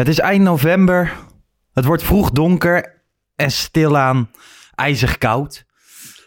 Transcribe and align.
Het 0.00 0.08
is 0.08 0.18
eind 0.18 0.42
november. 0.42 1.16
Het 1.72 1.84
wordt 1.84 2.02
vroeg 2.02 2.30
donker 2.30 3.02
en 3.36 3.50
stilaan 3.50 4.30
ijzig 4.74 5.18
koud. 5.18 5.64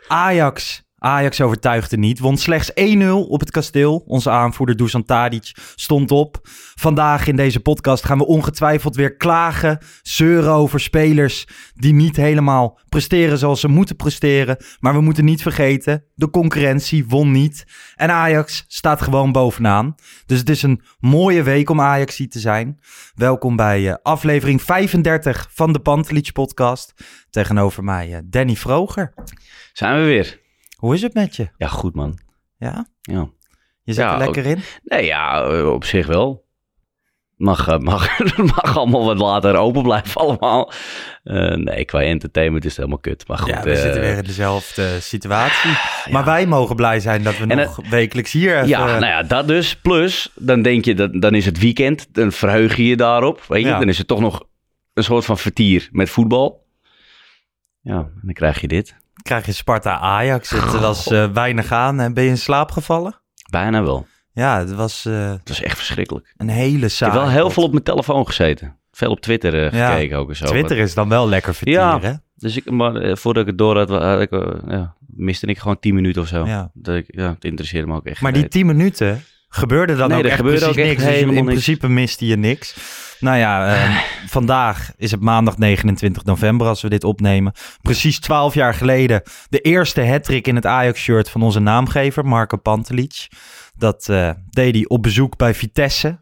Ajax. 0.08 0.84
Ajax 1.04 1.42
overtuigde 1.42 1.98
niet. 1.98 2.20
Won 2.20 2.38
slechts 2.38 2.72
1-0 2.72 2.74
op 3.08 3.40
het 3.40 3.52
kasteel. 3.52 4.04
Onze 4.08 4.30
aanvoerder 4.30 4.76
Dusan 4.76 5.06
Tadic 5.06 5.52
stond 5.76 6.12
op. 6.12 6.40
Vandaag 6.76 7.28
in 7.28 7.36
deze 7.36 7.60
podcast 7.60 8.06
gaan 8.06 8.18
we 8.18 8.26
ongetwijfeld 8.26 8.96
weer 8.96 9.16
klagen, 9.16 9.78
zeuren 10.02 10.52
over 10.52 10.80
spelers 10.80 11.48
die 11.74 11.94
niet 11.94 12.16
helemaal 12.16 12.80
presteren 12.90 13.38
zoals 13.38 13.60
ze 13.60 13.68
moeten 13.68 13.96
presteren. 13.96 14.58
Maar 14.80 14.94
we 14.94 15.02
moeten 15.02 15.26
niet 15.26 15.42
vergeten, 15.42 16.06
de 16.16 16.30
concurrentie 16.30 17.08
won 17.08 17.32
niet. 17.32 17.66
En 17.96 18.10
Ajax 18.12 18.66
staat 18.68 19.02
gewoon 19.02 19.32
bovenaan. 19.32 19.96
Dus 20.26 20.40
het 20.40 20.50
is 20.50 20.64
een 20.64 20.82
mooie 21.00 21.44
week 21.44 21.70
om 21.70 21.82
Ajax 21.82 22.16
te 22.16 22.40
zijn. 22.40 22.80
Welkom 23.16 23.56
bij 23.56 23.90
eh, 23.90 23.96
aflevering 24.02 24.62
35 24.62 25.50
van 25.52 25.74
de 25.74 25.80
Pantelich 25.80 26.32
podcast. 26.32 26.94
Tegenover 27.30 27.84
mij 27.84 28.14
eh, 28.14 28.20
Danny 28.26 28.56
Vroger. 28.56 29.14
Zijn 29.74 30.00
we 30.00 30.06
weer? 30.06 30.42
Hoe 30.84 30.94
is 30.94 31.02
het 31.02 31.14
met 31.14 31.36
je? 31.36 31.48
Ja, 31.58 31.68
goed 31.68 31.96
man. 31.96 32.18
Ja? 32.58 32.88
Ja. 33.02 33.30
Je 33.84 33.94
zit 33.94 34.04
Ja, 34.04 34.12
er 34.12 34.18
lekker 34.18 34.46
in? 34.46 34.60
Nee, 34.84 35.06
ja, 35.06 35.44
eh, 35.44 35.72
op 35.72 35.84
zich 35.84 36.08
wel. 36.08 36.46
Mag, 37.36 37.68
eh, 37.68 37.78
mag, 37.92 38.20
mag 38.38 38.78
allemaal 38.78 39.06
wat 39.06 39.18
later 39.18 39.56
open 39.56 39.84
blijven 39.84 40.22
allemaal. 40.22 40.72
Eh, 41.24 41.56
nee, 41.56 41.86
qua 41.86 42.02
entertainment 42.02 42.64
is 42.64 42.70
het 42.70 42.80
helemaal 42.80 43.00
kut. 43.00 43.28
Maar 43.28 43.38
goed. 43.38 43.50
ja, 43.50 43.64
we 43.64 43.76
zitten 43.76 44.02
weer 44.02 44.18
in 44.18 44.24
dezelfde 44.24 45.00
situatie. 45.00 45.72
Maar 46.12 46.26
wij 46.26 46.48
mogen 46.48 46.76
blij 46.76 47.00
zijn 47.00 47.24
dat 47.24 47.38
we 47.38 47.48
En 47.48 47.58
nog 47.58 47.90
wekelijks 47.90 48.32
hier 48.32 48.56
even... 48.56 48.68
Ja, 48.68 48.86
nou 48.86 49.06
ja, 49.06 49.24
dat 49.24 49.48
dus. 49.48 49.76
Plus, 49.76 50.32
dan 50.36 50.62
denk 50.62 50.86
je, 50.86 50.96
dat, 50.96 51.22
dan 51.22 51.36
is 51.36 51.46
het 51.46 51.60
weekend. 51.60 52.14
Dan 52.14 52.32
verheug 52.32 52.76
je 52.76 52.86
je 52.88 52.96
daarop. 52.96 53.44
Weet 53.48 53.64
je? 53.64 53.70
Dan 53.70 53.90
is 53.90 53.98
het 53.98 54.08
toch 54.08 54.20
nog 54.20 54.44
een 54.94 55.04
soort 55.04 55.26
van 55.26 55.38
vertier 55.38 55.90
met 55.92 56.10
voetbal. 56.10 56.66
Ja, 57.82 57.98
en 57.98 58.22
dan 58.22 58.34
krijg 58.34 58.62
je 58.62 58.68
dit. 58.68 59.02
Krijg 59.22 59.46
je 59.46 59.52
Sparta 59.52 60.00
Ajax. 60.00 60.50
Het 60.50 60.80
was 60.80 61.08
eh, 61.08 61.32
weinig 61.34 61.72
aan. 61.72 62.00
En 62.00 62.14
ben 62.14 62.24
je 62.24 62.30
in 62.30 62.38
slaap 62.38 62.72
gevallen? 62.72 63.22
Bijna 63.50 63.84
wel. 63.84 64.06
Ja, 64.32 64.60
het 64.60 64.74
was 64.74 65.06
eh, 65.06 65.30
Het 65.32 65.48
was 65.50 65.62
echt 65.62 65.78
verschrikkelijk. 65.78 66.34
een 66.38 66.50
hele 66.50 66.86
Ik 66.86 66.92
saai. 66.92 67.12
heb 67.12 67.22
wel 67.22 67.30
heel 67.30 67.50
veel 67.50 67.64
op 67.64 67.72
mijn 67.72 67.84
telefoon 67.84 68.26
gezeten. 68.26 68.78
Veel 68.92 69.12
op 69.12 69.20
Twitter 69.22 69.66
eh, 69.66 69.72
Ja. 69.80 69.92
gekeken 69.92 70.18
ook 70.18 70.30
en 70.30 70.36
zo. 70.36 70.46
Twitter 70.46 70.78
is 70.78 70.94
dan 70.94 71.10
wel 71.10 71.28
lekker 71.30 71.56
vertier, 71.56 71.74
Ja. 71.74 72.00
hè? 72.02 72.14
Dus 72.36 72.56
ik, 72.58 72.72
maar, 72.72 72.96
eh, 72.96 73.16
voordat 73.16 73.42
ik 73.44 73.48
het 73.50 73.58
door 73.58 73.78
had, 73.78 73.90
had 73.90 74.22
ik, 74.22 74.32
eh, 74.32 74.48
ja, 74.68 74.96
miste 75.08 75.46
ik 75.46 75.58
gewoon 75.60 75.80
10 75.80 75.96
minuten 75.96 76.22
of 76.22 76.28
zo. 76.28 76.46
Ja. 76.46 76.70
Dat 76.74 76.96
ik, 76.96 77.06
ja, 77.08 77.30
het 77.30 77.46
interesseerde 77.46 77.88
me 77.88 77.96
ook 77.96 78.06
echt. 78.06 78.22
Maar 78.22 78.34
die 78.34 78.48
10 78.48 78.66
minuten 78.66 79.24
gebeurde 79.48 79.96
dan 79.96 80.10
Nee, 80.10 80.18
ook 80.18 80.24
echt 80.24 80.36
gebeurde 80.36 80.60
precies 80.60 80.78
ook 80.82 80.86
echt 80.86 80.98
niks. 80.98 81.10
Dus 81.12 81.22
in 81.22 81.34
niks. 81.34 81.46
principe 81.46 81.88
miste 81.88 82.26
je 82.26 82.36
niks. 82.38 82.76
Nou 83.24 83.38
ja, 83.38 83.76
eh, 83.76 84.04
vandaag 84.28 84.92
is 84.98 85.12
het 85.12 85.22
maandag 85.22 85.58
29 85.58 86.24
november 86.24 86.68
als 86.68 86.82
we 86.82 86.90
dit 86.90 87.04
opnemen. 87.04 87.54
Precies 87.82 88.20
12 88.20 88.54
jaar 88.54 88.74
geleden 88.74 89.22
de 89.50 89.60
eerste 89.60 90.06
hat-trick 90.06 90.48
in 90.48 90.56
het 90.56 90.66
Ajax-shirt 90.66 91.30
van 91.30 91.42
onze 91.42 91.60
naamgever, 91.60 92.26
Marco 92.26 92.58
Pantelic. 92.58 93.28
Dat 93.76 94.10
eh, 94.10 94.32
deed 94.50 94.76
hij 94.76 94.88
op 94.88 95.02
bezoek 95.02 95.38
bij 95.38 95.54
Vitesse. 95.54 96.20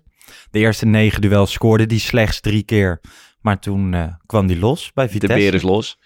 De 0.51 0.59
eerste 0.59 0.85
negen 0.85 1.21
duels 1.21 1.51
scoorde 1.51 1.85
hij 1.87 1.97
slechts 1.97 2.39
drie 2.39 2.63
keer. 2.63 3.01
Maar 3.39 3.59
toen 3.59 3.93
eh, 3.93 4.03
kwam 4.25 4.47
hij 4.47 4.57
los 4.57 4.91
bij 4.93 5.05
De 5.05 5.11
Vitesse. 5.11 5.37
beer 5.37 5.53
is 5.53 5.61
los. 5.61 5.99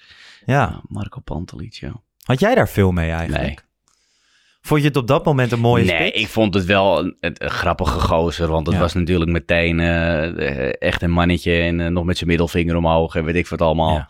Ja. 0.45 0.53
Ja, 0.55 0.81
Marco 0.87 1.19
Pantelic, 1.19 1.73
ja. 1.73 2.01
Had 2.23 2.39
jij 2.39 2.55
daar 2.55 2.69
veel 2.69 2.91
mee 2.91 3.11
eigenlijk? 3.11 3.43
Nee. 3.43 3.57
Vond 4.65 4.81
je 4.81 4.87
het 4.87 4.97
op 4.97 5.07
dat 5.07 5.25
moment 5.25 5.51
een 5.51 5.59
mooie 5.59 5.83
nee, 5.85 6.07
spits? 6.07 6.21
ik 6.21 6.27
vond 6.27 6.53
het 6.53 6.65
wel 6.65 6.99
een, 6.99 7.35
grappige 7.37 7.99
gozer. 7.99 8.47
Want 8.47 8.65
het 8.65 8.75
Ja. 8.75 8.81
was 8.81 8.93
natuurlijk 8.93 9.31
meteen 9.31 9.79
eh, 9.79 10.23
eh, 10.25 10.73
echt 10.79 11.01
een 11.01 11.11
mannetje. 11.11 11.51
En 11.53 11.79
eh, 11.79 11.87
nog 11.87 12.05
met 12.05 12.17
zijn 12.17 12.29
middelvinger 12.29 12.75
omhoog 12.75 13.15
en 13.15 13.23
weet 13.23 13.35
ik 13.35 13.47
wat 13.47 13.61
allemaal. 13.61 13.93
Ja. 13.93 14.09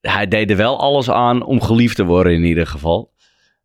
Hij 0.00 0.28
deed 0.28 0.50
er 0.50 0.56
wel 0.56 0.80
alles 0.80 1.10
aan 1.10 1.44
om 1.44 1.60
geliefd 1.60 1.96
te 1.96 2.04
worden 2.04 2.32
in 2.32 2.44
ieder 2.44 2.66
geval. 2.66 3.12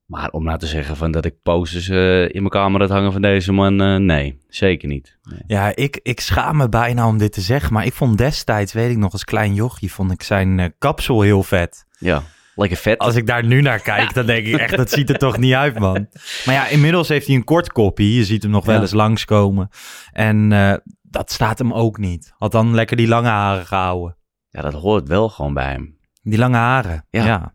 Maar 0.06 0.30
om 0.30 0.44
nou 0.44 0.58
te 0.58 0.68
zeggen 0.68 0.96
van 0.96 1.12
dat 1.12 1.26
ik 1.26 1.42
posters 1.44 1.90
in 1.90 2.32
mijn 2.42 2.50
kamer 2.50 2.82
had 2.82 2.90
hangen 2.90 3.12
van 3.12 3.22
deze 3.22 3.52
man, 3.52 4.06
nee, 4.06 4.38
zeker 4.48 4.88
niet. 4.88 5.18
Nee. 5.24 5.42
Ja, 5.48 5.76
ik, 5.76 6.00
ik 6.04 6.20
schaam 6.20 6.58
me 6.58 6.70
bijna 6.70 7.08
om 7.08 7.18
dit 7.18 7.34
te 7.34 7.42
zeggen. 7.42 7.74
Maar 7.74 7.86
ik 7.86 7.94
vond 7.94 8.18
destijds, 8.18 8.74
weet 8.74 8.92
ik 8.92 8.98
nog, 8.98 9.12
als 9.12 9.24
klein 9.24 9.54
jochie, 9.54 9.92
vond 9.92 10.12
ik 10.12 10.24
zijn 10.24 10.74
kapsel 10.78 11.22
heel 11.22 11.44
vet. 11.44 11.86
Ja, 11.98 12.24
lekker 12.56 12.78
vet. 12.78 12.98
Als 12.98 13.16
ik 13.16 13.26
daar 13.28 13.46
nu 13.46 13.62
naar 13.62 13.80
kijk, 13.82 14.14
dan 14.14 14.26
denk 14.26 14.46
ik 14.46 14.56
echt, 14.56 14.76
dat 14.78 14.90
ziet 14.92 15.10
er 15.10 15.18
toch 15.18 15.38
niet 15.38 15.54
uit, 15.54 15.80
man. 15.80 16.08
Maar 16.46 16.56
ja, 16.56 16.68
inmiddels 16.68 17.08
heeft 17.08 17.28
hij 17.28 17.36
een 17.36 17.44
kort 17.44 17.72
koppie. 17.72 18.14
Je 18.14 18.26
ziet 18.26 18.44
hem 18.44 18.52
nog 18.52 18.66
wel 18.66 18.76
Ja. 18.76 18.82
eens 18.82 18.92
langskomen. 18.92 19.70
En 20.12 20.52
eh, 20.52 20.74
dat 21.02 21.32
staat 21.32 21.58
hem 21.60 21.74
ook 21.74 21.98
niet. 21.98 22.34
Had 22.38 22.52
dan 22.52 22.76
lekker 22.76 22.98
die 22.98 23.08
lange 23.08 23.30
haren 23.30 23.66
gehouden. 23.66 24.18
Ja, 24.50 24.62
dat 24.62 24.74
hoort 24.74 25.08
wel 25.08 25.30
gewoon 25.30 25.54
bij 25.54 25.72
hem. 25.72 25.98
Die 26.24 26.38
lange 26.38 26.58
haren, 26.58 27.06
ja. 27.10 27.26
Ja. 27.26 27.54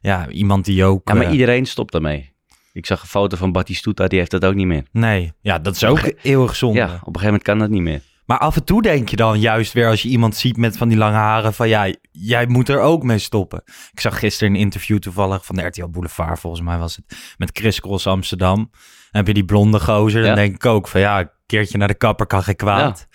Ja, 0.00 0.28
iemand 0.28 0.64
die 0.64 0.84
ook... 0.84 1.08
Ja, 1.08 1.14
maar 1.14 1.26
eh, 1.26 1.32
iedereen 1.32 1.66
stopt 1.66 1.92
daarmee. 1.92 2.36
Ik 2.72 2.86
zag 2.86 3.02
een 3.02 3.08
foto 3.08 3.36
van 3.36 3.52
Batistuta, 3.52 4.06
die 4.06 4.18
heeft 4.18 4.30
dat 4.30 4.44
ook 4.44 4.54
niet 4.54 4.66
meer. 4.66 4.84
Nee, 4.92 5.32
ja, 5.40 5.58
dat 5.58 5.74
is 5.74 5.84
ook 5.84 6.12
eeuwig 6.22 6.56
zonde. 6.56 6.78
Ja, 6.78 6.84
op 6.84 6.92
een 6.92 6.98
gegeven 7.00 7.24
moment 7.24 7.42
kan 7.42 7.58
dat 7.58 7.68
niet 7.70 7.82
meer. 7.82 8.02
Maar 8.28 8.38
af 8.38 8.56
en 8.56 8.64
toe 8.64 8.82
denk 8.82 9.08
je 9.08 9.16
dan 9.16 9.40
juist 9.40 9.72
weer 9.72 9.88
als 9.88 10.02
je 10.02 10.08
iemand 10.08 10.36
ziet 10.36 10.56
met 10.56 10.76
van 10.76 10.88
die 10.88 10.98
lange 10.98 11.16
haren 11.16 11.54
van 11.54 11.68
ja, 11.68 11.94
jij 12.12 12.46
moet 12.46 12.68
er 12.68 12.80
ook 12.80 13.02
mee 13.02 13.18
stoppen. 13.18 13.62
Ik 13.92 14.00
zag 14.00 14.18
gisteren 14.18 14.54
een 14.54 14.60
interview 14.60 14.98
toevallig 14.98 15.44
van 15.44 15.56
de 15.56 15.62
RTL 15.62 15.86
Boulevard, 15.88 16.40
volgens 16.40 16.62
mij 16.62 16.78
was 16.78 16.96
het, 16.96 17.34
met 17.36 17.50
Chris 17.52 17.80
Cross 17.80 18.06
Amsterdam. 18.06 18.56
Dan 18.56 18.70
heb 19.10 19.26
je 19.26 19.34
die 19.34 19.44
blonde 19.44 19.80
gozer, 19.80 20.20
dan 20.20 20.30
Ja. 20.30 20.36
denk 20.36 20.54
ik 20.54 20.66
ook 20.66 20.88
van 20.88 21.00
ja, 21.00 21.20
een 21.20 21.30
keertje 21.46 21.78
naar 21.78 21.88
de 21.88 21.94
kapper 21.94 22.26
kan 22.26 22.42
geen 22.42 22.56
kwaad. 22.56 23.08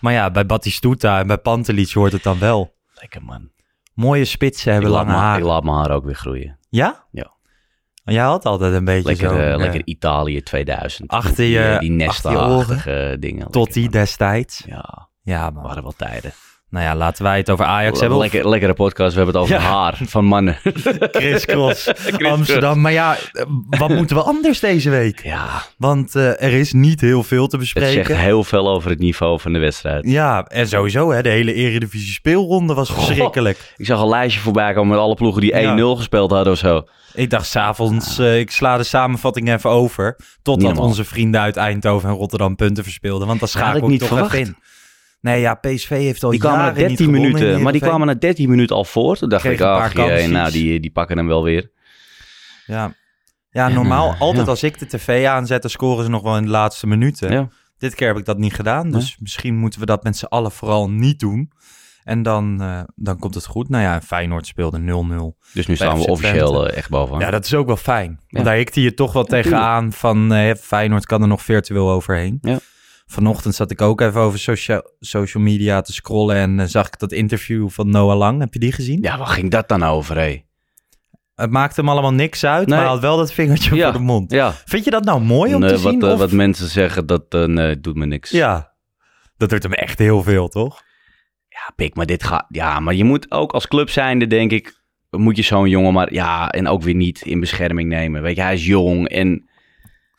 Maar 0.00 0.12
ja, 0.12 0.30
bij 0.30 0.46
Batistuta 0.46 1.18
en 1.18 1.26
bij 1.26 1.38
Pantelic 1.38 1.90
hoort 1.92 2.12
het 2.12 2.22
dan 2.22 2.38
wel. 2.38 2.74
Lekker 2.94 3.22
man. 3.24 3.50
Mooie 3.94 4.24
spitsen 4.24 4.72
hebben 4.72 4.90
ik, 4.90 4.96
lange 4.96 5.12
haren. 5.12 5.38
ik 5.42 5.46
laat 5.46 5.64
mijn 5.64 5.76
haar 5.76 5.90
ook 5.90 6.04
weer 6.04 6.14
groeien. 6.14 6.58
Ja? 6.68 7.06
Ja. 7.10 7.33
Jij 8.04 8.22
had 8.24 8.44
altijd 8.44 8.72
een 8.74 8.84
beetje 8.84 9.08
Lekker, 9.08 9.28
zo. 9.28 9.36
eh, 9.36 9.56
lekker 9.56 9.82
Italië 9.84 10.42
2000. 10.42 11.10
achter 11.10 11.36
Die, 11.36 11.48
je- 11.50 11.58
eh, 11.58 11.78
die 11.78 12.08
achter 12.08 12.30
je 12.30 12.36
oren. 12.36 12.48
nesta-achtige 12.56 13.16
dingen. 13.20 13.50
tot 13.50 13.72
die 13.72 13.88
destijds. 13.90 14.62
Ja, 14.66 15.08
Ja, 15.22 15.50
man. 15.50 15.62
waren 15.62 15.82
wel 15.82 15.94
tijden. 15.96 16.32
Nou 16.74 16.86
ja, 16.86 16.94
laten 16.96 17.22
wij 17.24 17.36
het 17.36 17.50
over 17.50 17.64
Ajax 17.64 18.00
hebben. 18.00 18.18
Of 18.18 18.22
Lekker, 18.24 18.48
lekkere 18.48 18.74
podcast, 18.74 19.14
we 19.14 19.16
hebben 19.22 19.40
het 19.40 19.50
over 19.50 19.64
Ja. 19.64 19.70
haar 19.70 19.98
van 20.06 20.24
mannen. 20.24 20.58
Chris 21.12 21.44
Cross. 21.44 21.92
Amsterdam. 22.30 22.80
Maar 22.80 22.92
ja, 22.92 23.16
eh, 23.32 23.44
wat 23.70 23.88
moeten 23.88 24.16
we 24.16 24.22
anders 24.22 24.60
deze 24.60 24.90
week? 24.90 25.22
ja, 25.24 25.62
Want 25.78 26.14
eh, 26.14 26.42
er 26.42 26.52
is 26.52 26.72
niet 26.72 27.00
heel 27.00 27.22
veel 27.22 27.46
te 27.46 27.56
het 27.56 27.66
zegt 27.66 27.80
bespreken. 27.84 28.18
heel 28.18 28.44
veel 28.44 28.68
over 28.68 28.90
het 28.90 28.98
niveau 28.98 29.40
van 29.40 29.52
de 29.52 29.58
wedstrijd. 29.58 30.04
Ja, 30.10 30.44
en 30.44 30.68
sowieso, 30.68 31.10
hè, 31.12 31.22
de 31.22 31.28
hele 31.28 31.54
Eredivisie 31.54 32.12
speelronde 32.12 32.74
was 32.74 32.92
verschrikkelijk. 32.92 33.58
Ik 33.76 33.86
zag 33.86 34.00
een 34.00 34.08
lijstje 34.08 34.40
voorbij 34.40 34.72
komen 34.72 34.88
met 34.90 34.98
alle 34.98 35.14
ploegen 35.14 35.40
die 35.40 35.52
1-0 35.52 35.56
Ja. 35.56 35.94
gespeeld 35.96 36.30
hadden 36.30 36.52
of 36.52 36.58
zo. 36.58 36.82
Ik 37.14 37.30
dacht 37.30 37.46
s'avonds, 37.46 38.18
eh 38.18 38.38
ik 38.38 38.50
sla 38.50 38.76
de 38.76 38.84
samenvatting 38.84 39.52
even 39.52 39.70
over. 39.70 40.16
Totdat 40.42 40.78
onze 40.78 41.04
vrienden 41.04 41.40
uit 41.40 41.56
Eindhoven 41.56 42.08
en 42.08 42.14
Rotterdam 42.14 42.56
punten 42.56 42.84
verspeelden. 42.84 43.26
Want 43.26 43.42
ik 43.42 43.48
schakel 43.48 43.82
ik 43.82 43.86
niet 43.86 43.98
toch 44.00 44.08
verwacht. 44.08 44.34
even 44.34 44.46
in. 44.46 44.56
Nee, 45.24 45.40
ja, 45.40 45.54
PSV 45.54 45.88
heeft 45.88 46.24
al 46.24 46.30
Die 46.30 46.40
kwamen 46.40 46.58
na 46.58 46.64
jaren 46.64 46.88
niet 46.88 46.98
13 46.98 47.06
gewonnen 47.06 47.30
in 47.30 47.36
minuten, 47.36 47.62
maar 47.62 47.72
die 47.72 47.80
kwamen 47.80 48.06
na 48.06 48.14
13 48.14 48.48
minuten 48.48 48.76
al 48.76 48.84
voor. 48.84 49.16
Toen 49.16 49.28
dacht 49.28 49.44
ik, 49.44 49.60
ach 49.60 49.94
nou 49.94 50.50
die, 50.50 50.80
die 50.80 50.90
pakken 50.90 51.16
hem 51.16 51.26
wel 51.26 51.42
weer. 51.42 51.70
Ja, 52.66 52.94
ja 53.50 53.68
En, 53.68 53.74
normaal, 53.74 54.14
altijd 54.18 54.44
ja. 54.44 54.50
als 54.50 54.62
ik 54.62 54.78
de 54.78 54.86
tv 54.86 55.26
aanzet, 55.26 55.62
dan 55.62 55.70
scoren 55.70 56.04
ze 56.04 56.10
nog 56.10 56.22
wel 56.22 56.36
in 56.36 56.42
de 56.42 56.50
laatste 56.50 56.86
minuten. 56.86 57.32
Ja. 57.32 57.48
Dit 57.78 57.94
keer 57.94 58.06
heb 58.06 58.16
ik 58.16 58.24
dat 58.24 58.38
niet 58.38 58.54
gedaan, 58.54 58.90
dus 58.90 59.16
misschien 59.18 59.56
moeten 59.56 59.80
we 59.80 59.86
dat 59.86 60.02
met 60.02 60.16
z'n 60.16 60.24
allen 60.24 60.52
vooral 60.52 60.90
niet 60.90 61.18
doen. 61.18 61.52
En 62.02 62.22
dan, 62.22 62.62
eh, 62.62 62.80
dan 62.94 63.18
komt 63.18 63.34
het 63.34 63.46
goed. 63.46 63.68
Nou 63.68 63.82
ja, 63.82 64.00
Feyenoord 64.00 64.46
speelde 64.46 64.78
0-0. 64.78 65.36
Dus 65.52 65.66
nu 65.66 65.76
staan 65.76 65.98
we 65.98 66.06
officieel 66.06 66.68
eh, 66.68 66.76
echt 66.76 66.90
bovenaan. 66.90 67.20
Ja, 67.20 67.30
dat 67.30 67.44
is 67.44 67.54
ook 67.54 67.66
wel 67.66 67.76
fijn. 67.76 68.20
Want 68.28 68.44
daar 68.44 68.56
hikte 68.56 68.82
je 68.82 68.94
toch 68.94 69.12
wel 69.12 69.24
tegenaan 69.24 69.92
van 69.92 70.32
eh, 70.32 70.54
Feyenoord 70.54 71.06
kan 71.06 71.22
er 71.22 71.28
nog 71.28 71.42
virtueel 71.42 71.90
overheen. 71.90 72.38
Ja. 72.40 72.58
Vanochtend 73.14 73.54
zat 73.54 73.70
ik 73.70 73.80
ook 73.82 74.00
even 74.00 74.20
over 74.20 74.38
social, 74.38 74.82
social 75.00 75.42
media 75.42 75.80
te 75.80 75.92
scrollen 75.92 76.36
en 76.36 76.60
eh, 76.60 76.66
zag 76.66 76.86
ik 76.86 76.98
dat 76.98 77.12
interview 77.12 77.68
van 77.68 77.90
Noah 77.90 78.16
Lang. 78.16 78.40
Heb 78.40 78.52
je 78.52 78.58
die 78.58 78.72
gezien? 78.72 79.02
Ja, 79.02 79.18
waar 79.18 79.26
ging 79.26 79.50
dat 79.50 79.68
dan 79.68 79.82
over, 79.82 80.16
hé? 80.16 80.42
Het 81.34 81.50
maakte 81.50 81.80
hem 81.80 81.88
allemaal 81.90 82.12
niks 82.12 82.44
uit, 82.44 82.66
Nee. 82.66 82.76
maar 82.76 82.78
hij 82.84 82.88
had 82.94 83.00
wel 83.02 83.16
dat 83.16 83.32
vingertje 83.32 83.74
Ja. 83.74 83.84
voor 83.84 83.92
de 83.98 84.04
mond. 84.04 84.30
Ja, 84.30 84.52
Vind 84.64 84.84
je 84.84 84.90
dat 84.90 85.04
nou 85.04 85.20
mooi 85.20 85.54
om 85.54 85.60
te 85.60 85.76
zien? 85.76 86.00
wat, 86.00 86.08
eh, 86.08 86.12
of- 86.14 86.18
wat 86.18 86.32
mensen 86.32 86.68
zeggen, 86.68 87.06
dat 87.06 87.32
nee, 87.46 87.80
doet 87.80 87.96
me 87.96 88.06
niks. 88.06 88.30
Ja, 88.30 88.72
dat 89.36 89.50
doet 89.50 89.62
hem 89.62 89.72
echt 89.72 89.98
heel 89.98 90.22
veel, 90.22 90.48
toch? 90.48 90.82
Ja, 91.48 91.72
pik, 91.76 91.94
maar 91.94 92.06
dit 92.06 92.24
gaat... 92.24 92.44
Ja, 92.48 92.80
maar 92.80 92.94
je 92.94 93.04
moet 93.04 93.30
ook 93.30 93.52
als 93.52 93.68
club 93.68 93.90
zijnde, 93.90 94.26
denk 94.26 94.50
ik... 94.50 94.82
Moet 95.10 95.36
je 95.36 95.42
zo'n 95.42 95.68
jongen 95.68 95.92
maar... 95.92 96.12
Ja, 96.12 96.50
en 96.50 96.68
ook 96.68 96.82
weer 96.82 96.94
niet 96.94 97.20
in 97.22 97.40
bescherming 97.40 97.88
nemen. 97.88 98.22
Weet 98.22 98.36
je, 98.36 98.42
hij 98.42 98.54
is 98.54 98.66
jong 98.66 99.08
en... 99.08 99.48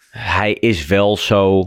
Hij 0.09 0.53
is 0.53 0.85
wel 0.85 1.17
zo... 1.17 1.63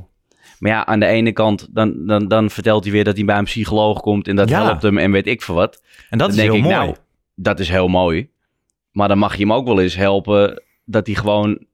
Maar 0.58 0.70
ja, 0.70 0.86
aan 0.86 1.00
de 1.00 1.06
ene 1.06 1.32
kant, 1.32 1.68
dan, 1.74 2.06
dan, 2.06 2.28
dan 2.28 2.50
vertelt 2.50 2.84
hij 2.84 2.92
weer 2.92 3.04
dat 3.04 3.16
hij 3.16 3.24
bij 3.24 3.38
een 3.38 3.44
psycholoog 3.44 4.00
komt... 4.00 4.28
en 4.28 4.36
dat 4.36 4.48
Ja. 4.48 4.62
helpt 4.64 4.82
hem 4.82 4.98
en 4.98 5.10
weet 5.12 5.26
ik 5.26 5.42
veel 5.42 5.54
wat. 5.54 5.82
En 6.10 6.18
dat 6.18 6.18
dan 6.18 6.28
is 6.28 6.34
denk 6.36 6.48
heel 6.48 6.56
ik, 6.58 6.62
mooi. 6.62 6.74
nou, 6.76 6.96
dat 7.34 7.60
is 7.60 7.68
heel 7.68 7.88
mooi. 7.88 8.30
Maar 8.90 9.08
dan 9.08 9.18
mag 9.18 9.32
je 9.36 9.40
hem 9.42 9.52
ook 9.52 9.66
wel 9.66 9.80
eens 9.80 9.96
helpen... 9.96 10.62
dat 10.84 11.06
hij 11.06 11.14
gewoon 11.16 11.66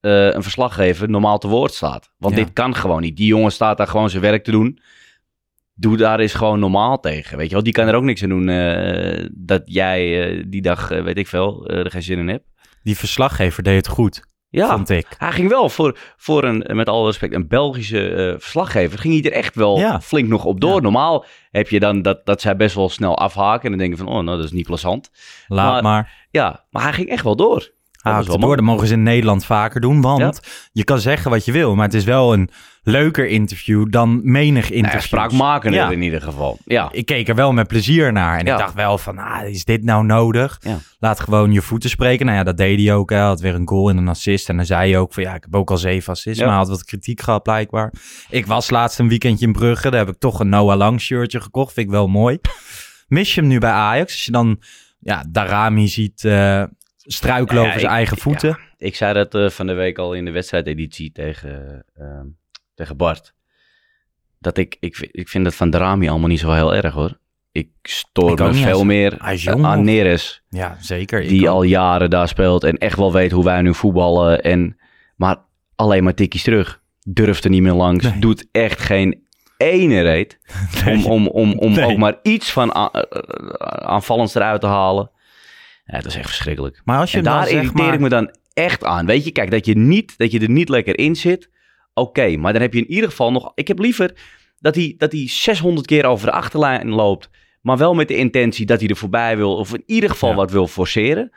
eh, 0.00 0.32
een 0.34 0.42
verslaggever 0.42 1.10
normaal 1.10 1.38
te 1.38 1.48
woord 1.48 1.72
staat. 1.74 2.10
Want 2.18 2.36
Ja. 2.36 2.44
dit 2.44 2.52
kan 2.52 2.74
gewoon 2.74 3.00
niet. 3.00 3.16
Die 3.16 3.26
jongen 3.26 3.52
staat 3.52 3.76
daar 3.78 3.86
gewoon 3.88 4.10
zijn 4.10 4.22
werk 4.22 4.44
te 4.44 4.50
doen 4.50 4.78
doe 5.78 5.96
daar 5.96 6.20
eens 6.20 6.34
gewoon 6.34 6.58
normaal 6.60 7.00
tegen. 7.00 7.36
Weet 7.38 7.46
je 7.48 7.54
wel, 7.54 7.62
die 7.62 7.72
kan 7.72 7.86
er 7.88 7.94
ook 7.94 8.02
niks 8.02 8.22
aan 8.22 8.28
doen 8.28 8.48
eh, 8.48 9.26
dat 9.32 9.62
jij 9.64 10.28
eh, 10.38 10.44
die 10.46 10.62
dag, 10.62 10.88
weet 10.88 11.18
ik 11.18 11.26
veel, 11.26 11.68
er 11.68 11.90
geen 11.90 12.02
zin 12.02 12.18
in 12.18 12.28
hebt. 12.28 12.44
Die 12.82 12.96
verslaggever 12.96 13.62
deed 13.62 13.76
het 13.76 13.88
goed, 13.88 14.22
Ja, 14.48 14.70
vond 14.74 14.90
ik. 14.90 15.06
hij 15.18 15.32
ging 15.32 15.48
wel 15.48 15.68
voor, 15.68 15.98
voor 16.16 16.44
een, 16.44 16.64
met 16.76 16.88
alle 16.88 17.06
respect, 17.06 17.34
een 17.34 17.48
Belgische 17.48 18.08
eh, 18.14 18.34
verslaggever, 18.40 18.98
ging 18.98 19.14
hij 19.22 19.30
er 19.32 19.36
echt 19.38 19.54
wel 19.54 19.78
Ja. 19.78 20.00
flink 20.00 20.28
nog 20.28 20.44
op 20.44 20.60
door. 20.60 20.74
Ja. 20.74 20.80
Normaal 20.80 21.24
heb 21.50 21.68
je 21.68 21.80
dan 21.80 22.02
dat, 22.02 22.26
dat 22.26 22.40
zij 22.40 22.56
best 22.56 22.74
wel 22.74 22.88
snel 22.88 23.18
afhaken 23.18 23.62
en 23.64 23.70
dan 23.70 23.78
denk 23.78 23.90
je 23.90 24.04
van, 24.04 24.08
oh, 24.14 24.22
nou, 24.24 24.36
dat 24.36 24.44
is 24.46 24.52
niet 24.52 24.66
plezant. 24.66 25.10
Laat 25.46 25.72
Maar- 25.72 25.82
maar. 25.82 26.26
Ja, 26.30 26.64
maar 26.70 26.82
hij 26.82 26.92
ging 26.92 27.08
echt 27.08 27.24
wel 27.24 27.36
door. 27.36 27.74
Dat 28.12 28.14
Ah, 28.14 28.26
door, 28.26 28.38
mooi. 28.38 28.56
dat 28.56 28.64
mogen 28.64 28.86
ze 28.86 28.92
in 28.92 29.02
Nederland 29.02 29.44
vaker 29.44 29.80
doen, 29.80 30.00
want 30.00 30.40
je 30.72 30.84
kan 30.84 30.98
zeggen 31.00 31.30
wat 31.30 31.44
je 31.44 31.52
wil, 31.52 31.74
maar 31.74 31.84
het 31.84 31.94
is 31.94 32.04
wel 32.04 32.32
een 32.32 32.48
leuker 32.82 33.26
interview 33.28 33.90
dan 33.90 34.20
menig 34.22 34.70
interview. 34.70 35.00
ja, 35.00 35.06
spraakmakender 35.06 35.80
Ja. 35.80 35.90
in 35.90 36.02
ieder 36.02 36.22
geval. 36.22 36.58
Ja, 36.64 36.88
Ik 36.92 37.06
keek 37.06 37.28
er 37.28 37.34
wel 37.34 37.52
met 37.52 37.66
plezier 37.66 38.12
naar 38.12 38.38
en 38.38 38.46
Ja. 38.46 38.52
ik 38.52 38.58
dacht 38.58 38.74
wel 38.74 38.98
van, 38.98 39.18
ah, 39.18 39.48
is 39.48 39.64
dit 39.64 39.82
nou 39.84 40.04
nodig? 40.04 40.60
Laat 40.98 41.20
gewoon 41.20 41.52
je 41.52 41.62
voeten 41.62 41.90
spreken. 41.90 42.26
Nou 42.26 42.38
ja, 42.38 42.44
dat 42.44 42.56
deed 42.56 42.80
hij 42.80 42.94
ook. 42.94 43.10
Hij 43.10 43.18
had 43.20 43.40
weer 43.40 43.54
een 43.54 43.68
goal 43.68 43.88
en 43.88 43.96
een 43.96 44.08
assist. 44.08 44.48
En 44.48 44.56
dan 44.56 44.66
zei 44.66 44.90
hij 44.90 45.00
ook 45.00 45.12
van, 45.14 45.22
ja, 45.22 45.34
ik 45.34 45.42
heb 45.42 45.54
ook 45.54 45.70
al 45.70 45.76
zeven 45.76 46.12
assists, 46.12 46.38
maar 46.40 46.48
hij 46.48 46.58
had 46.58 46.68
wat 46.68 46.84
kritiek 46.84 47.20
gehad 47.20 47.42
blijkbaar. 47.42 47.92
Ik 48.30 48.46
was 48.46 48.70
laatst 48.70 48.98
een 48.98 49.08
weekendje 49.08 49.46
in 49.46 49.52
Brugge, 49.52 49.90
daar 49.90 50.04
heb 50.06 50.14
ik 50.14 50.18
toch 50.20 50.40
een 50.40 50.48
Noah 50.48 50.76
Lang 50.76 51.00
shirtje 51.00 51.40
gekocht. 51.40 51.72
Vind 51.72 51.86
ik 51.86 51.92
wel 51.92 52.08
mooi. 52.08 52.38
Mis 53.08 53.34
je 53.34 53.40
hem 53.40 53.48
nu 53.50 53.58
bij 53.58 53.70
Ajax? 53.70 54.12
Als 54.12 54.24
je 54.24 54.32
dan, 54.32 54.60
ja, 54.98 55.24
Darami 55.28 55.88
ziet 55.88 56.24
eh, 56.24 56.62
struikelen 57.06 57.62
over 57.66 57.80
zijn 57.80 57.92
eigen 57.92 58.16
voeten. 58.18 58.58
ik 58.76 58.96
zei 58.96 59.14
dat 59.14 59.34
eh, 59.34 59.48
van 59.50 59.66
de 59.66 59.72
week 59.72 59.98
al 59.98 60.14
in 60.14 60.24
de 60.24 60.30
wedstrijdeditie 60.30 61.12
tegen, 61.12 61.84
ehm, 61.94 62.26
tegen 62.74 62.96
Bart. 62.96 63.34
Dat 64.38 64.56
ik, 64.58 64.76
ik, 64.80 64.96
vind- 64.96 65.16
ik 65.16 65.28
vind 65.28 65.44
dat 65.44 65.54
van 65.54 65.70
Drami 65.70 66.08
allemaal 66.08 66.28
niet 66.28 66.40
zo 66.40 66.52
heel 66.52 66.74
erg 66.74 66.94
hoor. 66.94 67.18
Ik 67.52 67.68
stoor 67.82 68.30
Ik 68.30 68.38
me 68.38 68.52
veel 68.54 68.84
meer 68.84 69.16
aan. 69.64 69.84
Neres. 69.84 70.42
Ja, 70.48 70.76
zeker. 70.80 71.20
Die 71.28 71.48
ook. 71.48 71.54
al 71.54 71.62
jaren 71.62 72.10
daar 72.10 72.28
speelt 72.28 72.64
en 72.64 72.76
echt 72.78 72.96
wel 72.96 73.12
weet 73.12 73.30
hoe 73.30 73.44
wij 73.44 73.62
nu 73.62 73.74
voetballen. 73.74 74.42
En, 74.42 74.76
maar 75.16 75.36
alleen 75.74 76.04
maar 76.04 76.14
tikjes 76.14 76.42
terug. 76.42 76.80
Durft 77.08 77.44
er 77.44 77.50
niet 77.50 77.62
meer 77.62 77.72
langs. 77.72 78.04
Nee. 78.04 78.18
Doet 78.18 78.46
echt 78.52 78.80
geen 78.80 79.26
ene 79.56 80.00
reet. 80.02 80.38
Om, 80.86 81.04
om, 81.06 81.26
om, 81.28 81.52
om 81.58 81.72
Nee. 81.72 81.84
ook 81.84 81.96
maar 81.96 82.18
iets 82.22 82.52
van 82.52 82.74
aanvallends 83.86 84.34
eruit 84.34 84.60
te 84.60 84.66
halen. 84.66 85.10
Ja, 85.86 85.96
dat 85.96 86.06
is 86.06 86.14
echt 86.16 86.26
verschrikkelijk. 86.28 86.80
Maar 86.84 86.98
als 87.00 87.10
je 87.12 87.18
En 87.18 87.24
hem 87.24 87.32
dan, 87.32 87.42
daar 87.42 87.52
irriteer 87.52 87.84
maar- 87.84 87.94
ik 87.94 88.00
me 88.00 88.08
dan 88.08 88.34
echt 88.52 88.84
aan. 88.84 89.06
Weet 89.06 89.24
je, 89.24 89.30
kijk, 89.30 89.50
dat 89.50 89.66
je, 89.66 89.76
niet, 89.76 90.14
dat 90.18 90.32
je 90.32 90.40
er 90.40 90.50
niet 90.50 90.68
lekker 90.68 90.98
in 90.98 91.16
zit. 91.16 91.50
Oké, 91.94 92.36
maar 92.36 92.52
dan 92.52 92.62
heb 92.62 92.72
je 92.72 92.80
in 92.80 92.90
ieder 92.90 93.08
geval 93.10 93.32
nog... 93.32 93.52
Ik 93.54 93.68
heb 93.68 93.78
liever 93.78 94.12
dat 94.58 94.74
hij, 94.74 94.94
dat 94.98 95.12
hij 95.12 95.28
600 95.28 95.86
keer 95.86 96.04
over 96.04 96.26
de 96.26 96.32
achterlijn 96.32 96.88
loopt... 96.88 97.30
maar 97.62 97.76
wel 97.76 97.94
met 97.94 98.08
de 98.08 98.16
intentie 98.16 98.66
dat 98.66 98.80
hij 98.80 98.88
er 98.88 98.96
voorbij 98.96 99.36
wil... 99.36 99.56
of 99.56 99.74
in 99.74 99.82
ieder 99.86 100.10
geval 100.10 100.30
Ja. 100.30 100.34
wat 100.36 100.50
wil 100.50 100.66
forceren... 100.66 101.30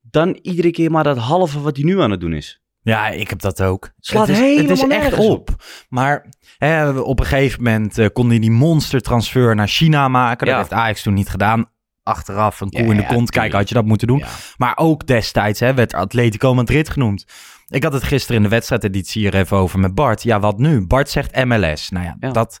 dan 0.00 0.38
iedere 0.42 0.70
keer 0.70 0.90
maar 0.90 1.04
dat 1.04 1.16
halve 1.18 1.60
wat 1.60 1.76
hij 1.76 1.84
nu 1.84 2.00
aan 2.00 2.10
het 2.10 2.20
doen 2.20 2.32
is. 2.32 2.62
Ja, 2.82 3.08
ik 3.08 3.28
heb 3.30 3.40
dat 3.40 3.62
ook. 3.62 3.90
Slaat 3.98 4.26
het 4.28 4.38
is, 4.38 4.60
het 4.60 4.70
is 4.70 4.80
helemaal 4.80 5.02
echt 5.06 5.18
op. 5.18 5.48
Maar 5.88 6.26
hè, 6.58 6.98
op 6.98 7.18
een 7.20 7.26
gegeven 7.26 7.62
moment 7.62 7.98
eh, 7.98 8.06
kon 8.12 8.28
hij 8.28 8.38
die 8.38 8.50
monstertransfer 8.50 9.54
naar 9.54 9.68
China 9.68 10.08
maken. 10.08 10.46
Dat 10.46 10.54
Ja. 10.54 10.60
heeft 10.60 10.72
Ajax 10.72 11.02
toen 11.02 11.14
niet 11.14 11.28
gedaan. 11.28 11.70
Achteraf 12.04 12.60
een 12.60 12.70
koe 12.70 12.80
Ja, 12.82 12.90
in 12.90 12.96
de 12.96 13.02
ja, 13.02 13.08
kont. 13.08 13.18
Kijk, 13.30 13.32
tuurlijk. 13.32 13.54
had 13.54 13.68
je 13.68 13.74
dat 13.74 13.84
moeten 13.84 14.06
doen. 14.06 14.18
Ja. 14.18 14.28
Maar 14.56 14.76
ook 14.76 15.06
destijds 15.06 15.60
hè, 15.60 15.74
werd 15.74 15.94
Atletico 15.94 16.54
Madrid 16.54 16.88
genoemd. 16.88 17.26
Ik 17.68 17.82
had 17.82 17.92
het 17.92 18.02
gisteren 18.02 18.36
in 18.36 18.42
de 18.42 18.48
wedstrijdeditie 18.48 19.22
hier 19.22 19.34
even 19.34 19.56
over 19.56 19.78
met 19.78 19.94
Bart. 19.94 20.22
Ja, 20.22 20.40
wat 20.40 20.58
nu? 20.58 20.86
Bart 20.86 21.10
zegt 21.10 21.44
MLS. 21.44 21.90
Nou 21.90 22.04
ja, 22.20 22.32
dat... 22.32 22.60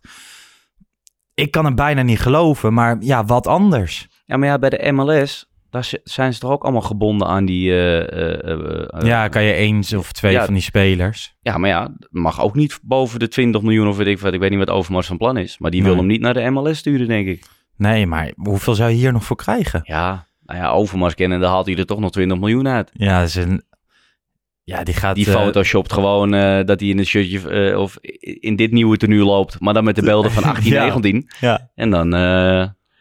Ik 1.34 1.50
kan 1.50 1.64
het 1.64 1.74
bijna 1.74 2.02
niet 2.02 2.20
geloven, 2.20 2.72
maar 2.74 2.96
ja, 3.00 3.24
wat 3.24 3.46
anders? 3.46 4.08
Ja, 4.24 4.36
maar 4.36 4.48
ja, 4.48 4.58
bij 4.58 4.70
de 4.70 4.92
MLS... 4.92 5.46
daar 5.70 5.90
zijn 6.04 6.34
ze 6.34 6.40
toch 6.40 6.50
ook 6.50 6.62
allemaal 6.62 6.80
gebonden 6.82 7.26
aan 7.28 7.44
die... 7.44 7.70
eh, 7.70 8.00
eh, 8.12 8.50
eh, 8.50 9.06
ja, 9.06 9.28
kan 9.28 9.42
je 9.42 9.52
eens 9.52 9.92
of 9.92 10.12
twee 10.12 10.38
van 10.40 10.52
die 10.54 10.62
spelers. 10.62 11.36
Ja, 11.40 11.58
maar 11.58 11.70
ja, 11.70 11.94
mag 12.10 12.40
ook 12.40 12.54
niet 12.54 12.78
boven 12.82 13.18
de 13.18 13.28
20 13.28 13.62
miljoen 13.62 13.88
of 13.88 13.96
weet 13.96 14.06
ik 14.06 14.18
wat. 14.18 14.32
Ik 14.32 14.40
weet 14.40 14.50
niet 14.50 14.58
wat 14.58 14.70
Overmars 14.70 15.06
van 15.06 15.16
plan 15.16 15.36
is. 15.36 15.58
Maar 15.58 15.70
die 15.70 15.82
wil 15.82 15.90
Nee. 15.90 15.98
hem 16.00 16.08
niet 16.10 16.20
naar 16.20 16.34
de 16.34 16.50
MLS 16.50 16.78
sturen, 16.78 17.06
denk 17.08 17.26
ik. 17.26 17.44
Nee, 17.76 18.06
maar 18.06 18.32
hoeveel 18.36 18.74
zou 18.74 18.90
je 18.90 18.96
hier 18.96 19.12
nog 19.12 19.24
voor 19.24 19.36
krijgen? 19.36 19.80
Ja, 19.84 20.26
nou 20.44 20.58
ja, 20.58 20.70
Overmars 20.70 21.14
kennen, 21.14 21.40
dan 21.40 21.50
haalt 21.50 21.66
hij 21.66 21.76
er 21.76 21.86
toch 21.86 22.00
nog 22.00 22.10
20 22.10 22.38
miljoen 22.38 22.68
uit. 22.68 22.90
Ja, 22.92 23.18
dat 23.18 23.28
is 23.28 23.34
een... 23.34 23.62
Ja, 24.64 24.82
die 24.82 24.94
gaat... 24.94 25.14
Die 25.14 25.26
eh, 25.26 25.32
photoshopt 25.32 25.92
gewoon 25.92 26.34
eh, 26.34 26.64
dat 26.64 26.80
hij 26.80 26.88
in 26.88 26.98
een 26.98 27.06
shirtje 27.06 27.50
eh, 27.50 27.78
of 27.80 27.96
in 28.20 28.56
dit 28.56 28.72
nieuwe 28.72 28.96
tenue 28.96 29.24
loopt. 29.24 29.60
Maar 29.60 29.74
dan 29.74 29.84
met 29.84 29.96
de 29.96 30.02
beelden 30.02 30.30
van 30.30 30.44
18, 30.44 30.72
Ja. 30.72 30.82
19. 30.82 31.28
Ja. 31.40 31.70
En 31.74 31.90
dan, 31.90 32.14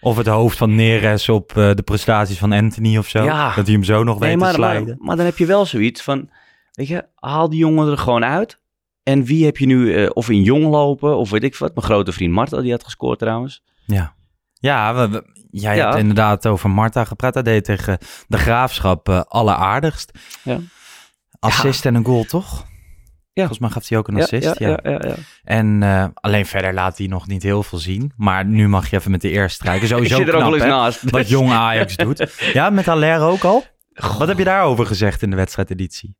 Of 0.02 0.18
het 0.18 0.28
hoofd 0.28 0.58
van 0.58 0.76
Neres 0.76 1.30
op 1.30 1.52
de 1.54 1.82
prestaties 1.86 2.38
van 2.38 2.52
Anthony 2.52 2.98
of 2.98 3.08
zo. 3.08 3.24
Ja. 3.24 3.56
Dat 3.56 3.66
hij 3.66 3.74
hem 3.74 3.84
zo 3.84 4.04
nog 4.04 4.20
weet 4.20 4.28
nee, 4.28 4.38
te 4.38 4.38
maar, 4.38 4.60
maar, 4.60 4.72
slijden. 4.72 4.98
maar 5.00 5.16
dan 5.16 5.26
heb 5.26 5.38
je 5.38 5.46
wel 5.46 5.66
zoiets 5.66 6.02
van, 6.02 6.30
weet 6.72 6.88
je, 6.88 7.06
haal 7.16 7.50
die 7.50 7.60
jongen 7.60 7.92
er 7.92 7.98
gewoon 7.98 8.26
uit. 8.26 8.60
En 9.04 9.24
wie 9.24 9.46
heb 9.46 9.58
je 9.58 9.66
nu, 9.66 10.06
of 10.06 10.30
in 10.30 10.44
jong 10.44 10.64
lopen, 10.64 11.18
of 11.18 11.30
weet 11.30 11.44
ik 11.44 11.56
wat. 11.56 11.76
Mijn 11.76 11.88
grote 11.88 12.12
vriend 12.12 12.34
Marta, 12.34 12.62
die 12.62 12.72
had 12.72 12.84
gescoord 12.84 13.20
trouwens. 13.20 13.64
Ja, 13.86 14.16
ja 14.70 14.94
we, 14.96 15.10
we- 15.10 15.46
jij 15.52 15.76
Ja. 15.76 15.86
hebt 15.86 15.98
inderdaad 16.00 16.48
over 16.48 16.70
Marta 16.70 17.04
gepraat. 17.06 17.34
Hij 17.34 17.44
deed 17.44 17.64
tegen 17.66 17.98
de 18.28 18.38
Graafschap 18.38 19.10
eh 19.10 19.22
alleraardigst. 19.28 20.12
Ja. 20.44 20.58
Assist 21.40 21.86
en 21.86 21.96
een 21.96 22.06
goal, 22.06 22.24
toch? 22.24 22.66
Ja. 23.34 23.48
Volgens 23.48 23.60
mij 23.60 23.70
gaf 23.70 23.88
hij 23.90 23.98
ook 23.98 24.08
een 24.08 24.22
assist, 24.22 24.60
ja. 24.60 24.68
ja, 24.68 24.80
ja, 24.92 25.00
ja. 25.08 25.16
En 25.44 25.84
eh, 25.84 26.06
alleen 26.14 26.46
verder 26.46 26.74
laat 26.74 26.98
hij 26.98 27.08
nog 27.08 27.28
niet 27.28 27.44
heel 27.44 27.64
veel 27.64 27.78
zien. 27.80 28.12
Maar 28.16 28.46
nu 28.46 28.68
mag 28.68 28.90
je 28.90 28.98
even 28.98 29.12
met 29.12 29.22
de 29.22 29.30
eerste 29.30 29.56
strijken. 29.56 29.88
Sowieso 29.94 30.16
Ik 30.16 30.20
zit 30.26 30.30
er 30.30 30.36
ook 30.36 30.44
wel 30.44 30.54
eens 30.54 30.64
hè, 30.64 30.70
naast. 30.70 31.10
Wat 31.10 31.30
jong 31.30 31.52
Ajax 31.52 31.96
doet. 32.06 32.34
Ja, 32.54 32.70
met 32.70 32.86
Haller 32.86 33.20
ook 33.22 33.44
al? 33.44 33.64
Wat 34.18 34.28
heb 34.28 34.38
je 34.38 34.44
daarover 34.44 34.86
gezegd 34.86 35.22
in 35.22 35.30
de 35.30 35.36
wedstrijdeditie? 35.36 36.16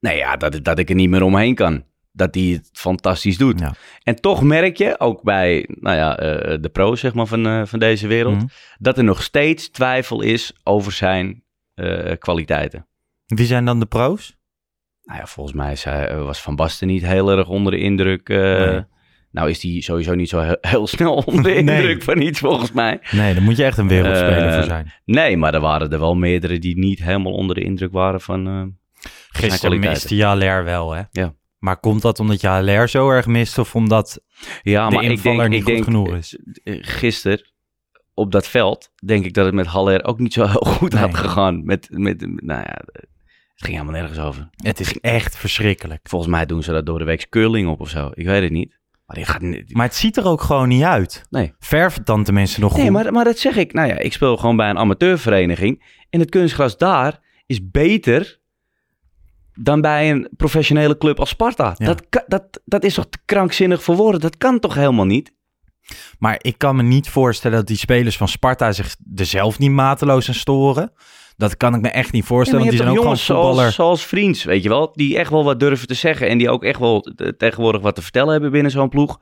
Nee, 0.00 0.16
ja, 0.16 0.36
dat, 0.36 0.64
dat 0.64 0.78
ik 0.78 0.88
er 0.88 0.94
niet 0.94 1.10
meer 1.10 1.22
omheen 1.22 1.54
kan. 1.54 1.84
Dat 2.18 2.34
hij 2.34 2.44
het 2.44 2.68
fantastisch 2.72 3.36
doet. 3.38 3.60
Ja. 3.60 3.74
En 4.02 4.14
toch 4.20 4.42
merk 4.42 4.76
je, 4.76 5.00
ook 5.00 5.22
bij 5.22 5.68
nou 5.68 5.96
ja, 5.96 6.16
eh, 6.18 6.56
de 6.60 6.68
pro's 6.68 7.00
zeg 7.00 7.14
maar, 7.14 7.26
van, 7.26 7.46
eh, 7.46 7.62
van 7.64 7.78
deze 7.78 8.06
wereld, 8.06 8.34
Mhm. 8.36 8.46
dat 8.78 8.98
er 8.98 9.04
nog 9.04 9.22
steeds 9.22 9.70
twijfel 9.70 10.22
is 10.22 10.52
over 10.64 10.92
zijn 10.92 11.42
eh, 11.74 12.12
kwaliteiten. 12.18 12.86
Wie 13.26 13.46
zijn 13.46 13.64
dan 13.64 13.80
de 13.80 13.86
pro's? 13.86 14.36
Nou 15.02 15.18
ja, 15.20 15.26
volgens 15.26 15.56
mij 15.56 15.76
was 16.24 16.42
Van 16.42 16.56
Basten 16.56 16.86
niet 16.88 17.06
heel 17.06 17.30
erg 17.30 17.48
onder 17.48 17.72
de 17.72 17.78
indruk. 17.78 18.28
Nee. 18.28 18.84
Nou 19.30 19.50
is 19.50 19.62
hij 19.62 19.80
sowieso 19.80 20.14
niet 20.14 20.28
zo 20.28 20.40
heel, 20.40 20.56
heel 20.60 20.86
snel 20.86 21.14
onder 21.26 21.42
de 21.42 21.48
Nee. 21.48 21.76
indruk 21.76 22.02
van 22.02 22.20
iets, 22.20 22.38
volgens 22.38 22.72
mij. 22.72 22.98
Nee, 23.10 23.34
daar 23.34 23.42
moet 23.42 23.56
je 23.56 23.64
echt 23.64 23.78
een 23.78 23.88
wereldspeler 23.88 24.52
voor 24.52 24.62
zijn. 24.62 24.92
Nee, 25.04 25.36
maar 25.36 25.54
er 25.54 25.60
waren 25.60 25.90
er 25.90 25.98
wel 25.98 26.14
meerdere 26.14 26.58
die 26.58 26.78
niet 26.78 27.02
helemaal 27.04 27.32
onder 27.32 27.54
de 27.54 27.62
indruk 27.62 27.92
waren 27.92 28.20
van... 28.20 28.76
Gisteren 29.28 29.78
miste 29.80 30.24
Haller 30.24 30.64
wel, 30.64 30.92
hè? 30.92 31.02
Ja. 31.10 31.34
Maar 31.58 31.76
komt 31.80 32.02
dat 32.02 32.20
omdat 32.20 32.40
je 32.40 32.48
HLR 32.48 32.88
zo 32.88 33.10
erg 33.10 33.26
mist 33.26 33.58
of 33.58 33.74
omdat 33.74 34.20
Ja, 34.62 34.88
de 34.88 34.94
maar 34.94 35.04
ik 35.04 35.22
denk, 35.22 35.42
niet 35.48 35.52
ik 35.52 35.62
goed 35.64 35.72
denk 35.72 35.84
genoeg 35.84 36.14
is? 36.14 36.38
eh, 36.64 36.78
gisteren 36.80 37.50
op 38.14 38.32
dat 38.32 38.46
veld, 38.48 38.92
denk 39.04 39.24
ik 39.24 39.34
dat 39.34 39.44
het 39.46 39.54
met 39.54 39.66
Haller 39.66 40.04
ook 40.04 40.18
niet 40.18 40.32
zo 40.32 40.46
heel 40.46 40.72
goed 40.78 40.92
Nee. 40.92 41.02
had 41.02 41.14
gegaan. 41.14 41.64
Met, 41.64 41.88
met, 41.90 42.20
nou 42.20 42.60
ja, 42.60 42.78
het 42.92 43.66
ging 43.66 43.76
helemaal 43.78 44.00
nergens 44.00 44.18
over. 44.18 44.48
Het 44.56 44.80
is 44.80 45.00
echt 45.00 45.36
verschrikkelijk. 45.36 46.00
Volgens 46.08 46.30
mij 46.30 46.46
doen 46.46 46.62
ze 46.62 46.72
dat 46.72 46.86
door 46.86 46.98
de 46.98 47.04
week 47.04 47.26
curling 47.28 47.68
op 47.68 47.80
of 47.80 47.88
zo. 47.88 48.10
Ik 48.14 48.26
weet 48.26 48.42
het 48.42 48.52
niet. 48.52 48.76
Maar 49.06 49.24
gaat 49.24 49.40
niet. 49.40 49.74
Maar 49.74 49.86
het 49.86 49.94
ziet 49.94 50.16
er 50.16 50.26
ook 50.26 50.40
gewoon 50.40 50.68
niet 50.68 50.82
uit. 50.82 51.24
Nee. 51.30 51.52
Verf 51.58 51.94
het 51.94 52.06
dan 52.06 52.24
tenminste 52.24 52.60
nog 52.60 52.72
Nee, 52.76 52.82
goed. 52.84 52.92
maar, 52.92 53.12
maar 53.12 53.24
dat 53.24 53.38
zeg 53.38 53.56
ik. 53.56 53.72
Nou 53.72 53.88
ja, 53.88 53.98
ik 53.98 54.12
speel 54.12 54.36
gewoon 54.36 54.56
bij 54.56 54.70
een 54.70 54.78
amateurvereniging. 54.78 55.84
En 56.10 56.20
het 56.20 56.30
kunstgras 56.30 56.76
daar 56.76 57.20
is 57.46 57.70
beter 57.70 58.37
dan 59.60 59.80
bij 59.80 60.10
een 60.10 60.28
professionele 60.36 60.98
club 60.98 61.20
als 61.20 61.28
Sparta. 61.28 61.74
Ja. 61.76 61.86
Dat, 61.86 62.24
dat, 62.26 62.60
dat 62.64 62.84
is 62.84 62.94
toch 62.94 63.06
te 63.10 63.18
krankzinnig 63.24 63.82
voor 63.82 63.96
woorden? 63.96 64.20
Dat 64.20 64.36
kan 64.36 64.58
toch 64.58 64.74
helemaal 64.74 65.04
niet? 65.04 65.32
Maar 66.18 66.38
ik 66.40 66.58
kan 66.58 66.76
me 66.76 66.82
niet 66.82 67.08
voorstellen 67.08 67.56
dat 67.56 67.66
die 67.66 67.76
spelers 67.76 68.16
van 68.16 68.28
Sparta 68.28 68.72
zich 68.72 68.96
er 69.16 69.26
zelf 69.26 69.58
niet 69.58 69.70
mateloos 69.70 70.28
aan 70.28 70.34
storen. 70.34 70.92
Dat 71.36 71.56
kan 71.56 71.74
ik 71.74 71.80
me 71.80 71.88
echt 71.88 72.12
niet 72.12 72.24
voorstellen, 72.24 72.64
want 72.64 72.76
die 72.76 72.80
zijn 72.80 72.90
ook 72.92 73.02
gewoon 73.02 73.16
jongens 73.16 73.26
voetballer. 73.26 73.56
zoals, 73.56 73.74
zoals 73.74 74.06
Vriends, 74.06 74.44
weet 74.44 74.62
je 74.62 74.68
wel. 74.68 74.92
Die 74.92 75.18
echt 75.18 75.30
wel 75.30 75.44
wat 75.44 75.60
durven 75.60 75.86
te 75.86 75.94
zeggen. 75.94 76.28
En 76.28 76.38
die 76.38 76.50
ook 76.50 76.64
echt 76.64 76.78
wel 76.78 77.06
tegenwoordig 77.36 77.80
wat 77.80 77.94
te 77.94 78.02
vertellen 78.02 78.32
hebben 78.32 78.50
binnen 78.50 78.70
zo'n 78.70 78.88
ploeg. 78.88 79.20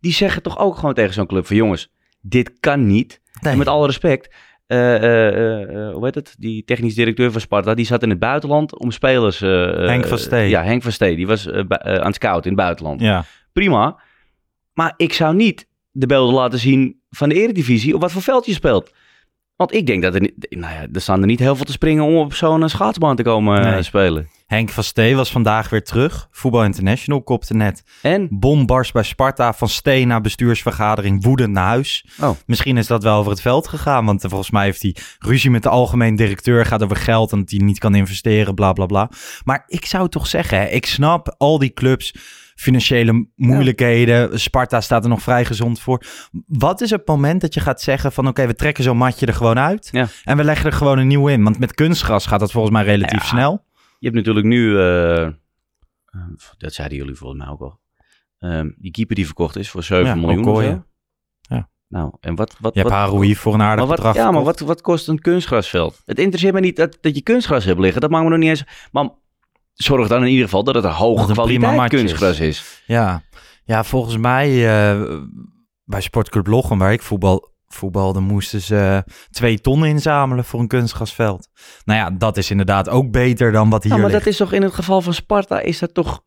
Die 0.00 0.12
zeggen 0.12 0.42
toch 0.42 0.58
ook 0.58 0.76
gewoon 0.76 0.94
tegen 0.94 1.14
zo'n 1.14 1.26
club 1.26 1.46
van 1.46 1.56
jongens, 1.56 1.92
dit 2.20 2.52
kan 2.60 2.86
niet. 2.86 3.20
Nee. 3.40 3.52
En 3.52 3.58
met 3.58 3.68
alle 3.68 3.86
respect, 3.86 4.34
eh, 4.66 4.96
eh, 4.96 5.62
eh, 5.62 5.94
hoe 5.94 6.04
heet 6.04 6.14
het? 6.14 6.34
Die 6.38 6.64
technisch 6.64 6.94
directeur 6.94 7.32
van 7.32 7.40
Sparta, 7.40 7.74
die 7.74 7.86
zat 7.86 8.02
in 8.02 8.10
het 8.10 8.18
buitenland 8.18 8.78
om 8.78 8.90
spelers... 8.90 9.38
Henk 9.38 10.06
van 10.06 10.18
Stee. 10.18 10.48
Ja, 10.48 10.62
Henk 10.62 10.82
van 10.82 10.92
Stee. 10.92 11.16
Die 11.16 11.26
was 11.26 11.50
aan 11.50 12.06
het 12.06 12.14
scouten 12.14 12.50
in 12.50 12.56
het 12.56 12.66
buitenland. 12.66 13.00
Ja. 13.00 13.24
Prima. 13.52 14.00
Maar 14.72 14.94
ik 14.96 15.12
zou 15.12 15.34
niet 15.34 15.68
de 15.90 16.06
beelden 16.06 16.34
laten 16.34 16.58
zien 16.58 17.00
van 17.10 17.28
de 17.28 17.34
eredivisie 17.34 17.94
op 17.94 18.00
wat 18.00 18.12
voor 18.12 18.22
veld 18.22 18.46
je 18.46 18.52
speelt. 18.52 18.92
Want 19.56 19.74
ik 19.74 19.86
denk 19.86 20.02
dat 20.02 20.14
er 20.14 20.20
niet... 20.20 20.46
Nou 20.50 20.74
ja, 20.74 20.86
er 20.92 21.00
staan 21.00 21.20
er 21.20 21.26
niet 21.26 21.38
heel 21.38 21.56
veel 21.56 21.64
te 21.64 21.72
springen 21.72 22.04
om 22.04 22.16
op 22.16 22.34
zo'n 22.34 22.62
eh, 22.62 22.68
schaatsbaan 22.68 23.16
te 23.16 23.22
komen 23.22 23.64
eh, 23.64 23.72
Nee. 23.72 23.82
spelen. 23.82 24.28
Henk 24.46 24.70
van 24.70 24.84
Stee 24.84 25.16
was 25.16 25.30
vandaag 25.30 25.70
weer 25.70 25.82
terug. 25.84 26.28
Voetbal 26.30 26.64
International 26.64 27.22
kopte 27.22 27.54
net. 27.54 27.82
En? 28.02 28.26
Bom 28.30 28.66
barst 28.66 28.92
bij 28.92 29.02
Sparta. 29.02 29.52
Van 29.52 29.68
Stee 29.68 30.06
na 30.06 30.20
bestuursvergadering 30.20 31.24
woedend 31.24 31.52
naar 31.52 31.66
huis. 31.66 32.06
Oh. 32.20 32.30
Misschien 32.46 32.76
is 32.76 32.86
dat 32.86 33.02
wel 33.02 33.18
over 33.18 33.30
het 33.30 33.40
veld 33.40 33.68
gegaan. 33.68 34.04
Want 34.04 34.24
eh, 34.24 34.28
volgens 34.30 34.50
mij 34.50 34.64
heeft 34.64 34.82
hij 34.82 34.96
ruzie 35.18 35.50
met 35.50 35.62
de 35.62 35.68
algemeen 35.68 36.16
directeur. 36.16 36.66
Gaat 36.66 36.82
over 36.82 36.96
geld 36.96 37.32
en 37.32 37.38
dat 37.38 37.50
hij 37.50 37.58
niet 37.58 37.78
kan 37.78 37.94
investeren. 37.94 38.54
Bla 38.54 38.72
bla 38.72 38.86
bla. 38.86 39.10
Maar 39.44 39.64
ik 39.66 39.86
zou 39.86 40.08
toch 40.08 40.26
zeggen, 40.26 40.58
hè, 40.58 40.66
ik 40.66 40.86
snap 40.86 41.34
al 41.38 41.58
die 41.58 41.72
clubs. 41.72 42.14
Financiële 42.54 43.28
moeilijkheden. 43.36 44.40
Sparta 44.40 44.80
staat 44.80 45.02
er 45.02 45.08
nog 45.10 45.22
vrij 45.22 45.44
gezond 45.44 45.80
voor. 45.80 46.02
Wat 46.46 46.80
is 46.80 46.90
het 46.90 47.06
moment 47.06 47.40
dat 47.40 47.54
je 47.54 47.60
gaat 47.60 47.80
zeggen 47.80 48.12
van... 48.12 48.28
oké, 48.28 48.46
we 48.46 48.54
trekken 48.54 48.84
zo'n 48.84 48.96
matje 48.96 49.26
er 49.26 49.34
gewoon 49.34 49.58
uit. 49.58 49.88
Ja. 49.92 50.06
En 50.24 50.36
we 50.36 50.44
leggen 50.44 50.66
er 50.70 50.76
gewoon 50.76 50.98
een 50.98 51.06
nieuw 51.06 51.28
in. 51.28 51.42
Want 51.42 51.58
met 51.58 51.74
kunstgras 51.74 52.26
gaat 52.26 52.40
dat 52.40 52.52
volgens 52.52 52.72
mij 52.72 52.84
relatief 52.84 53.20
Ja. 53.22 53.28
snel. 53.28 53.64
Je 53.98 54.06
hebt 54.10 54.14
natuurlijk 54.16 54.46
nu... 54.46 54.78
eh, 54.78 55.22
eh, 55.22 55.32
dat 56.58 56.72
zeiden 56.72 56.98
jullie 56.98 57.14
volgens 57.14 57.40
mij 57.40 57.50
ook 57.50 57.60
al. 57.60 57.80
Ehm, 58.38 58.70
die 58.76 58.90
keeper 58.90 59.14
die 59.14 59.26
verkocht 59.26 59.56
is 59.56 59.70
voor 59.70 59.82
7 59.82 60.06
Ja, 60.06 60.14
miljoen 60.14 60.48
Okoye. 60.48 60.82
Ja. 61.40 61.68
Nou, 61.88 62.12
en 62.20 62.34
wat... 62.34 62.56
wat 62.60 62.74
Je 62.74 62.80
hebt 62.80 62.92
wat, 62.92 63.00
Haroui 63.02 63.36
voor 63.36 63.54
een 63.54 63.62
aardig 63.62 63.86
wat, 63.86 63.96
bedrag 63.96 64.14
Ja, 64.14 64.30
maar 64.30 64.42
wat, 64.42 64.60
wat 64.60 64.80
kost 64.80 65.08
een 65.08 65.18
kunstgrasveld? 65.18 66.02
Het 66.04 66.18
interesseert 66.18 66.54
me 66.54 66.60
niet 66.60 66.76
dat, 66.76 66.98
dat 67.00 67.14
je 67.14 67.22
kunstgras 67.22 67.64
hebt 67.64 67.80
liggen. 67.80 68.00
Dat 68.00 68.10
maakt 68.10 68.24
me 68.24 68.30
nog 68.30 68.38
niet 68.38 68.48
eens... 68.48 68.64
Maar 68.92 69.08
zorg 69.74 70.08
dan 70.08 70.22
in 70.22 70.28
ieder 70.28 70.44
geval 70.44 70.64
dat 70.64 70.74
het 70.74 70.84
een 70.84 70.90
hoge 70.90 71.32
kwaliteit 71.32 71.88
kunstgras 71.88 72.40
is. 72.40 72.82
Ja, 72.86 73.22
ja 73.64 73.84
volgens 73.84 74.16
mij 74.16 74.48
eh, 74.50 75.02
bij 75.84 76.00
Sportclub 76.00 76.46
Lochem, 76.46 76.78
waar 76.78 76.92
ik 76.92 77.02
voetbal, 77.02 77.52
voetbalde, 77.68 78.20
moesten 78.20 78.60
ze 78.60 79.04
twee 79.30 79.60
ton 79.60 79.84
inzamelen 79.84 80.44
voor 80.44 80.60
een 80.60 80.68
kunstgrasveld. 80.68 81.48
Nou 81.84 81.98
ja, 81.98 82.10
dat 82.10 82.36
is 82.36 82.50
inderdaad 82.50 82.88
ook 82.88 83.10
beter 83.10 83.52
dan 83.52 83.70
wat 83.70 83.82
hier 83.82 83.92
Ja, 83.92 83.98
maar 83.98 84.10
ligt. 84.10 84.24
dat 84.24 84.32
is 84.32 84.38
toch 84.38 84.52
in 84.52 84.62
het 84.62 84.74
geval 84.74 85.00
van 85.00 85.14
Sparta, 85.14 85.60
is 85.60 85.78
dat 85.78 85.94
toch... 85.94 86.22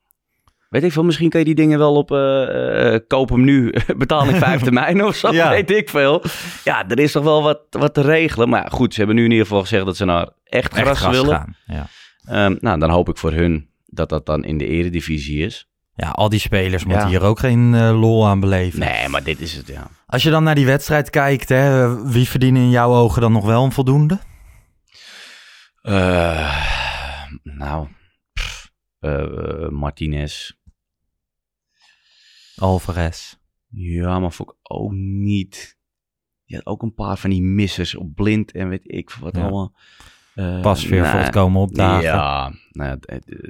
Weet 0.69 0.83
ik 0.83 0.91
veel, 0.91 1.03
misschien 1.03 1.29
kan 1.29 1.39
je 1.39 1.45
die 1.45 1.55
dingen 1.55 1.79
wel 1.79 1.95
op 1.95 2.11
eh, 2.11 2.93
eh, 2.93 3.01
koop 3.07 3.29
hem 3.29 3.43
nu, 3.43 3.73
betaling 3.97 4.37
5 4.43 4.61
termijn 4.61 5.03
of 5.03 5.15
zo, 5.15 5.31
Ja. 5.33 5.49
weet 5.49 5.71
ik 5.71 5.89
veel. 5.89 6.23
Ja, 6.63 6.89
er 6.89 6.99
is 6.99 7.11
toch 7.11 7.23
wel 7.23 7.43
wat, 7.43 7.59
wat 7.69 7.93
te 7.93 8.01
regelen. 8.01 8.49
Maar 8.49 8.71
goed, 8.71 8.91
ze 8.93 8.97
hebben 8.99 9.15
nu 9.15 9.23
in 9.23 9.31
ieder 9.31 9.45
geval 9.45 9.61
gezegd 9.61 9.85
dat 9.85 9.97
ze 9.97 10.05
naar 10.05 10.29
echt 10.43 10.73
Echt 10.73 10.81
gras, 10.85 10.99
gras 10.99 11.11
willen. 11.15 11.35
gaan. 11.35 11.55
Ja. 11.65 11.87
Ehm, 12.27 12.55
nou, 12.59 12.79
dan 12.79 12.89
hoop 12.89 13.09
ik 13.09 13.17
voor 13.17 13.31
hun 13.31 13.69
dat 13.85 14.09
dat 14.09 14.25
dan 14.25 14.43
in 14.43 14.57
de 14.57 14.65
eredivisie 14.65 15.45
is. 15.45 15.69
ja, 15.95 16.09
al 16.09 16.29
die 16.29 16.39
spelers 16.39 16.83
moeten 16.85 17.03
Ja. 17.03 17.09
hier 17.09 17.21
ook 17.21 17.39
geen 17.39 17.73
eh, 17.75 17.99
lol 17.99 18.27
aan 18.27 18.39
beleven. 18.39 18.79
Nee, 18.79 19.07
maar 19.07 19.23
dit 19.23 19.39
is 19.41 19.53
het, 19.53 19.67
ja. 19.67 19.87
Als 20.05 20.23
je 20.23 20.29
dan 20.29 20.43
naar 20.43 20.55
die 20.55 20.65
wedstrijd 20.65 21.09
kijkt, 21.09 21.49
hè, 21.49 21.95
wie 22.11 22.27
verdienen 22.27 22.61
in 22.61 22.69
jouw 22.69 22.93
ogen 22.93 23.21
dan 23.21 23.31
nog 23.31 23.45
wel 23.45 23.63
een 23.63 23.71
voldoende? 23.71 24.19
Eh, 25.81 26.55
nou, 27.43 27.87
pff, 28.33 28.71
eh, 28.99 29.67
Martinez. 29.69 30.51
Alvarez. 32.55 33.35
Ja, 33.69 34.19
maar 34.19 34.31
vond 34.31 34.49
ik 34.49 34.55
ook 34.61 34.91
niet. 34.91 35.77
Je 36.43 36.55
had 36.55 36.65
ook 36.65 36.81
een 36.81 36.93
paar 36.93 37.17
van 37.17 37.29
die 37.29 37.41
missers 37.41 37.95
op 37.95 38.15
blind 38.15 38.51
en 38.51 38.69
weet 38.69 38.81
ik 38.91 39.09
wat 39.11 39.35
Ja. 39.35 39.41
allemaal. 39.41 39.73
Eh, 40.37 40.61
Pas 40.61 40.85
weer 40.85 41.03
voor 41.03 41.13
nou, 41.13 41.23
het 41.25 41.31
komen 41.33 41.61
opdagen. 41.61 42.03
Ja, 42.03 42.51
nou, 42.71 42.97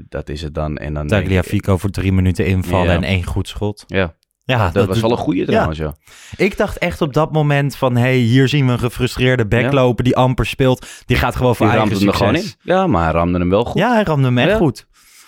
dat 0.09 0.29
is 0.29 0.41
het 0.41 0.53
dan. 0.53 0.77
En 0.77 0.93
dan 0.93 1.07
Tagliafico 1.07 1.77
voor 1.77 1.89
drie 1.89 2.11
minuten 2.11 2.45
invallen 2.45 2.89
en 2.95 3.03
één 3.03 3.23
goed 3.23 3.47
schot. 3.47 3.83
Ja, 3.87 4.13
Ja, 4.43 4.69
dat, 4.69 4.87
was 4.87 4.99
wel 4.99 5.11
een 5.11 5.17
goede 5.17 5.45
trouwens, 5.45 5.77
ja. 5.77 5.95
Ik 6.37 6.57
dacht 6.57 6.77
echt 6.77 7.01
op 7.01 7.13
dat 7.13 7.31
moment 7.31 7.75
van... 7.75 7.95
hey, 7.95 8.15
hier 8.17 8.47
zien 8.47 8.65
we 8.65 8.71
een 8.71 8.79
gefrustreerde 8.79 9.45
back 9.45 9.61
Ja. 9.61 9.71
lopen 9.71 10.03
die 10.03 10.15
amper 10.15 10.45
speelt. 10.45 10.87
Die 11.05 11.17
gaat 11.17 11.35
gewoon 11.35 11.55
voor 11.55 11.65
Die 11.67 11.75
eigen 11.75 11.91
ramde 11.91 12.05
hem 12.05 12.13
er 12.13 12.19
gewoon 12.19 12.35
in. 12.35 12.41
succes. 12.41 12.59
Ja, 12.63 12.87
maar 12.87 13.03
hij 13.03 13.11
ramde 13.13 13.39
hem 13.39 13.49
wel 13.49 13.65
goed. 13.65 13.79
Ja, 13.81 13.93
hij 13.93 14.03
ramde 14.03 14.27
hem 14.27 14.37
echt 14.37 14.49
Ja. 14.49 14.57
goed. 14.57 14.87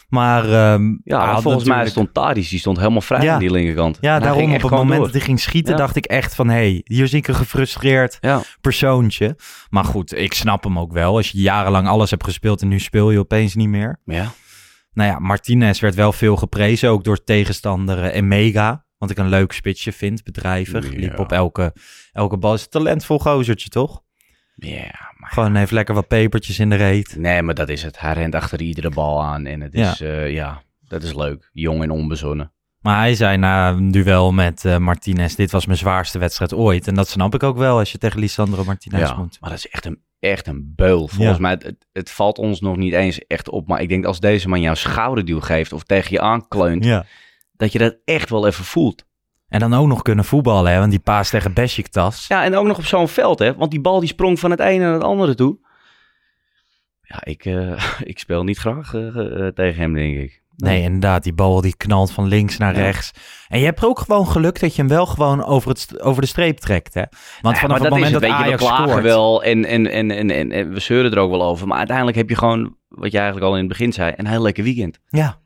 Maar 0.10 0.44
ehm, 0.54 0.96
Ja, 1.04 1.42
volgens 1.42 1.63
mij 1.63 1.88
stond 1.88 2.13
Tadic, 2.13 2.50
die 2.50 2.60
stond 2.60 2.78
helemaal 2.78 3.01
vrij 3.01 3.22
Ja. 3.22 3.34
aan 3.34 3.39
die 3.39 3.51
linkerkant. 3.51 3.98
Ja, 4.01 4.20
daarom 4.20 4.54
op 4.54 4.62
het 4.62 4.72
moment 4.72 4.89
door. 4.96 5.04
dat 5.04 5.12
hij 5.13 5.22
ging 5.22 5.39
schieten... 5.39 5.72
Ja. 5.72 5.78
dacht 5.78 5.96
ik 5.96 6.06
echt 6.06 6.36
van... 6.36 6.50
hey, 6.50 6.82
hier 6.84 7.08
zie 7.08 7.18
ik 7.18 7.28
een 7.28 7.36
gefrustreerd 7.36 8.18
Ja, 8.22 8.42
persoontje. 8.62 9.38
Maar 9.70 9.84
goed, 9.86 10.16
ik 10.18 10.34
snap 10.34 10.63
hem 10.63 10.80
ook 10.80 10.92
wel. 10.94 11.16
Als 11.16 11.30
je 11.32 11.38
jarenlang 11.42 11.88
alles 11.88 12.10
hebt 12.10 12.24
gespeeld 12.24 12.62
en 12.62 12.68
nu 12.68 12.80
speel 12.80 13.12
je 13.12 13.20
opeens 13.20 13.56
niet 13.56 13.70
meer. 13.70 14.00
ja. 14.06 14.32
Nou 14.94 15.12
ja, 15.12 15.20
Martinez 15.20 15.80
werd 15.80 15.96
wel 15.96 16.12
veel 16.12 16.36
geprezen, 16.36 16.89
ook 16.89 17.04
door 17.04 17.24
tegenstander 17.24 18.04
eh, 18.04 18.18
en 18.18 18.28
Mega. 18.28 18.86
Wat 18.98 19.10
ik 19.10 19.18
een 19.18 19.30
leuk 19.30 19.51
spitsje 19.51 19.92
vind, 19.92 20.24
bedrijvig. 20.24 20.89
Liep 20.89 21.20
op 21.20 21.32
elke, 21.32 21.74
elke 22.12 22.38
bal. 22.38 22.54
Is 22.54 22.62
een 22.62 22.70
talentvol 22.70 23.20
gozertje, 23.20 23.70
toch? 23.70 24.01
Ja. 24.56 25.09
Gewoon 25.29 25.55
heeft 25.55 25.71
lekker 25.71 25.95
wat 25.95 26.07
pepertjes 26.07 26.59
in 26.59 26.69
de 26.69 26.75
reet. 26.75 27.15
Nee, 27.17 27.41
maar 27.41 27.53
dat 27.55 27.69
is 27.69 27.83
het. 27.83 28.00
Hij 28.00 28.13
rent 28.13 28.36
achter 28.36 28.62
iedere 28.62 28.89
bal 28.89 29.24
aan 29.24 29.45
en 29.45 29.62
het 29.62 29.74
is, 29.74 29.98
ja, 29.98 30.21
ja 30.24 30.62
dat 30.88 31.03
is 31.03 31.13
leuk. 31.13 31.50
Jong 31.53 31.81
en 31.83 31.91
onbezonnen. 31.91 32.51
Maar 32.79 32.98
hij 32.98 33.15
zei 33.15 33.38
na 33.38 33.69
een 33.69 33.91
duel 33.91 34.31
met 34.31 34.65
eh, 34.65 34.77
Martinez, 34.77 35.36
dit 35.36 35.51
was 35.51 35.65
mijn 35.65 35.77
zwaarste 35.77 36.19
wedstrijd 36.19 36.53
ooit. 36.53 36.88
En 36.88 36.95
dat 36.95 37.07
snap 37.09 37.33
ik 37.36 37.43
ook 37.43 37.57
wel 37.57 37.77
als 37.77 37.91
je 37.91 37.98
tegen 37.98 38.19
Lisandro 38.19 38.63
Martinez 38.63 39.00
Ja, 39.09 39.15
moet. 39.15 39.38
maar 39.39 39.50
dat 39.50 39.59
is 39.59 39.67
echt 39.67 39.86
een, 39.86 40.01
echt 40.19 40.48
een 40.48 40.74
beul. 40.75 41.07
Volgens 41.07 41.38
Ja. 41.38 41.41
mij, 41.41 41.51
het, 41.51 41.86
het 41.91 42.12
valt 42.12 42.38
ons 42.38 42.62
nog 42.62 42.75
niet 42.77 42.93
eens 42.93 43.25
echt 43.27 43.50
op. 43.50 43.67
Maar 43.67 43.81
ik 43.81 43.89
denk 43.89 44.05
als 44.05 44.19
deze 44.19 44.50
man 44.50 44.62
jouw 44.62 44.74
schouderduw 44.74 45.39
geeft 45.39 45.74
of 45.74 45.83
tegen 45.83 46.12
je 46.12 46.21
aankleunt, 46.21 46.83
Ja. 46.86 47.05
dat 47.55 47.71
je 47.71 47.79
dat 47.79 47.95
echt 48.05 48.29
wel 48.29 48.48
even 48.48 48.65
voelt. 48.65 49.05
En 49.50 49.60
dan 49.60 49.74
ook 49.74 49.88
nog 49.88 50.01
kunnen 50.01 50.25
voetballen, 50.25 50.72
hè? 50.72 50.79
want 50.79 50.91
die 50.91 51.00
paas 51.00 51.29
tegen 51.29 51.53
Besiktas. 51.53 52.27
Ja, 52.27 52.44
en 52.44 52.56
ook 52.56 52.65
nog 52.65 52.77
op 52.77 52.86
zo'n 52.86 53.08
veld, 53.08 53.39
hè. 53.39 53.56
Want 53.56 53.72
die 53.72 53.82
bal 53.82 54.00
die 54.00 54.10
sprong 54.10 54.39
van 54.39 54.51
het 54.51 54.60
ene 54.60 54.84
naar 54.84 54.94
het 54.94 55.03
andere 55.03 55.36
toe. 55.36 55.58
Ja, 57.01 57.20
ik, 57.24 57.46
eh, 57.46 57.84
ik 58.12 58.20
speel 58.20 58.44
niet 58.44 58.58
graag 58.58 58.94
eh, 58.94 59.08
eh, 59.48 59.53
tegen 59.53 59.82
hem, 59.82 59.94
denk 59.94 60.18
ik. 60.18 60.41
Nee, 60.56 60.82
inderdaad, 60.82 61.24
die 61.24 61.34
bal 61.34 61.62
die 61.62 61.77
knalt 61.77 62.12
van 62.12 62.27
links 62.27 62.58
naar 62.58 62.75
Ja. 62.75 62.82
rechts. 62.82 63.12
En 63.48 63.60
je 63.60 63.65
hebt 63.65 63.84
ook 63.86 64.00
gewoon 64.00 64.27
geluk 64.27 64.60
dat 64.60 64.75
je 64.75 64.82
hem 64.82 64.89
wel 64.89 65.06
gewoon 65.06 65.44
over, 65.46 65.70
het, 65.70 66.01
over 66.01 66.22
de 66.22 66.27
streep 66.27 66.58
trekt, 66.58 66.94
hè? 66.94 67.03
Want 67.41 67.56
Ja, 67.56 67.62
vanaf 67.62 67.79
het 67.79 67.89
moment 67.89 68.06
is 68.06 68.12
dat 68.12 68.22
het, 68.22 68.29
weet 68.32 68.39
je, 68.39 68.46
Ajax 68.46 68.62
we 68.62 68.68
klagen 68.68 68.89
scoort... 68.89 69.03
wel 69.03 69.44
en, 69.44 69.65
en, 69.65 69.88
en, 69.91 70.12
en, 70.12 70.32
en, 70.32 70.51
en 70.51 70.74
we 70.74 70.79
zeuren 70.79 71.12
er 71.12 71.18
ook 71.18 71.29
wel 71.32 71.44
over. 71.44 71.68
Maar 71.68 71.77
uiteindelijk 71.77 72.18
heb 72.18 72.29
je 72.29 72.36
gewoon, 72.36 72.75
wat 72.88 73.12
je 73.12 73.18
eigenlijk 73.18 73.48
al 73.48 73.53
in 73.53 73.60
het 73.60 73.70
begin 73.70 73.94
zei, 73.94 74.13
een 74.15 74.27
heel 74.27 74.41
lekker 74.41 74.63
weekend. 74.63 75.00
Ja. 75.08 75.38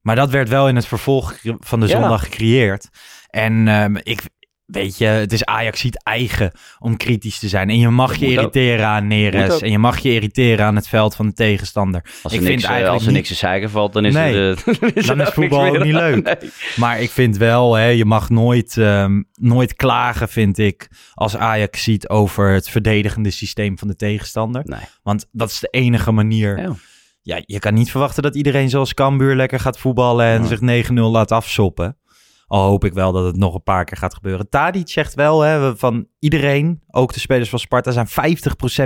Maar 0.00 0.16
dat 0.16 0.30
werd 0.30 0.48
wel 0.48 0.68
in 0.68 0.76
het 0.76 0.86
vervolg 0.86 1.34
van 1.58 1.80
de 1.80 1.86
Ja. 1.86 2.00
zondag 2.00 2.22
gecreëerd. 2.24 2.88
En 3.30 3.68
ehm, 3.68 3.96
ik, 4.02 4.20
weet 4.64 4.98
je, 4.98 5.04
het 5.06 5.32
is 5.32 5.44
Ajax 5.44 5.80
ziet 5.80 6.02
eigen 6.02 6.52
om 6.78 6.96
kritisch 6.96 7.38
te 7.38 7.48
zijn. 7.48 7.70
En 7.70 7.78
je 7.78 7.88
mag 7.88 8.10
Dat 8.10 8.18
je 8.20 8.26
ook. 8.26 8.32
irriteren 8.32 8.86
aan 8.86 9.06
Neres. 9.06 9.60
En 9.62 9.70
je 9.70 9.78
mag 9.78 9.98
je 9.98 10.12
irriteren 10.12 10.64
aan 10.66 10.76
het 10.76 10.88
veld 10.88 11.14
van 11.14 11.26
de 11.26 11.32
tegenstander. 11.32 12.00
Als 12.22 12.32
Ik 12.32 12.38
er, 12.40 12.44
vind 12.46 12.48
niks, 12.48 12.62
eh, 12.62 12.68
eigenlijk 12.68 12.98
als 12.98 13.06
er 13.08 13.12
niks 13.16 13.28
te 13.28 13.34
zeiken 13.34 13.70
valt, 13.70 13.92
dan 13.92 14.04
is 14.04 14.14
Nee. 14.14 14.34
het... 14.34 14.64
dan 14.80 14.90
is, 14.94 15.06
Dan 15.06 15.20
is 15.20 15.26
ook 15.26 15.32
voetbal 15.32 15.66
ook 15.66 15.84
niet 15.84 15.92
leuk. 15.92 16.24
Nee. 16.24 16.50
Maar 16.76 17.00
ik 17.00 17.10
vind 17.10 17.36
wel, 17.36 17.74
hè, 17.74 17.86
je 17.86 18.04
mag 18.04 18.28
nooit, 18.30 18.76
ehm, 18.76 19.22
nooit 19.34 19.74
klagen, 19.74 20.28
vind 20.28 20.58
ik, 20.58 20.88
als 21.14 21.36
Ajax 21.36 21.82
ziet 21.82 22.08
over 22.08 22.50
het 22.52 22.68
verdedigende 22.68 23.30
systeem 23.30 23.78
van 23.78 23.88
de 23.88 23.96
tegenstander. 23.96 24.62
Nee. 24.64 24.80
Want 25.02 25.26
dat 25.32 25.50
is 25.50 25.58
de 25.60 25.68
enige 25.70 26.12
manier 26.12 26.58
Ja. 26.60 26.72
ja, 27.22 27.42
je 27.46 27.58
kan 27.58 27.74
niet 27.74 27.90
verwachten 27.90 28.22
dat 28.22 28.34
iedereen 28.36 28.70
zoals 28.70 28.94
Cambuur 28.94 29.36
lekker 29.36 29.60
gaat 29.60 29.78
voetballen 29.78 30.26
en 30.26 30.46
zich 30.46 30.60
9-0 30.60 30.94
laat 31.10 31.32
afsoppen. 31.32 31.98
Al 32.50 32.68
hoop 32.68 32.84
ik 32.84 32.92
wel 32.92 33.12
dat 33.12 33.24
het 33.24 33.36
nog 33.36 33.54
een 33.54 33.62
paar 33.62 33.84
keer 33.84 33.96
gaat 33.96 34.14
gebeuren. 34.14 34.48
Tadic 34.48 34.88
zegt 34.88 35.14
wel 35.14 35.40
hè, 35.40 35.76
van 35.76 36.06
iedereen, 36.18 36.82
ook 36.90 37.12
de 37.12 37.20
spelers 37.20 37.48
van 37.48 37.58
Sparta, 37.58 37.90
zijn 37.90 38.08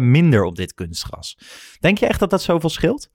50% 0.01 0.03
minder 0.03 0.45
op 0.45 0.57
dit 0.57 0.75
kunstgras. 0.75 1.39
Denk 1.81 1.99
je 1.99 2.07
echt 2.07 2.21
dat 2.21 2.31
dat 2.31 2.43
zoveel 2.43 2.69
scheelt? 2.69 3.11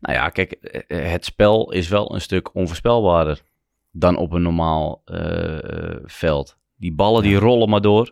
Nou 0.00 0.14
ja, 0.14 0.28
kijk, 0.28 0.52
eh, 0.52 1.10
het 1.10 1.24
spel 1.24 1.72
is 1.72 1.88
wel 1.88 2.14
een 2.14 2.20
stuk 2.20 2.54
onvoorspelbaarder 2.54 3.42
dan 3.90 4.16
op 4.16 4.32
een 4.32 4.42
normaal 4.42 5.02
eh, 5.04 5.92
eh, 5.92 6.00
veld. 6.04 6.58
Die 6.76 6.92
ballen 6.92 7.22
die 7.22 7.36
rollen 7.36 7.68
maar 7.68 7.80
door. 7.80 8.04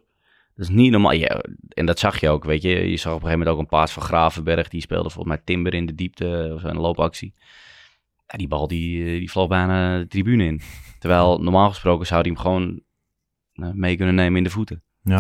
Dat 0.55 0.69
is 0.69 0.69
niet 0.69 0.91
normaal. 0.91 1.13
Ja, 1.13 1.43
en 1.69 1.87
dat 1.87 1.99
zag 1.99 2.21
je 2.21 2.29
ook, 2.29 2.45
weet 2.45 2.63
je. 2.63 2.91
Je 2.91 2.97
zag 2.97 3.13
op 3.13 3.23
een 3.23 3.27
gegeven 3.27 3.39
moment 3.39 3.49
ook 3.49 3.59
een 3.59 3.79
paas 3.79 3.93
van 3.93 4.03
Gravenberg. 4.03 4.69
Die 4.69 4.81
speelde 4.81 5.11
volgens 5.11 5.35
mij 5.35 5.43
Timber 5.45 5.75
in 5.75 5.87
de 5.87 5.95
diepte 5.95 6.51
of 6.55 6.63
een 6.63 6.81
loopactie. 6.81 7.35
Ja, 8.33 8.39
die 8.39 8.49
bal 8.49 8.69
die, 8.69 9.05
eh, 9.05 9.19
die 9.19 9.31
vloog 9.31 9.49
bijna 9.49 9.99
de 9.99 10.07
tribune 10.07 10.45
in. 10.45 10.61
Terwijl 10.99 11.39
normaal 11.39 11.69
gesproken 11.69 12.07
zou 12.07 12.21
hij 12.21 12.31
hem 12.31 12.41
gewoon 12.41 12.81
eh, 13.53 13.71
mee 13.73 13.97
kunnen 13.97 14.15
nemen 14.15 14.37
in 14.39 14.45
de 14.45 14.51
voeten. 14.51 14.83
Ja. 15.03 15.19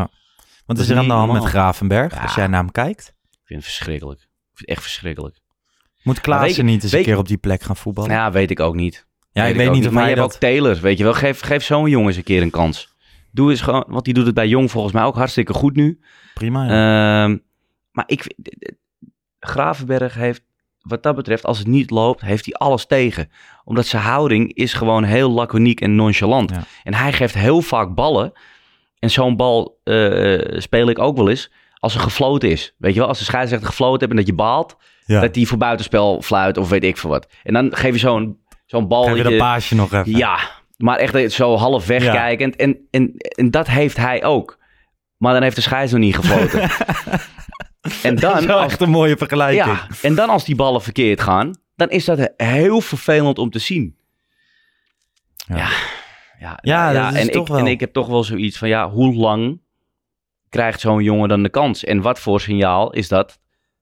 Wat 0.67 0.77
Dat 0.77 0.79
is 0.79 0.88
er 0.91 0.97
aan 0.99 1.07
de 1.07 1.12
hand 1.12 1.33
met. 1.33 1.45
Gravenberg, 1.45 2.15
Ja. 2.15 2.21
als 2.21 2.35
jij 2.35 2.47
naar 2.47 2.61
hem 2.61 2.71
kijkt? 2.73 3.15
Ik 3.31 3.38
vind 3.45 3.62
het 3.65 3.69
verschrikkelijk. 3.73 4.21
Ik 4.21 4.27
vind 4.55 4.59
het 4.59 4.69
echt 4.69 4.83
verschrikkelijk. 4.83 5.38
Moet 6.03 6.21
Klaassen 6.21 6.65
niet 6.65 6.83
eens 6.83 6.93
een 6.93 7.03
keer 7.03 7.19
op 7.19 7.29
die 7.29 7.37
plek 7.37 7.62
gaan 7.62 7.77
voetballen? 7.77 8.11
Ja, 8.11 8.33
weet 8.33 8.50
ik 8.50 8.61
ook 8.61 8.75
niet. 8.75 9.07
Ja, 9.33 9.45
ik 9.45 9.50
ik 9.50 9.57
weet 9.57 9.71
niet 9.71 9.87
of 9.87 9.93
maar 9.93 10.03
je 10.09 10.15
hebt 10.15 10.21
ook 10.35 10.41
Taylor, 10.41 10.81
weet 10.81 10.99
je 10.99 11.05
wel. 11.05 11.15
Geef, 11.15 11.41
geef 11.41 11.65
zo'n 11.65 11.91
jongen 11.91 12.09
eens 12.09 12.17
een 12.17 12.23
keer 12.23 12.43
een 12.43 12.50
kans. 12.50 12.95
Doe 13.33 13.50
eens 13.50 13.61
gewoon, 13.61 13.85
want 13.88 14.05
die 14.05 14.15
doet 14.15 14.27
het 14.27 14.35
bij 14.35 14.49
Jong 14.49 14.71
volgens 14.71 14.95
mij 14.95 15.03
ook 15.03 15.15
hartstikke 15.15 15.53
goed 15.53 15.77
nu. 15.77 16.00
Prima, 16.35 16.65
ja. 16.65 17.25
Ehm, 17.25 17.38
maar 17.91 18.05
ik, 18.07 18.35
Gravenberg 19.41 20.15
heeft, 20.15 20.43
wat 20.80 21.02
dat 21.02 21.14
betreft, 21.16 21.44
als 21.44 21.58
het 21.58 21.66
niet 21.66 21.90
loopt, 21.90 22.20
heeft 22.20 22.44
hij 22.44 22.54
alles 22.54 22.87
tegen. 22.87 23.30
Omdat 23.64 23.87
zijn 23.87 24.02
houding 24.02 24.54
is 24.54 24.73
gewoon 24.73 25.04
heel 25.04 25.30
laconiek 25.30 25.80
en 25.80 25.94
nonchalant. 25.94 26.50
Ja. 26.50 26.62
En 26.82 26.94
hij 26.94 27.12
geeft 27.12 27.35
heel 27.35 27.61
vaak 27.61 27.94
ballen. 27.94 28.32
En 28.99 29.11
zo'n 29.11 29.37
bal 29.37 29.80
eh, 29.85 30.61
speel 30.61 30.88
ik 30.88 30.99
ook 30.99 31.16
wel 31.16 31.28
eens 31.28 31.50
als 31.75 31.94
er 31.94 32.00
gefloten 32.00 32.50
is. 32.50 32.75
Weet 32.78 32.92
je 32.94 32.99
wel, 32.99 33.08
als 33.08 33.18
de 33.18 33.25
scheidsrechter 33.25 33.68
gefloten 33.68 33.99
hebt 33.99 34.11
en 34.11 34.16
dat 34.16 34.26
je 34.26 34.35
baalt, 34.35 34.76
ja. 35.06 35.20
dat 35.20 35.35
hij 35.35 35.44
voor 35.44 35.58
buitenspel 35.58 36.23
fluit 36.23 36.56
of 36.56 36.68
weet 36.68 36.85
ik 36.85 36.97
veel 36.97 37.11
wat. 37.11 37.26
En 37.42 37.52
dan 37.52 37.76
geef 37.76 37.92
je 37.92 37.99
zo'n 37.99 38.38
zo'n 38.66 38.88
bal. 38.88 39.02
Geef 39.02 39.11
je 39.11 39.16
dat 39.16 39.25
dat 39.25 39.32
je- 39.32 39.38
paasje 39.38 39.75
nog 39.75 39.92
even. 39.92 40.16
ja, 40.16 40.38
maar 40.76 40.99
echt 40.99 41.32
zo 41.32 41.56
half 41.56 41.87
wegkijkend. 41.87 42.56
En, 42.56 42.78
en, 42.90 43.12
en 43.16 43.50
dat 43.50 43.66
heeft 43.66 43.97
hij 43.97 44.25
ook. 44.25 44.58
Maar 45.16 45.32
dan 45.32 45.42
heeft 45.42 45.56
de 45.56 45.62
scheids 45.62 45.92
nog 45.92 46.00
niet 46.00 46.14
gefloten. 46.16 46.61
en 48.02 48.14
Dat 48.16 48.33
is 48.33 48.38
dan, 48.38 48.47
wel 48.47 48.59
als, 48.59 48.73
echt 48.73 48.80
een 48.80 48.90
mooie 48.90 49.16
vergelijking. 49.16 49.66
ja, 49.66 49.87
en 50.02 50.14
dan 50.14 50.28
als 50.28 50.45
die 50.45 50.54
ballen 50.57 50.83
verkeerd 50.83 51.21
gaan, 51.21 51.54
dan 51.76 51.88
is 51.88 52.04
dat 52.04 52.33
heel 52.37 52.80
vervelend 52.80 53.38
om 53.38 53.50
te 53.50 53.59
zien. 53.59 53.97
Ja. 55.47 55.68
Ja, 56.38 56.59
ja, 56.62 57.09
is 57.09 57.14
en, 57.14 57.40
ik, 57.40 57.47
wel. 57.47 57.59
en 57.59 57.66
ik 57.66 57.80
heb 57.80 57.92
toch 57.92 58.07
wel 58.07 58.25
zoiets 58.25 58.59
van, 58.59 58.68
ja, 58.68 58.90
hoe 58.90 59.14
lang 59.14 59.61
krijgt 60.49 60.80
zo'n 60.80 61.02
jongen 61.02 61.28
dan 61.28 61.42
de 61.42 61.49
kans? 61.49 61.85
En 61.85 62.00
wat 62.00 62.18
voor 62.18 62.40
signaal 62.40 62.92
is 62.92 63.09
dat 63.09 63.38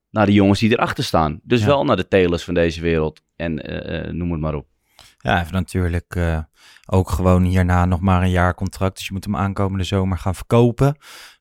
naar 0.09 0.25
de 0.25 0.33
jongens 0.33 0.59
die 0.59 0.71
erachter 0.71 1.03
staan? 1.03 1.39
Dus 1.43 1.63
wel 1.63 1.83
naar 1.83 1.95
de 1.95 2.07
telers 2.07 2.43
van 2.43 2.53
deze 2.53 2.81
wereld. 2.81 3.21
En 3.35 3.63
eh, 3.63 3.99
eh, 3.99 4.13
noem 4.13 4.31
het 4.31 4.39
maar 4.39 4.55
op. 4.55 4.67
Ja, 4.95 5.29
hij 5.29 5.37
heeft 5.39 5.51
natuurlijk 5.51 6.15
eh, 6.15 6.39
ook 6.85 7.09
gewoon 7.09 7.43
hierna 7.43 7.85
nog 7.85 7.99
maar 7.99 8.21
een 8.21 8.29
jaar 8.29 8.55
contract. 8.55 8.97
Dus 8.97 9.07
je 9.07 9.13
moet 9.13 9.23
hem 9.23 9.35
aankomende 9.35 9.83
zomer 9.83 10.17
gaan 10.17 10.35
verkopen. 10.35 10.97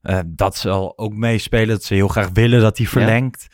Eh, 0.06 0.18
dat 0.26 0.56
zal 0.56 0.98
ook 0.98 1.14
meespelen. 1.14 1.68
Dat 1.68 1.84
ze 1.84 1.94
heel 1.94 2.08
graag 2.08 2.28
willen 2.32 2.60
dat 2.60 2.78
hij 2.78 2.86
verlengt. 2.86 3.46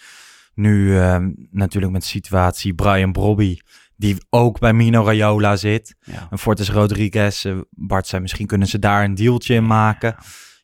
Nu 0.54 0.98
eh, 0.98 1.16
natuurlijk 1.50 1.92
met 1.92 2.02
de 2.02 2.08
situatie 2.08 2.74
Brian 2.74 3.12
Brobby. 3.12 3.56
Die 3.96 4.16
ook 4.30 4.58
bij 4.58 4.72
Mino 4.72 5.04
Raiola 5.04 5.56
zit. 5.56 5.94
Ja. 6.00 6.26
En 6.30 6.38
Fortes 6.38 6.70
Rodriguez. 6.70 7.44
eh, 7.44 7.56
Bart 7.70 8.06
zei 8.06 8.22
misschien 8.22 8.46
kunnen 8.46 8.68
ze 8.68 8.78
daar 8.78 9.04
een 9.04 9.14
dealtje 9.14 9.54
in 9.54 9.66
maken. 9.66 10.14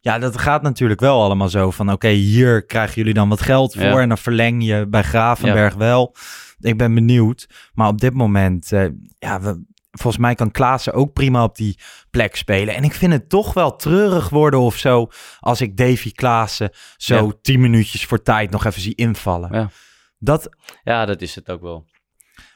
Ja, 0.00 0.18
dat 0.18 0.38
gaat 0.38 0.62
natuurlijk 0.62 1.00
wel 1.00 1.22
allemaal 1.22 1.48
zo 1.48 1.70
van... 1.70 1.92
Oké, 1.92 2.08
hier 2.08 2.64
krijgen 2.64 2.94
jullie 2.94 3.14
dan 3.14 3.28
wat 3.28 3.40
geld 3.40 3.72
voor. 3.72 3.82
Ja. 3.82 4.00
En 4.00 4.08
dan 4.08 4.18
verleng 4.18 4.64
je 4.64 4.86
bij 4.88 5.02
Gravenberg 5.02 5.74
wel. 5.74 6.14
Ik 6.60 6.76
ben 6.76 6.94
benieuwd. 6.94 7.48
Maar 7.74 7.88
op 7.88 8.00
dit 8.00 8.14
moment... 8.14 8.72
eh, 8.72 8.86
ja, 9.18 9.40
we, 9.40 9.64
volgens 9.90 10.22
mij 10.22 10.34
kan 10.34 10.50
Klaassen 10.50 10.92
ook 10.92 11.12
prima 11.12 11.42
op 11.42 11.56
die 11.56 11.78
plek 12.10 12.36
spelen. 12.36 12.74
En 12.74 12.84
ik 12.84 12.92
vind 12.94 13.12
het 13.12 13.28
toch 13.28 13.54
wel 13.54 13.76
treurig 13.76 14.28
worden 14.28 14.60
of 14.60 14.76
zo... 14.76 15.08
als 15.40 15.60
ik 15.60 15.76
Davy 15.76 16.12
Klaassen 16.12 16.70
zo 16.96 17.14
Ja. 17.26 17.32
tien 17.42 17.60
minuutjes 17.60 18.04
voor 18.04 18.22
tijd 18.22 18.50
nog 18.50 18.64
even 18.64 18.80
zie 18.80 18.94
invallen. 18.94 19.48
Ja. 19.52 19.70
Dat, 20.18 20.48
Ja, 20.82 21.04
dat 21.06 21.20
is 21.22 21.34
het 21.34 21.50
ook 21.50 21.60
wel. 21.62 21.84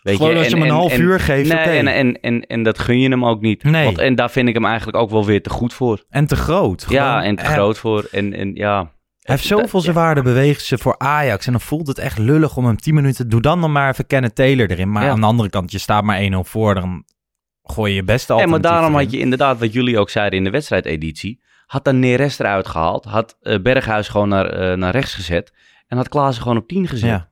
Weet 0.03 0.17
Gewoon 0.17 0.37
als 0.37 0.47
je 0.47 0.53
hem 0.55 0.63
een 0.63 0.71
half 0.71 0.99
uur 0.99 1.21
geeft, 1.21 1.49
Nee, 1.53 1.79
en, 1.79 1.87
en, 1.89 2.21
en, 2.21 2.47
en 2.47 2.63
dat 2.63 2.79
gun 2.79 2.99
je 3.01 3.09
hem 3.09 3.25
ook 3.25 3.41
niet. 3.41 3.63
Nee. 3.63 3.85
Want, 3.85 3.99
en 3.99 4.15
daar 4.15 4.31
vind 4.31 4.49
ik 4.49 4.55
hem 4.55 4.65
eigenlijk 4.65 4.97
ook 4.97 5.11
wel 5.11 5.25
weer 5.25 5.43
te 5.43 5.51
goed 5.51 5.75
voor. 5.75 6.05
en 6.09 6.27
te 6.27 6.37
groot. 6.37 6.87
ja, 6.89 7.23
en 7.25 7.37
te 7.37 7.45
groot 7.45 7.79
voor. 7.79 8.09
En, 8.11 8.33
en 8.35 8.55
ja... 8.55 8.79
Hij 9.23 9.35
heeft 9.35 9.47
zoveel 9.47 9.81
zijn 9.81 9.95
waarde 9.95 10.23
beweegt 10.23 10.65
ze 10.65 10.79
voor 10.79 10.99
Ajax. 10.99 11.47
En 11.47 11.53
dan 11.53 11.61
voelt 11.61 11.87
het 11.87 11.99
echt 11.99 12.19
lullig 12.19 12.57
om 12.57 12.65
hem 12.65 12.77
10 12.77 12.95
minuten... 12.95 13.29
Doe 13.29 13.41
dan 13.41 13.61
nog 13.61 13.71
maar 13.71 13.89
even 13.91 14.07
Kenneth 14.07 14.35
Taylor 14.35 14.71
erin. 14.71 14.91
Maar 14.93 15.05
Ja. 15.05 15.11
aan 15.11 15.21
de 15.21 15.27
andere 15.27 15.51
kant, 15.51 15.73
je 15.73 15.79
staat 15.79 16.05
maar 16.05 16.21
1-0 16.33 16.35
voor. 16.43 16.75
Dan 16.75 17.05
gooi 17.63 17.91
je 17.91 17.97
je 17.97 18.05
beste 18.05 18.33
En 18.33 18.39
maar 18.39 18.45
alternatief 18.49 18.79
daarom 18.81 18.95
had 19.01 19.11
je 19.13 19.19
inderdaad, 19.19 19.59
wat 19.59 19.73
jullie 19.73 19.99
ook 19.99 20.11
zeiden 20.11 20.39
in 20.39 20.45
de 20.45 20.51
wedstrijdeditie... 20.51 21.41
had 21.67 21.85
dan 21.85 21.99
Neres 21.99 22.39
eruit 22.39 22.67
gehaald. 22.67 23.05
Had 23.05 23.37
eh, 23.41 23.59
Berghuis 23.61 24.09
gewoon 24.09 24.29
naar, 24.29 24.47
eh, 24.47 24.77
naar 24.77 24.93
rechts 24.93 25.15
gezet. 25.15 25.53
En 25.87 25.97
had 25.97 26.09
Klaassen 26.09 26.43
gewoon 26.43 26.59
op 26.59 26.69
10 26.69 26.89
gezet. 26.89 27.09
Ja, 27.09 27.29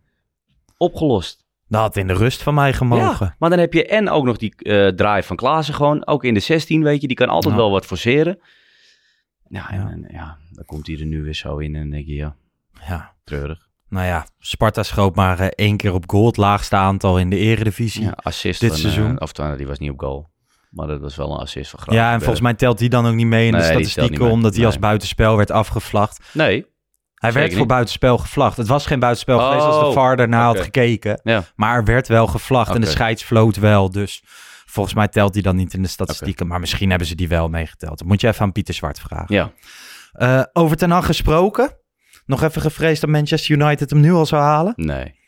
Opgelost. 0.77 1.45
dat 1.69 1.81
had 1.81 1.97
in 1.97 2.07
de 2.07 2.13
rust 2.15 2.43
van 2.43 2.55
mij 2.55 2.73
gemogen. 2.73 3.27
Ja, 3.27 3.35
maar 3.39 3.51
dan 3.51 3.59
heb 3.59 3.73
je 3.73 3.87
en 3.87 4.09
ook 4.09 4.25
nog 4.25 4.37
die 4.37 4.55
eh 4.57 4.89
drive 4.89 5.23
van 5.23 5.37
Klaassen 5.37 5.75
gewoon. 5.75 6.07
Ook 6.07 6.25
in 6.25 6.35
de 6.35 6.41
16, 6.41 6.83
weet 6.83 7.01
je. 7.01 7.07
Die 7.07 7.17
kan 7.17 7.29
altijd 7.29 7.55
wel 7.55 7.71
wat 7.71 7.87
forceren. 7.87 8.39
Ja, 9.49 9.67
Ja. 9.71 9.91
en 9.91 10.07
ja, 10.13 10.39
dan 10.51 10.65
komt 10.65 10.87
hij 10.87 10.99
er 10.99 11.07
nu 11.07 11.23
weer 11.23 11.35
zo 11.35 11.59
in. 11.59 11.75
En 11.75 11.91
denk 11.91 12.07
je, 12.07 12.15
ja, 12.15 12.37
Ja. 12.89 13.15
treurig. 13.25 13.69
Nou 13.91 14.07
ja, 14.07 14.27
Sparta 14.39 14.83
schoot 14.83 15.15
maar 15.15 15.39
eh, 15.39 15.47
één 15.47 15.77
keer 15.77 15.93
op 15.95 16.05
goal. 16.11 16.27
Het 16.27 16.37
laagste 16.37 16.77
aantal 16.77 17.19
in 17.19 17.31
de 17.31 17.37
eredivisie. 17.37 18.03
Ja, 18.03 18.07
Ja, 18.09 18.17
assist 18.23 18.61
Dit 18.61 18.71
van, 18.71 18.79
seizoen. 18.79 19.11
eh, 19.11 19.23
of 19.23 19.35
nou, 19.37 19.57
die 19.57 19.67
was 19.67 19.79
niet 19.79 19.91
op 19.91 19.99
goal. 20.01 20.29
Maar 20.71 20.87
dat 20.87 21.01
was 21.01 21.17
wel 21.17 21.33
een 21.33 21.39
assist 21.39 21.71
van 21.71 21.79
en 21.81 21.85
Gravenberg. 21.85 22.19
volgens 22.23 22.41
mij 22.41 22.55
telt 22.55 22.79
hij 22.79 22.89
dan 22.89 23.07
ook 23.07 23.15
niet 23.15 23.27
mee 23.27 23.47
in 23.47 23.53
Nee, 23.53 23.61
de 23.61 23.67
die 23.77 23.87
statistieken... 23.87 24.31
omdat 24.31 24.57
hij 24.57 24.67
als 24.67 24.79
buitenspel 24.79 25.37
werd 25.37 25.51
afgevlacht. 25.51 26.21
Nee, 26.33 26.67
Hij 27.15 27.33
werd 27.33 27.55
voor 27.55 27.67
buitenspel 27.67 28.19
gevlacht. 28.19 28.57
Het 28.57 28.67
was 28.67 28.87
geen 28.87 28.99
buitenspel 29.01 29.39
geweest 29.39 29.65
als 29.65 29.79
de 29.81 29.85
Oh, 29.87 29.93
VAR 29.93 30.17
daarna 30.17 30.45
had 30.45 30.61
gekeken. 30.61 31.21
ja. 31.25 31.45
Maar 31.57 31.77
er 31.77 31.85
werd 31.85 32.09
wel 32.09 32.27
gevlacht 32.27 32.69
en 32.75 32.81
de 32.81 32.87
Oké. 32.87 32.91
scheids 32.97 33.23
floot 33.23 33.57
wel. 33.57 33.91
Dus 33.91 34.23
volgens 34.67 34.95
mij 34.95 35.09
telt 35.09 35.33
die 35.33 35.43
dan 35.43 35.57
niet 35.57 35.75
in 35.75 35.83
de 35.83 35.89
statistieken. 35.89 36.47
Maar 36.47 36.61
misschien 36.61 36.89
hebben 36.91 37.09
ze 37.09 37.15
die 37.15 37.29
wel 37.29 37.49
meegeteld. 37.49 37.99
Dat 37.99 38.07
moet 38.09 38.21
je 38.21 38.29
even 38.29 38.43
aan 38.43 38.53
Pieter 38.53 38.75
Zwart 38.75 39.01
vragen. 39.01 39.35
ja. 39.35 39.51
Eh, 40.13 40.43
over 40.53 40.77
Ten 40.77 40.91
Hag 40.91 41.07
gesproken. 41.07 41.79
Nog 42.27 42.43
even 42.43 42.63
gevreesd 42.63 43.01
dat 43.01 43.11
Manchester 43.11 43.57
United 43.61 43.91
hem 43.91 44.01
nu 44.01 44.13
al 44.13 44.27
zou 44.27 44.43
halen? 44.43 44.73
Nee. 44.77 45.19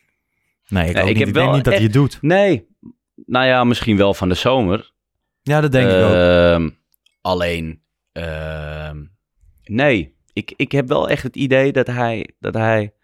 Nee, 0.69 0.89
ik, 0.89 0.95
niet. 0.95 0.97
heb 0.97 1.07
ik 1.07 1.17
denk 1.17 1.35
wel 1.35 1.53
niet 1.55 1.65
dat 1.65 1.75
hij 1.75 1.83
het 1.83 1.93
doet. 1.93 2.19
Nee. 2.21 2.67
Nou 3.15 3.47
ja, 3.47 3.65
misschien 3.65 3.97
wel 3.97 4.15
van 4.15 4.29
de 4.29 4.35
zomer. 4.35 4.93
Ja, 5.43 5.61
dat 5.61 5.73
denk 5.73 5.91
ik 5.91 5.97
ook. 5.97 6.13
Ehm, 6.13 6.69
Alleen, 7.23 7.83
ehm, 8.13 9.05
nee. 9.63 10.17
Ik, 10.33 10.53
ik 10.57 10.73
heb 10.73 10.89
wel 10.89 11.09
echt 11.09 11.23
het 11.23 11.37
idee 11.37 11.73
dat 11.73 11.87
hij, 11.87 12.31
dat 12.39 12.55
hij 12.55 12.95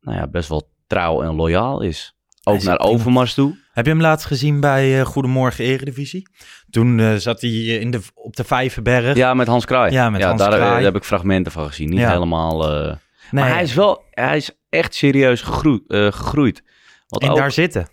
nou 0.00 0.16
ja, 0.16 0.26
best 0.26 0.48
wel 0.48 0.72
trouw 0.86 1.22
en 1.22 1.34
loyaal 1.34 1.80
is. 1.80 2.17
Ook 2.48 2.62
naar. 2.62 2.78
Overmars 2.78 3.34
toe. 3.34 3.56
Heb 3.72 3.84
je 3.84 3.90
hem 3.92 4.00
laatst 4.00 4.26
gezien 4.26 4.60
bij 4.60 5.00
eh, 5.00 5.06
Goedemorgen 5.06 5.64
Eredivisie? 5.64 6.28
Toen 6.70 7.00
eh, 7.00 7.14
zat 7.14 7.40
hij 7.40 7.50
in 7.50 7.90
de, 7.90 8.00
op 8.14 8.36
de 8.36 8.44
Vijverberg. 8.44 9.16
Ja, 9.16 9.34
met 9.34 9.46
Hans 9.46 9.64
Kraai. 9.64 9.92
Ja, 9.92 10.10
met 10.10 10.22
Hans 10.22 10.40
daar, 10.40 10.52
eh, 10.52 10.58
Kraai. 10.58 10.84
heb 10.84 10.96
ik 10.96 11.04
fragmenten 11.04 11.52
van 11.52 11.66
gezien. 11.66 11.88
Niet 11.90 11.98
Ja. 11.98 12.12
helemaal... 12.12 12.58
nee, 12.68 12.94
Maar 13.30 13.48
hij 13.52 13.62
is 13.62 13.74
wel... 13.74 14.02
Hij 14.10 14.36
is 14.36 14.50
echt 14.68 14.94
serieus 14.94 15.42
gegroeid. 15.42 15.82
gegroeid. 15.88 16.62
Want 17.08 17.22
en 17.22 17.30
ook- 17.30 17.36
daar 17.36 17.52
zitten. 17.52 17.88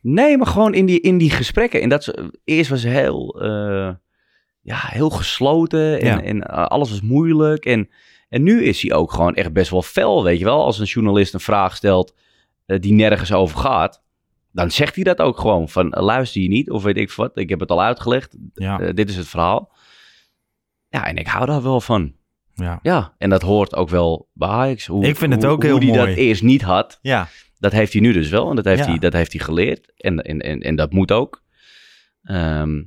Nee, 0.00 0.36
maar 0.36 0.46
gewoon 0.46 0.74
in 0.74 0.86
die, 0.86 1.00
in 1.00 1.18
die 1.18 1.30
gesprekken. 1.30 1.80
En 1.80 1.88
dat 1.88 2.14
eerst 2.44 2.70
was 2.70 2.82
hij 2.82 2.92
heel, 2.92 3.42
ja, 4.62 4.76
heel 4.80 5.10
gesloten 5.10 6.00
en, 6.00 6.06
Ja. 6.06 6.22
en 6.22 6.42
alles 6.42 6.90
was 6.90 7.00
moeilijk. 7.00 7.64
En, 7.64 7.88
en 8.28 8.42
nu 8.42 8.64
is 8.64 8.82
hij 8.82 8.92
ook 8.92 9.12
gewoon 9.12 9.34
echt 9.34 9.52
best 9.52 9.70
wel 9.70 9.82
fel, 9.82 10.24
weet 10.24 10.38
je 10.38 10.44
wel. 10.44 10.64
Als 10.64 10.78
een 10.78 10.84
journalist 10.86 11.34
een 11.34 11.40
vraag 11.40 11.76
stelt 11.76 12.14
die 12.76 12.92
nergens 12.92 13.32
over 13.32 13.58
gaat, 13.58 14.02
dan 14.52 14.70
zegt 14.70 14.94
hij 14.94 15.04
dat 15.04 15.18
ook 15.18 15.38
gewoon. 15.40 15.68
Van 15.68 15.92
eh, 15.92 16.02
luister 16.02 16.40
je 16.42 16.48
niet 16.48 16.70
of 16.70 16.82
weet 16.82 16.96
ik 16.96 17.12
wat, 17.12 17.38
ik 17.38 17.48
heb 17.48 17.60
het 17.60 17.70
al 17.70 17.82
uitgelegd. 17.82 18.36
Ja, 18.54 18.80
Eh, 18.80 18.94
dit 18.94 19.08
is 19.08 19.16
het 19.16 19.28
verhaal. 19.28 19.72
Ja, 20.88 21.06
en 21.06 21.16
ik 21.16 21.26
hou 21.26 21.46
daar 21.46 21.62
wel 21.62 21.80
van. 21.80 22.14
ja. 22.54 22.78
Ja, 22.82 23.14
en 23.18 23.30
dat 23.30 23.42
hoort 23.42 23.74
ook 23.76 23.88
wel 23.88 24.28
bij 24.32 24.48
Ajax. 24.48 24.86
Hoe, 24.86 25.06
Ik 25.06 25.16
vind 25.16 25.32
het 25.32 25.42
hoe- 25.42 25.52
ook 25.52 25.62
heel 25.62 25.76
hoe 25.76 25.84
hij 25.84 25.96
mooi. 25.96 26.08
dat 26.08 26.16
eerst 26.16 26.42
niet 26.42 26.62
had. 26.62 26.98
ja. 27.02 27.28
Dat 27.58 27.72
heeft 27.72 27.92
hij 27.92 28.02
nu 28.02 28.12
dus 28.12 28.28
wel. 28.28 28.50
En 28.50 28.56
dat 28.56 28.64
heeft, 28.64 28.78
Ja. 28.84 28.86
hij, 28.90 28.98
dat 28.98 29.12
heeft 29.12 29.32
hij 29.32 29.40
geleerd. 29.44 29.92
En, 29.96 30.18
en, 30.22 30.38
en, 30.40 30.60
en 30.60 30.76
dat 30.76 30.92
moet 30.92 31.12
ook. 31.12 31.42
Ehm, 32.22 32.82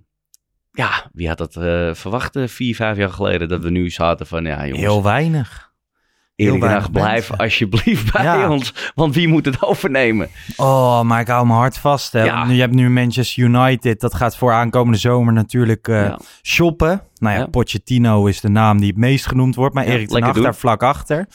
ja, 0.72 1.10
wie 1.14 1.28
had 1.28 1.38
dat 1.38 1.56
eh, 1.56 1.94
verwacht 1.94 2.36
eh, 2.36 2.48
vier, 2.48 2.76
vijf 2.76 2.98
jaar 2.98 3.10
geleden? 3.10 3.48
Dat 3.48 3.64
we 3.64 3.70
nu 3.70 3.90
zaten 3.90 4.28
van, 4.28 4.44
ja 4.46 4.62
jongens. 4.62 4.80
Heel 4.80 5.04
weinig. 5.04 5.71
Erik 6.36 6.60
weinig 6.60 6.82
Hag, 6.84 6.92
blijf 6.92 7.32
alsjeblieft 7.32 8.12
bij 8.14 8.24
Ja. 8.24 8.50
ons. 8.50 8.74
Want 8.96 9.16
wie 9.16 9.28
moet 9.28 9.46
het 9.46 9.62
overnemen? 9.64 10.30
Oh, 10.56 11.02
maar 11.02 11.20
ik 11.22 11.28
hou 11.28 11.48
me 11.48 11.54
hard 11.54 11.78
vast. 11.78 12.14
Hè. 12.14 12.24
Ja. 12.24 12.46
Je 12.50 12.60
hebt 12.60 12.74
nu 12.74 12.90
Manchester 12.90 13.44
United. 13.44 14.00
Dat 14.00 14.14
gaat 14.14 14.38
voor 14.38 14.52
aankomende 14.52 14.98
zomer 14.98 15.34
natuurlijk 15.34 15.88
eh, 15.88 15.96
Ja. 16.04 16.20
shoppen. 16.44 17.02
Nou 17.18 17.38
ja. 17.40 17.46
Pochettino 17.46 18.26
is 18.26 18.42
de 18.42 18.50
naam 18.50 18.78
die 18.78 18.88
het 18.88 18.98
meest 18.98 19.26
genoemd 19.28 19.56
wordt. 19.56 19.76
Maar 19.76 19.86
Erik 19.86 20.10
ten 20.10 20.24
Hag 20.24 20.42
daar 20.42 20.56
vlak 20.56 20.84
achter. 20.84 21.28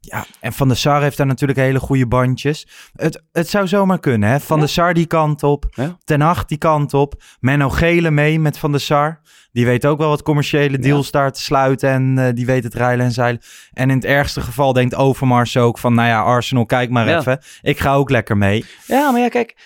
Ja, 0.00 0.26
en 0.40 0.52
Van 0.52 0.68
der 0.68 0.76
Sar 0.76 1.02
heeft 1.02 1.16
daar 1.16 1.26
natuurlijk 1.26 1.58
hele 1.58 1.80
goede 1.80 2.06
bandjes. 2.06 2.66
Het, 2.92 3.22
het 3.32 3.48
zou 3.48 3.66
zomaar 3.66 4.00
kunnen, 4.00 4.28
hè. 4.28 4.40
Van 4.40 4.58
der 4.58 4.68
Sar 4.68 4.94
die 4.94 5.06
kant 5.06 5.42
op. 5.42 5.66
Ja. 5.70 5.96
Ten 6.04 6.20
Hag 6.20 6.44
die 6.44 6.58
kant 6.58 6.94
op. 6.94 7.22
Menno 7.40 7.68
Gele 7.68 8.10
mee 8.10 8.40
met 8.40 8.58
Van 8.58 8.70
der 8.70 8.80
Sar. 8.80 9.20
Die 9.52 9.66
weet 9.66 9.86
ook 9.86 9.98
wel 9.98 10.08
wat 10.08 10.22
commerciële 10.22 10.78
deals 10.78 11.10
daar 11.10 11.32
te 11.32 11.42
sluiten. 11.42 11.90
En 11.90 12.18
eh, 12.18 12.34
die 12.34 12.46
weet 12.46 12.64
het 12.64 12.74
rijlen 12.74 13.04
en 13.04 13.12
zeilen. 13.12 13.42
En 13.72 13.90
in 13.90 13.96
het 13.96 14.04
ergste 14.04 14.40
geval 14.40 14.72
denkt 14.72 14.94
Overmars 14.94 15.56
ook 15.56 15.78
van... 15.78 15.94
Nou 15.94 16.08
ja, 16.08 16.22
Arsenal, 16.22 16.66
kijk 16.66 16.90
maar 16.90 17.18
even. 17.18 17.40
Ik 17.62 17.78
ga 17.78 17.94
ook 17.94 18.10
lekker 18.10 18.36
mee. 18.36 18.64
Ja, 18.86 19.10
maar 19.10 19.20
ja, 19.20 19.28
kijk. 19.28 19.56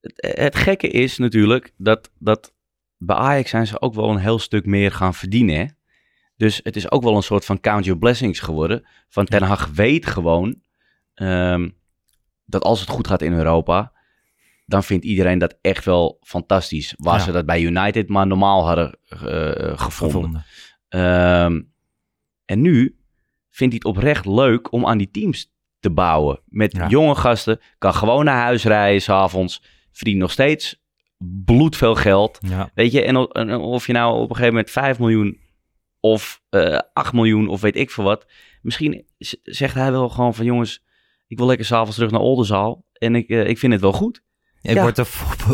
Het, 0.00 0.38
het 0.38 0.56
gekke 0.56 0.88
is 0.88 1.18
natuurlijk 1.18 1.72
dat, 1.76 2.10
dat 2.18 2.54
bij 2.98 3.16
Ajax 3.16 3.50
zijn 3.50 3.66
ze 3.66 3.80
ook 3.80 3.94
wel 3.94 4.10
een 4.10 4.18
heel 4.18 4.38
stuk 4.38 4.66
meer 4.66 4.92
gaan 4.92 5.14
verdienen. 5.14 5.56
Hè? 5.56 5.64
Dus 6.42 6.60
het 6.62 6.76
is 6.76 6.90
ook 6.90 7.02
wel 7.02 7.16
een 7.16 7.22
soort 7.22 7.44
van 7.44 7.60
count 7.60 7.84
your 7.84 8.00
blessings 8.00 8.40
geworden. 8.40 8.86
Van 9.08 9.24
Ten 9.24 9.42
Hag 9.42 9.66
weet 9.66 10.06
gewoon 10.06 10.60
ehm, 11.14 11.68
dat 12.44 12.62
als 12.62 12.80
het 12.80 12.88
goed 12.88 13.06
gaat 13.06 13.22
in 13.22 13.32
Europa, 13.32 13.92
dan 14.66 14.82
vindt 14.84 15.04
iedereen 15.04 15.38
dat 15.38 15.58
echt 15.60 15.84
wel 15.84 16.18
fantastisch. 16.22 16.94
Waar 16.96 17.18
Ja. 17.18 17.24
ze 17.24 17.32
dat 17.32 17.46
bij 17.46 17.60
United 17.62 18.08
maar 18.08 18.26
normaal 18.26 18.66
hadden 18.66 18.98
eh, 19.08 19.18
gevonden. 19.18 19.78
Gevonden. 19.78 20.44
Ehm, 20.88 21.60
en 22.44 22.60
nu 22.60 22.96
vindt 23.50 23.74
hij 23.74 23.82
het 23.84 23.96
oprecht 23.96 24.26
leuk 24.26 24.72
om 24.72 24.86
aan 24.86 24.98
die 24.98 25.10
teams 25.10 25.52
te 25.80 25.90
bouwen. 25.90 26.40
Met 26.46 26.72
Ja. 26.76 26.88
jonge 26.88 27.14
gasten, 27.14 27.60
kan 27.78 27.94
gewoon 27.94 28.24
naar 28.24 28.42
huis 28.42 28.64
rijden 28.64 29.02
s'avonds. 29.02 29.62
Verdient 29.92 30.18
nog 30.18 30.30
steeds 30.30 30.80
bloedveel 31.44 31.94
geld. 31.94 32.38
Ja. 32.40 32.70
Weet 32.74 32.92
je, 32.92 33.02
en 33.04 33.16
en 33.28 33.56
of 33.56 33.86
je 33.86 33.92
nou 33.92 34.14
op 34.14 34.20
een 34.30 34.36
gegeven 34.36 34.54
moment 34.54 34.70
5 34.70 34.98
miljoen 34.98 35.40
of 36.04 36.42
eh 36.50 36.78
8 36.92 37.12
miljoen 37.12 37.48
of 37.48 37.60
weet 37.60 37.76
ik 37.76 37.90
veel 37.90 38.04
wat. 38.04 38.26
Misschien 38.62 39.06
zegt 39.42 39.74
hij 39.74 39.90
wel 39.92 40.08
gewoon 40.08 40.34
van 40.34 40.44
jongens, 40.44 40.82
ik 41.26 41.38
wil 41.38 41.46
lekker 41.46 41.66
s'avonds 41.66 41.94
terug 41.94 42.10
naar 42.10 42.20
Oldenzaal. 42.20 42.84
En 42.92 43.14
ik, 43.14 43.28
eh, 43.28 43.48
ik 43.48 43.58
vind 43.58 43.72
het 43.72 43.80
wel 43.82 43.92
goed. 43.92 44.22
Ik 44.62 44.74
Ja. 44.74 44.82
word 44.82 44.96
de 44.96 45.04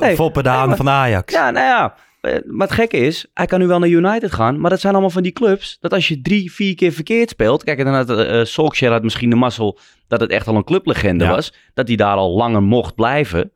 Nee, 0.01 0.15
foppedaan 0.15 0.69
nee, 0.69 0.77
van 0.77 0.89
Ajax. 0.89 1.33
Ja, 1.33 1.51
nou 1.51 1.65
ja. 1.67 1.95
eh, 2.21 2.39
Maar 2.47 2.67
het 2.67 2.77
gekke 2.77 2.97
is, 2.97 3.27
hij 3.35 3.47
kan 3.47 3.61
nu 3.61 3.67
wel 3.67 3.79
naar 3.79 3.89
United 3.89 4.33
gaan. 4.33 4.61
Maar 4.61 4.71
dat 4.71 4.81
zijn 4.81 4.93
allemaal 4.93 5.11
van 5.11 5.23
die 5.23 5.33
clubs. 5.33 5.77
Dat 5.81 5.93
als 5.93 6.09
je 6.09 6.21
drie, 6.21 6.53
vier 6.53 6.75
keer 6.75 6.93
verkeerd 6.93 7.31
speelt. 7.31 7.65
Kijk, 7.65 7.79
en 7.79 7.85
dan 7.85 7.95
had 7.95 8.11
uh, 8.11 8.45
Solskjaer 8.45 8.93
had 8.93 9.03
misschien 9.03 9.31
de 9.31 9.37
mazzel 9.37 9.79
dat 10.09 10.21
het 10.21 10.31
echt 10.31 10.47
al 10.47 10.57
een 10.57 10.65
clublegende 10.65 11.25
Ja. 11.25 11.31
was. 11.31 11.53
Dat 11.75 11.87
hij 11.89 11.97
daar 11.97 12.17
al 12.17 12.37
langer 12.37 12.63
mocht 12.63 12.95
blijven. 12.95 13.53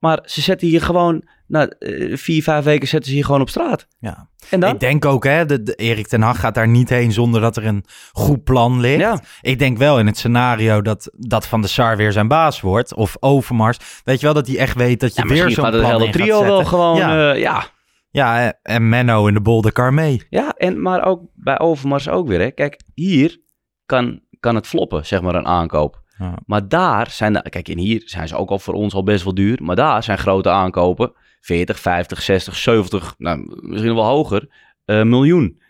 Maar 0.00 0.18
ze 0.24 0.40
zetten 0.40 0.68
hier 0.68 0.82
gewoon, 0.82 1.24
na 1.46 1.66
eh, 1.68 2.16
vier, 2.16 2.42
vijf 2.42 2.64
weken 2.64 2.88
zetten 2.88 3.08
ze 3.10 3.16
hier 3.16 3.24
gewoon 3.24 3.40
op 3.40 3.48
straat. 3.48 3.86
Ja. 3.98 4.28
En 4.50 4.60
dan? 4.60 4.72
Ik 4.74 4.80
denk 4.80 5.04
ook, 5.04 5.24
hè, 5.24 5.46
de, 5.46 5.62
de 5.62 5.74
Erik 5.74 6.06
ten 6.06 6.22
Hag 6.22 6.40
gaat 6.40 6.54
daar 6.54 6.68
niet 6.68 6.88
heen 6.88 7.12
zonder 7.12 7.40
dat 7.40 7.56
er 7.56 7.66
een 7.66 7.84
goed 8.12 8.44
plan 8.44 8.80
ligt. 8.80 9.00
Ja. 9.00 9.20
Ik 9.40 9.58
denk 9.58 9.78
wel 9.78 9.98
in 9.98 10.06
het 10.06 10.18
scenario 10.18 10.82
dat, 10.82 11.10
dat 11.16 11.46
Van 11.46 11.60
de 11.62 11.68
Sar 11.68 11.96
weer 11.96 12.12
zijn 12.12 12.28
baas 12.28 12.60
wordt, 12.60 12.94
of 12.94 13.16
Overmars. 13.20 13.78
Weet 14.04 14.20
je 14.20 14.26
wel, 14.26 14.34
dat 14.34 14.46
hij 14.46 14.58
echt 14.58 14.76
weet 14.76 15.00
dat 15.00 15.14
je 15.14 15.22
Ja, 15.22 15.28
weer 15.28 15.50
zo'n 15.50 15.64
gaat 15.64 15.72
het 15.72 15.82
plan 15.82 16.00
hele 16.00 16.12
trio 16.12 16.42
wel 16.44 16.64
gewoon, 16.64 16.96
Ja, 16.96 17.14
ja. 17.18 17.32
ja. 17.34 17.64
ja 18.10 18.46
en- 18.46 18.58
en 18.62 18.88
Menno 18.88 19.26
in 19.26 19.34
de 19.34 19.40
bolderkar 19.40 19.94
mee. 19.94 20.22
Ja, 20.30 20.54
en, 20.56 20.82
maar 20.82 21.04
ook 21.04 21.22
bij 21.34 21.58
Overmars 21.58 22.08
ook 22.08 22.28
weer. 22.28 22.40
Hè. 22.40 22.50
Kijk, 22.50 22.80
hier 22.94 23.38
kan, 23.86 24.20
kan 24.40 24.54
het 24.54 24.66
floppen, 24.66 25.06
zeg 25.06 25.20
maar, 25.22 25.34
een 25.34 25.46
aankoop. 25.46 25.99
Ja. 26.20 26.38
Maar 26.46 26.68
daar 26.68 27.10
zijn, 27.10 27.32
de, 27.32 27.42
kijk, 27.50 27.68
en 27.68 27.78
hier 27.78 28.02
zijn 28.04 28.28
ze 28.28 28.36
ook 28.36 28.50
al 28.50 28.58
voor 28.58 28.74
ons 28.74 28.94
al 28.94 29.02
best 29.02 29.24
wel 29.24 29.34
duur. 29.34 29.58
Maar 29.62 29.76
daar 29.76 30.02
zijn 30.02 30.18
grote 30.18 30.50
aankopen, 30.50 31.12
40, 31.40 31.80
50, 31.80 32.22
60, 32.22 32.56
70, 32.56 33.14
nou, 33.18 33.56
misschien 33.60 33.94
wel 33.94 34.04
hoger, 34.04 34.48
eh, 34.84 35.02
miljoen. 35.02 35.60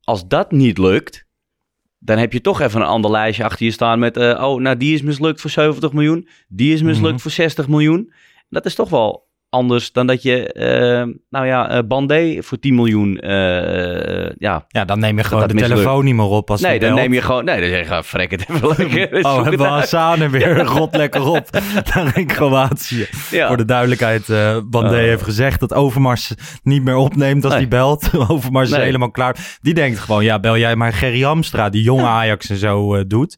Als 0.00 0.28
dat 0.28 0.52
niet 0.52 0.78
lukt, 0.78 1.26
dan 1.98 2.18
heb 2.18 2.32
je 2.32 2.40
toch 2.40 2.60
even 2.60 2.80
een 2.80 2.86
ander 2.86 3.10
lijstje 3.10 3.44
achter 3.44 3.64
je 3.66 3.72
staan 3.72 3.98
met, 3.98 4.16
eh, 4.16 4.42
oh, 4.44 4.60
nou, 4.60 4.76
die 4.76 4.94
is 4.94 5.02
mislukt 5.02 5.40
voor 5.40 5.50
70 5.50 5.92
miljoen, 5.92 6.28
die 6.48 6.72
is 6.74 6.82
mislukt 6.82 7.12
Mhm. 7.12 7.22
voor 7.22 7.30
60 7.30 7.68
miljoen. 7.68 8.12
Dat 8.48 8.66
is 8.66 8.74
toch 8.74 8.88
wel 8.88 9.28
anders 9.54 9.92
dan 9.92 10.06
dat 10.06 10.22
je, 10.22 10.52
eh, 10.52 11.14
nou 11.30 11.46
ja, 11.46 11.70
eh 11.70 11.78
Bandé 11.86 12.42
voor 12.42 12.58
10 12.58 12.74
miljoen, 12.74 13.18
eh, 13.18 14.30
ja. 14.38 14.64
Ja, 14.68 14.84
dan 14.84 14.98
neem 14.98 15.16
je 15.16 15.24
gewoon 15.24 15.40
dat 15.48 15.50
de 15.56 15.62
telefoon 15.62 16.04
niet 16.04 16.14
meer 16.14 16.24
op 16.24 16.50
als 16.50 16.60
Nee, 16.60 16.78
die 16.78 16.88
dan 16.88 16.96
neem 16.98 17.12
je 17.12 17.20
gewoon, 17.22 17.44
nee, 17.44 17.60
dan 17.60 17.68
zeg 17.68 17.88
je, 17.88 18.04
frek 18.04 18.30
het 18.30 18.40
even 18.50 18.68
lekker. 18.76 19.12
Oh, 19.24 19.42
hebben 19.42 19.58
we 19.58 20.24
er 20.24 20.30
weer 20.30 20.64
rot 20.76 20.96
lekker 20.96 21.26
op 21.26 21.48
naar 21.94 22.18
in 22.18 22.26
Kroatië. 22.26 23.06
Ja. 23.30 23.46
Voor 23.48 23.56
de 23.56 23.64
duidelijkheid, 23.64 24.26
Bandé 24.70 24.88
Oh. 24.94 25.00
heeft 25.00 25.22
gezegd 25.22 25.60
dat 25.60 25.74
Overmars 25.74 26.34
niet 26.62 26.82
meer 26.84 26.96
opneemt 26.96 27.44
als 27.44 27.52
Nee. 27.52 27.60
hij 27.62 27.70
belt. 27.70 28.10
Overmars 28.28 28.70
is 28.70 28.76
helemaal 28.76 29.10
klaar. 29.10 29.58
Die 29.60 29.74
denkt 29.74 29.98
gewoon, 29.98 30.24
ja, 30.24 30.40
bel 30.40 30.58
jij 30.58 30.76
maar 30.76 30.92
Gerry 30.92 31.20
Hamstra, 31.22 31.68
die 31.70 31.82
jonge 31.82 32.06
Ajax 32.06 32.50
en 32.50 32.56
zo 32.56 33.06
doet. 33.06 33.36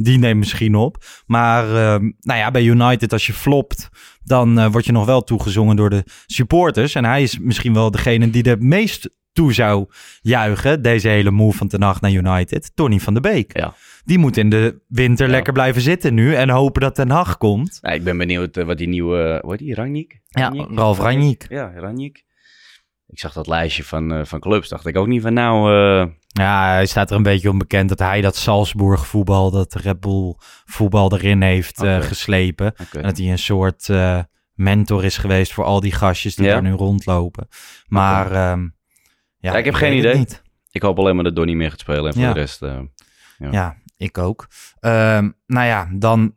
Die 0.00 0.18
neemt 0.18 0.38
misschien 0.38 0.74
op. 0.74 0.96
Maar 1.26 1.64
eh, 1.64 2.00
nou 2.20 2.38
ja, 2.38 2.50
bij 2.50 2.62
United, 2.64 3.12
als 3.12 3.26
je 3.26 3.32
flopt, 3.32 3.88
dan 4.24 4.58
eh, 4.58 4.70
word 4.70 4.84
je 4.84 4.92
nog 4.92 5.06
wel 5.06 5.22
toegezongen 5.24 5.76
door 5.76 5.90
de 5.90 6.04
supporters. 6.26 6.94
En 6.94 7.04
hij 7.04 7.22
is 7.22 7.38
misschien 7.38 7.74
wel 7.74 7.90
degene 7.90 8.30
die 8.30 8.42
het 8.48 8.62
meest 8.62 9.10
toe 9.32 9.52
zou 9.52 9.86
juichen, 10.20 10.82
deze 10.82 11.08
hele 11.08 11.30
move 11.30 11.56
van 11.58 11.68
Ten 11.68 11.82
Hag 11.82 12.00
naar 12.00 12.10
United. 12.10 12.70
Tony 12.74 12.98
van 12.98 13.14
de 13.14 13.20
Beek. 13.20 13.58
Ja. 13.58 13.74
Die 14.04 14.18
moet 14.18 14.36
in 14.36 14.50
de 14.50 14.80
winter 14.88 15.26
Ja. 15.26 15.32
lekker 15.32 15.52
blijven 15.52 15.82
zitten 15.82 16.14
nu 16.14 16.34
en 16.34 16.48
hopen 16.50 16.80
dat 16.80 16.94
Ten 16.94 17.10
Hag 17.10 17.36
komt. 17.38 17.78
Ja, 17.82 17.90
ik 17.90 18.04
ben 18.04 18.18
benieuwd 18.18 18.56
eh, 18.56 18.64
wat 18.64 18.78
die 18.78 18.88
nieuwe, 18.88 19.38
hoe 19.42 19.50
heet 19.50 19.60
die, 19.60 19.74
Ranjik? 19.74 20.20
Ja, 20.28 20.52
Ralf 20.74 20.98
Ranjik. 20.98 21.46
Ja, 21.48 21.72
Ranjik. 21.76 22.24
Ik 23.08 23.18
zag 23.18 23.32
dat 23.32 23.46
lijstje 23.46 23.84
van, 23.84 24.12
eh, 24.12 24.24
van 24.24 24.40
clubs, 24.40 24.68
dacht 24.68 24.86
ik 24.86 24.96
ook 24.96 25.06
niet 25.06 25.22
van 25.22 25.32
nou, 25.32 25.72
eh, 25.74 26.06
Ja, 26.28 26.68
hij 26.72 26.86
staat 26.86 27.10
er 27.10 27.16
een 27.16 27.22
beetje 27.22 27.50
onbekend 27.50 27.88
dat 27.88 27.98
hij 27.98 28.20
dat 28.20 28.36
Salzburg 28.36 29.06
voetbal, 29.06 29.50
dat 29.50 29.74
Red 29.74 30.00
Bull 30.00 30.34
voetbal 30.64 31.12
erin 31.12 31.42
heeft 31.42 31.82
eh, 31.82 32.00
geslepen. 32.00 32.74
En 32.92 33.02
dat 33.02 33.16
hij 33.18 33.30
een 33.30 33.38
soort 33.38 33.88
mentor 34.54 35.04
is 35.04 35.16
geweest 35.18 35.52
voor 35.52 35.64
al 35.64 35.80
die 35.80 35.92
gastjes 35.92 36.34
die 36.34 36.46
Ja. 36.46 36.52
daar 36.52 36.62
nu 36.62 36.72
rondlopen. 36.72 37.48
Maar 37.86 38.26
ehm, 38.32 38.60
ja, 38.62 39.52
Ja, 39.52 39.56
ik 39.56 39.64
heb 39.64 39.74
geen 39.74 39.96
idee. 39.96 40.26
Ik 40.70 40.82
hoop 40.82 40.98
alleen 40.98 41.14
maar 41.14 41.24
dat 41.24 41.36
Donny 41.36 41.52
meer 41.54 41.70
gaat 41.70 41.80
spelen 41.80 42.06
en 42.06 42.12
voor 42.12 42.22
Ja. 42.22 42.32
de 42.32 42.38
rest... 42.40 42.60
Ja. 42.60 43.50
Ja, 43.50 43.76
ik 43.96 44.18
ook. 44.18 44.46
Ehm, 44.80 45.30
nou 45.46 45.66
ja, 45.66 45.88
dan 45.92 46.34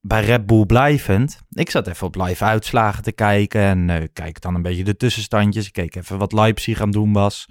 bij 0.00 0.24
Red 0.24 0.46
Bull 0.46 0.66
blijvend. 0.66 1.40
Ik 1.50 1.70
zat 1.70 1.86
even 1.86 2.06
op 2.06 2.14
live 2.14 2.44
uitslagen 2.44 3.02
te 3.02 3.12
kijken 3.12 3.60
en 3.60 3.90
eh, 3.90 4.02
kijk 4.12 4.40
dan 4.40 4.54
een 4.54 4.62
beetje 4.62 4.84
de 4.84 4.96
tussenstandjes. 4.96 5.66
Ik 5.66 5.72
keek 5.72 5.94
even 5.96 6.18
wat 6.18 6.32
Leipzig 6.32 6.80
aan 6.80 6.90
doen 6.90 7.12
was. 7.12 7.48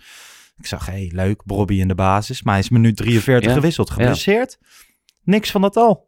Ik 0.58 0.66
zag, 0.66 0.86
hé, 0.86 0.92
hey, 0.92 1.12
leuk, 1.14 1.44
Bobby 1.46 1.80
in 1.80 1.88
de 1.88 1.96
basis. 1.96 2.44
Maar 2.44 2.54
hij 2.54 2.64
is 2.64 2.70
minuut 2.70 2.98
43 2.98 3.50
Ja. 3.50 3.56
gewisseld, 3.56 3.90
geblesseerd. 3.90 4.58
Niks 5.24 5.52
van 5.52 5.62
dat 5.62 5.76
al. 5.76 6.08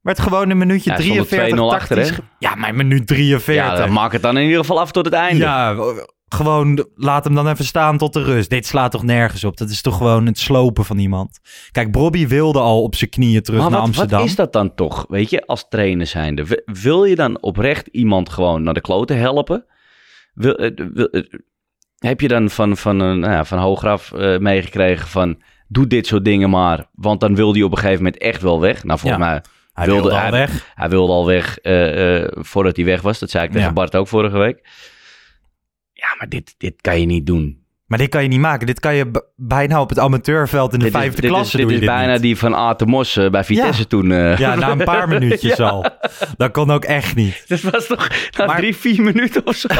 Werd 0.00 0.20
gewoon 0.20 0.50
een 0.50 0.58
minuutje 0.58 0.90
Ja, 0.90 0.96
hij 0.96 1.04
stond 1.04 1.20
op 1.20 1.26
43 1.28 1.58
2-0 1.58 1.74
achter, 1.74 1.98
hè? 1.98 2.10
Ja, 2.38 2.54
maar 2.54 2.74
minuut 2.74 3.06
43. 3.06 3.54
ja, 3.54 3.76
dan 3.76 3.92
maak 3.92 4.12
het 4.12 4.22
dan 4.22 4.36
in 4.36 4.44
ieder 4.44 4.58
geval 4.58 4.80
af 4.80 4.92
tot 4.92 5.04
het 5.04 5.14
einde. 5.14 5.40
Ja, 5.44 5.74
gewoon 6.32 6.86
laat 6.94 7.24
hem 7.24 7.34
dan 7.34 7.48
even 7.48 7.64
staan 7.64 7.98
tot 7.98 8.12
de 8.12 8.22
rust. 8.22 8.50
Dit 8.50 8.66
slaat 8.66 8.90
toch 8.90 9.02
nergens 9.02 9.44
op? 9.44 9.56
Dat 9.56 9.70
is 9.70 9.82
toch 9.82 9.96
gewoon 9.96 10.26
het 10.26 10.38
slopen 10.38 10.84
van 10.84 10.98
iemand. 10.98 11.40
Kijk, 11.72 11.92
Bobby 11.92 12.26
wilde 12.26 12.58
al 12.58 12.82
op 12.82 12.94
zijn 12.94 13.10
knieën 13.10 13.42
terug 13.42 13.60
maar 13.60 13.70
naar 13.70 13.78
wat, 13.78 13.88
Amsterdam. 13.88 14.18
wat 14.18 14.28
is 14.28 14.34
dat 14.34 14.52
dan 14.52 14.74
toch, 14.74 15.04
weet 15.08 15.30
je, 15.30 15.46
als 15.46 15.68
trainer 15.68 16.06
zijnde? 16.06 16.62
Wil 16.64 17.04
je 17.04 17.14
dan 17.14 17.42
oprecht 17.42 17.86
iemand 17.86 18.28
gewoon 18.30 18.62
naar 18.62 18.74
de 18.74 18.80
kloten 18.80 19.18
helpen? 19.18 19.64
Wil, 20.34 20.54
eh, 20.54 20.70
wil- 20.92 21.06
eh, 21.10 21.22
heb 21.98 22.20
je 22.20 22.28
dan 22.28 22.50
van, 22.50 22.76
van, 22.76 23.00
een, 23.00 23.18
nou 23.18 23.32
ja, 23.32 23.44
van 23.44 23.58
hogeraf 23.58 24.12
eh, 24.12 24.38
meegekregen 24.38 25.08
van... 25.08 25.42
Doe 25.68 25.86
dit 25.86 26.06
soort 26.06 26.24
dingen 26.24 26.50
maar, 26.50 26.86
want 26.94 27.20
dan 27.20 27.34
wil 27.34 27.52
hij 27.52 27.62
op 27.62 27.70
een 27.72 27.78
gegeven 27.78 28.02
moment 28.04 28.22
echt 28.22 28.42
wel 28.42 28.60
weg. 28.60 28.84
Nou, 28.84 28.98
volgens 28.98 29.22
Ja. 29.22 29.28
mij 29.30 29.42
Hij 29.72 29.86
wilde, 29.86 30.00
wilde 30.00 30.16
al 30.16 30.22
hij, 30.22 30.30
weg. 30.30 30.72
Hij 30.74 30.88
wilde 30.88 31.12
al 31.12 31.26
weg 31.26 31.58
voordat 32.46 32.76
hij 32.76 32.84
weg 32.84 33.00
was. 33.00 33.18
Dat 33.18 33.30
zei 33.30 33.44
ik 33.44 33.50
tegen 33.50 33.66
Ja. 33.66 33.72
Bart 33.72 33.96
ook 33.96 34.08
vorige 34.08 34.38
week. 34.38 34.68
Ja, 36.02 36.14
maar 36.18 36.28
dit, 36.28 36.54
dit 36.58 36.80
kan 36.80 37.00
je 37.00 37.06
niet 37.06 37.26
doen. 37.26 37.61
Maar 37.92 38.00
dit 38.00 38.10
kan 38.10 38.22
je 38.22 38.28
niet 38.28 38.40
maken. 38.40 38.66
Dit 38.66 38.80
kan 38.80 38.94
je 38.94 39.10
bijna 39.36 39.80
op 39.80 39.88
het 39.88 39.98
amateurveld 39.98 40.72
in 40.72 40.78
de 40.78 40.84
dit 40.84 40.94
vijfde 40.94 41.14
is, 41.14 41.20
dit 41.20 41.30
klasse 41.30 41.46
is, 41.46 41.52
dit 41.52 41.60
doe 41.62 41.70
je 41.70 41.74
is 41.74 41.86
dit 41.86 41.96
bijna 41.96 42.12
niet. 42.12 42.22
die 42.22 42.38
van 42.38 42.54
Aten 42.56 42.88
Mos 42.88 43.16
eh, 43.16 43.30
bij 43.30 43.44
Vitesse 43.44 43.80
Ja. 43.80 43.86
toen. 43.88 44.12
eh. 44.12 44.38
Ja, 44.38 44.54
na 44.54 44.70
een 44.70 44.84
paar 44.84 45.08
minuutjes 45.18 45.56
Ja. 45.56 45.68
al. 45.68 45.86
Dat 46.36 46.50
kon 46.50 46.70
ook 46.70 46.84
echt 46.84 47.14
niet. 47.14 47.44
Dat 47.46 47.60
was 47.60 47.86
toch 47.86 48.08
na 48.36 48.44
Maar- 48.46 48.56
drie, 48.56 48.76
vier 48.76 49.02
minuten 49.02 49.46
of 49.46 49.54
zo. 49.56 49.68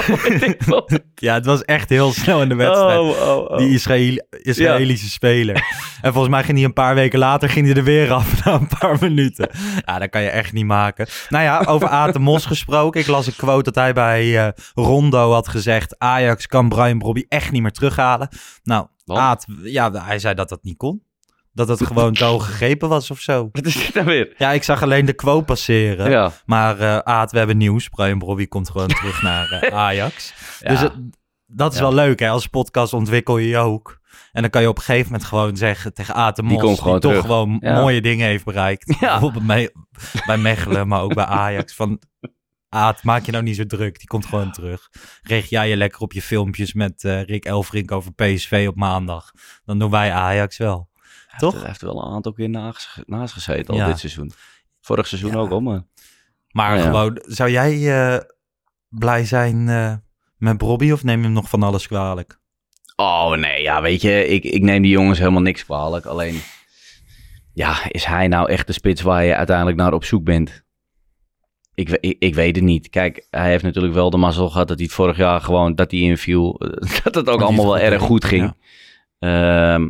Ja, 1.15 1.35
het 1.35 1.47
was 1.47 1.63
echt 1.65 1.89
heel 1.89 2.13
snel 2.13 2.43
in 2.43 2.49
de 2.49 2.55
wedstrijd. 2.55 2.99
Oh, 2.99 3.09
oh, 3.09 3.37
oh. 3.51 3.57
Die 3.59 3.69
Israël- 3.69 4.27
Israëlische 4.31 5.09
speler. 5.11 5.55
En 6.03 6.13
volgens 6.13 6.33
mij 6.35 6.43
ging 6.45 6.57
hij 6.57 6.67
een 6.67 6.73
paar 6.73 6.95
weken 6.95 7.19
later 7.19 7.49
ging 7.49 7.67
hij 7.67 7.77
er 7.77 7.85
weer 7.85 8.13
af 8.13 8.35
na 8.45 8.53
een 8.53 8.69
paar 8.79 8.97
minuten. 9.01 9.49
Ja, 9.87 9.99
dat 9.99 10.11
kan 10.11 10.23
je 10.23 10.29
echt 10.29 10.53
niet 10.53 10.65
maken. 10.67 11.07
Nou 11.29 11.45
ja, 11.45 11.63
over 11.67 11.89
Aten 11.89 12.21
Mos 12.23 12.47
gesproken. 12.47 13.01
Ik 13.01 13.07
las 13.07 13.27
een 13.27 13.37
quote 13.37 13.63
dat 13.63 13.75
hij 13.75 13.93
bij 13.93 14.39
eh, 14.39 14.49
Rondo 14.75 15.33
had 15.33 15.49
gezegd... 15.49 15.95
Ajax 15.99 16.47
kan 16.47 16.69
Brian 16.69 16.99
Brobby 16.99 17.25
echt 17.29 17.51
niet 17.53 17.63
meer 17.63 17.71
Nou, 18.63 18.87
Want? 19.05 19.21
Aad, 19.21 19.47
ja, 19.63 19.93
hij 19.93 20.19
zei 20.19 20.35
dat 20.35 20.49
dat 20.49 20.63
niet 20.63 20.77
kon. 20.77 21.03
Dat 21.53 21.69
het 21.69 21.87
gewoon 21.87 22.13
te 22.21 22.25
hoog 22.25 22.47
gegrepen 22.47 22.89
was 22.89 23.11
of 23.11 23.21
zo. 23.21 23.49
Wat 23.53 23.67
is 23.67 23.75
dit 23.75 23.95
nou 23.95 24.07
weer? 24.07 24.35
Ja, 24.39 24.51
ik 24.53 24.63
zag 24.63 24.83
alleen 24.83 25.05
de 25.07 25.13
quote 25.13 25.45
passeren. 25.45 26.11
Ja. 26.11 26.31
Maar 26.47 26.79
eh 26.81 26.99
Aad, 26.99 27.33
we 27.33 27.39
hebben 27.39 27.57
nieuws. 27.57 27.89
Brian 27.89 28.19
Brobby 28.19 28.47
komt 28.47 28.71
gewoon 28.71 28.89
terug 28.89 29.23
naar 29.29 29.51
eh, 29.51 29.75
Ajax. 29.77 30.35
Dus 30.61 30.81
het- 30.81 30.93
dat 31.47 31.73
is 31.73 31.79
Ja. 31.79 31.85
wel 31.85 31.95
leuk, 31.95 32.19
hè? 32.21 32.29
Als 32.29 32.47
podcast 32.47 32.93
ontwikkel 32.93 33.39
je 33.39 33.49
je 33.49 33.57
ook. 33.59 34.01
En 34.33 34.41
dan 34.43 34.51
kan 34.51 34.63
je 34.63 34.69
op 34.69 34.77
een 34.77 34.83
gegeven 34.83 35.11
moment 35.13 35.29
gewoon 35.29 35.57
zeggen 35.57 35.95
tegen 35.95 36.15
Aad 36.15 36.37
de 36.37 36.43
Mos... 36.43 36.61
komt 36.61 36.81
gewoon 36.81 37.01
toch 37.01 37.11
terug. 37.11 37.27
gewoon 37.27 37.57
mooie 37.61 38.01
dingen 38.01 38.27
heeft 38.27 38.45
bereikt. 38.45 38.97
Ja. 39.01 39.11
Bijvoorbeeld 39.11 39.47
bij, 39.47 39.71
bij 40.27 40.37
Mechelen, 40.39 40.89
maar 40.89 41.01
ook 41.03 41.15
bij 41.15 41.25
Ajax. 41.25 41.75
Van, 41.75 42.01
Aad, 42.75 43.03
maak 43.03 43.25
je 43.27 43.33
nou 43.33 43.45
niet 43.45 43.57
zo 43.57 43.67
druk. 43.67 43.99
Die 43.99 44.07
komt 44.07 44.27
gewoon 44.27 44.53
terug. 44.53 44.91
Richt 45.23 45.49
jij 45.51 45.69
je 45.69 45.77
lekker 45.77 46.01
op 46.01 46.13
je 46.13 46.23
filmpjes 46.23 46.73
met 46.73 47.05
eh, 47.05 47.23
Rick 47.23 47.45
Elfrink 47.45 47.91
over 47.93 48.13
PSV 48.13 48.65
op 48.69 48.77
maandag. 48.77 49.33
Dan 49.65 49.79
doen 49.79 49.91
wij 49.91 50.13
Ajax 50.13 50.57
wel. 50.57 50.89
Toch? 51.39 51.55
Hij 51.55 51.67
heeft 51.67 51.81
er 51.81 51.87
wel 51.87 52.05
een 52.07 52.13
aantal 52.15 52.33
keer 52.33 52.49
naast, 52.49 53.03
naast 53.07 53.33
gezeten 53.33 53.67
al 53.75 53.81
Ja. 53.81 53.87
dit 53.87 53.99
seizoen. 53.99 54.33
Vorig 54.81 55.07
seizoen 55.07 55.31
Ja. 55.31 55.37
ook 55.39 55.51
al, 55.51 55.61
maar... 55.61 55.83
Maar 56.51 56.77
Ja. 56.77 56.83
gewoon, 56.83 57.19
zou 57.23 57.51
jij 57.51 58.03
eh, 58.15 58.21
blij 58.89 59.25
zijn 59.25 59.69
eh, 59.69 59.95
met 60.37 60.59
Bobby 60.59 60.91
of 60.91 61.03
neem 61.05 61.19
je 61.19 61.25
hem 61.25 61.33
nog 61.33 61.49
van 61.49 61.63
alles 61.63 61.87
kwalijk? 61.87 62.39
Oh 62.97 63.31
nee, 63.37 63.63
ja, 63.63 63.83
weet 63.83 64.01
je, 64.03 64.27
ik, 64.27 64.45
ik 64.45 64.63
neem 64.63 64.83
die 64.83 64.91
jongens 64.91 65.19
helemaal 65.19 65.43
niks 65.43 65.65
kwalijk. 65.65 66.05
Alleen, 66.07 66.41
ja, 67.53 67.77
is 67.89 68.05
hij 68.05 68.29
nou 68.29 68.51
echt 68.51 68.67
de 68.67 68.73
spits 68.73 69.03
waar 69.03 69.25
je 69.25 69.37
uiteindelijk 69.37 69.77
naar 69.77 69.93
op 69.93 70.05
zoek 70.05 70.25
bent? 70.25 70.65
Ik, 71.75 71.91
ik, 71.91 72.17
ik 72.19 72.35
weet 72.35 72.57
het 72.57 72.65
niet. 72.65 72.89
Kijk, 72.89 73.27
hij 73.31 73.51
heeft 73.51 73.65
natuurlijk 73.65 73.95
wel 73.95 74.11
de 74.11 74.17
mazzel 74.17 74.51
gehad 74.51 74.69
dat 74.69 74.77
hij 74.77 74.87
het 74.87 74.95
vorig 74.95 75.17
jaar 75.17 75.41
gewoon, 75.41 75.75
dat 75.75 75.91
hij 75.91 76.01
inviel. 76.01 76.57
Dat 77.05 77.15
het 77.15 77.29
ook 77.29 77.41
allemaal 77.41 77.65
wel 77.65 77.79
erg 77.79 78.03
goed 78.03 78.25
ging. 78.25 78.55
Ehm, 79.19 79.89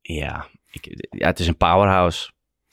ja, 0.00 0.46
ik, 0.70 1.06
ja, 1.10 1.26
het 1.26 1.40
is 1.40 1.46
een 1.46 1.56
powerhouse. 1.56 2.30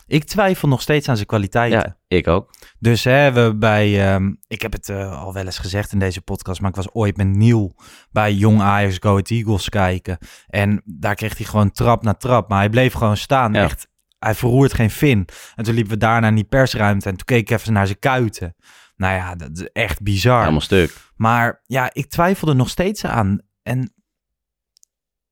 Ik 0.07 0.23
twijfel 0.23 0.67
nog 0.67 0.81
steeds 0.81 1.09
aan 1.09 1.15
zijn 1.15 1.27
kwaliteiten. 1.27 1.79
Ja, 1.79 2.17
ik 2.17 2.27
ook. 2.27 2.49
Dus 2.79 3.03
hè, 3.03 3.31
we 3.31 3.55
bij, 3.55 4.13
ehm, 4.13 4.33
ik 4.47 4.61
heb 4.61 4.71
het 4.71 4.89
eh, 4.89 5.21
al 5.21 5.33
wel 5.33 5.45
eens 5.45 5.57
gezegd 5.57 5.91
in 5.91 5.99
deze 5.99 6.21
podcast, 6.21 6.61
maar 6.61 6.69
ik 6.69 6.75
was 6.75 6.93
ooit 6.93 7.17
met 7.17 7.27
Niel 7.27 7.75
bij 8.11 8.33
Jong 8.33 8.61
Ajax 8.61 8.97
Go 8.99 9.17
Eagles 9.17 9.69
kijken. 9.69 10.17
En 10.47 10.81
daar 10.85 11.15
kreeg 11.15 11.37
hij 11.37 11.45
gewoon 11.45 11.71
trap 11.71 12.03
na 12.03 12.13
trap, 12.13 12.49
maar 12.49 12.59
hij 12.59 12.69
bleef 12.69 12.93
gewoon 12.93 13.17
staan. 13.17 13.53
Ja. 13.53 13.63
Echt, 13.63 13.87
hij 14.19 14.35
verroert 14.35 14.73
geen 14.73 14.89
vin. 14.89 15.27
En 15.55 15.63
toen 15.63 15.73
liepen 15.73 15.91
we 15.91 15.97
daarna 15.97 16.27
in 16.27 16.35
die 16.35 16.43
persruimte 16.43 17.09
en 17.09 17.15
toen 17.15 17.25
keek 17.25 17.49
ik 17.49 17.59
even 17.59 17.73
naar 17.73 17.85
zijn 17.85 17.99
kuiten. 17.99 18.55
Nou 18.95 19.13
ja, 19.13 19.35
dat 19.35 19.57
is 19.57 19.69
echt 19.71 20.01
bizar. 20.01 20.39
Helemaal 20.39 20.61
stuk. 20.61 20.95
Maar 21.15 21.61
ja, 21.65 21.89
ik 21.93 22.05
twijfel 22.05 22.47
er 22.47 22.55
nog 22.55 22.69
steeds 22.69 23.05
aan. 23.05 23.39
En 23.63 23.93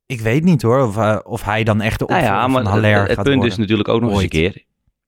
ik 0.05 0.21
weet 0.21 0.43
niet 0.43 0.61
hoor, 0.61 0.87
of, 0.87 0.97
eh, 0.97 1.19
of 1.23 1.43
hij 1.43 1.63
dan 1.63 1.81
echt 1.81 1.99
de 1.99 2.05
Nou 2.05 2.19
opvolger 2.19 2.41
ja, 2.41 2.47
maar 2.47 2.63
van 2.63 2.73
het, 2.73 2.83
Haller 2.83 2.99
het 2.99 3.07
gaat 3.07 3.15
punt 3.15 3.27
worden. 3.27 3.51
is 3.51 3.57
natuurlijk 3.57 3.89
ook 3.89 4.01
nog 4.01 4.09
Ooit. 4.09 4.21
eens 4.33 4.33
een 4.33 4.51
keer. 4.51 4.63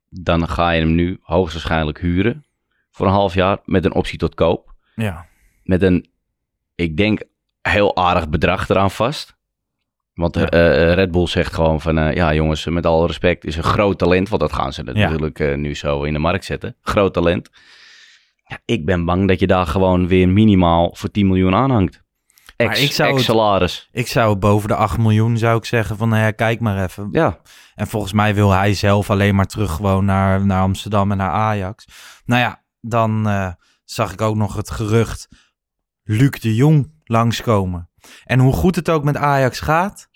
Dan 0.10 0.48
ga 0.48 0.72
je 0.72 0.80
hem 0.82 0.96
nu 0.96 1.20
hoogstwaarschijnlijk 1.22 2.00
huren 2.00 2.46
voor 2.92 3.06
een 3.06 3.14
half 3.14 3.34
jaar 3.34 3.60
met 3.66 3.86
een 3.86 3.94
optie 3.94 4.18
tot 4.18 4.36
koop. 4.36 4.76
Ja. 4.96 5.28
Met 5.64 5.82
een, 5.82 6.10
ik 6.76 6.98
denk, 6.98 7.22
heel 7.62 7.96
aardig 7.96 8.30
bedrag 8.30 8.70
eraan 8.70 8.92
vast. 8.92 9.38
Want 10.20 10.36
Ja. 10.36 10.50
eh, 10.50 10.90
eh, 10.90 10.94
Red 10.94 11.12
Bull 11.12 11.28
zegt 11.28 11.54
gewoon 11.54 11.82
van, 11.82 11.98
eh, 11.98 12.16
ja 12.16 12.34
jongens, 12.34 12.66
met 12.66 12.86
alle 12.86 13.08
respect, 13.08 13.46
is 13.46 13.56
een 13.56 13.64
groot 13.64 13.98
talent. 13.98 14.30
Want 14.30 14.42
dat 14.42 14.54
gaan 14.54 14.74
ze 14.74 14.84
natuurlijk 14.84 15.56
nu 15.58 15.76
zo 15.76 16.04
in 16.04 16.14
de 16.14 16.20
markt 16.20 16.46
zetten. 16.46 16.76
Groot 16.82 17.14
talent. 17.14 17.50
Ja, 18.44 18.60
ik 18.66 18.86
ben 18.86 19.06
bang 19.06 19.28
dat 19.28 19.40
je 19.40 19.48
daar 19.48 19.68
gewoon 19.68 20.08
weer 20.08 20.30
minimaal 20.30 20.96
voor 20.96 21.12
10 21.12 21.28
miljoen 21.28 21.56
aanhangt. 21.56 22.04
Maar 22.58 22.68
Ex, 22.68 22.82
ik 22.84 22.92
zou 22.92 23.10
het- 23.10 23.18
ex-salaris. 23.18 23.90
Ik 23.92 24.08
zou 24.08 24.36
boven 24.36 24.68
de 24.68 24.76
8 24.76 24.98
miljoen 24.98 25.38
zou 25.38 25.58
ik 25.58 25.66
zeggen 25.66 25.98
van, 25.98 26.10
nou 26.10 26.22
ja, 26.24 26.32
kijk 26.32 26.60
maar 26.60 26.84
even. 26.84 27.08
Ja, 27.12 27.40
En 27.76 27.88
volgens 27.88 28.14
mij 28.14 28.36
wil 28.36 28.52
hij 28.52 28.74
zelf 28.74 29.10
alleen 29.10 29.36
maar 29.36 29.46
terug 29.46 29.72
gewoon 29.72 30.06
naar, 30.06 30.46
naar 30.46 30.62
Amsterdam 30.62 31.12
en 31.12 31.18
naar 31.18 31.30
Ajax. 31.32 31.86
Nou 32.26 32.42
ja, 32.42 32.64
dan 32.82 33.28
zag 33.86 34.12
ik 34.14 34.22
ook 34.22 34.36
nog 34.36 34.56
het 34.56 34.72
gerucht 34.72 35.28
Luc 36.04 36.30
de 36.40 36.56
Jong 36.56 36.92
langskomen. 37.04 37.90
En 38.26 38.40
hoe 38.40 38.54
goed 38.54 38.76
het 38.76 38.90
ook 38.90 39.04
met 39.04 39.18
Ajax 39.18 39.60
gaat, 39.60 40.09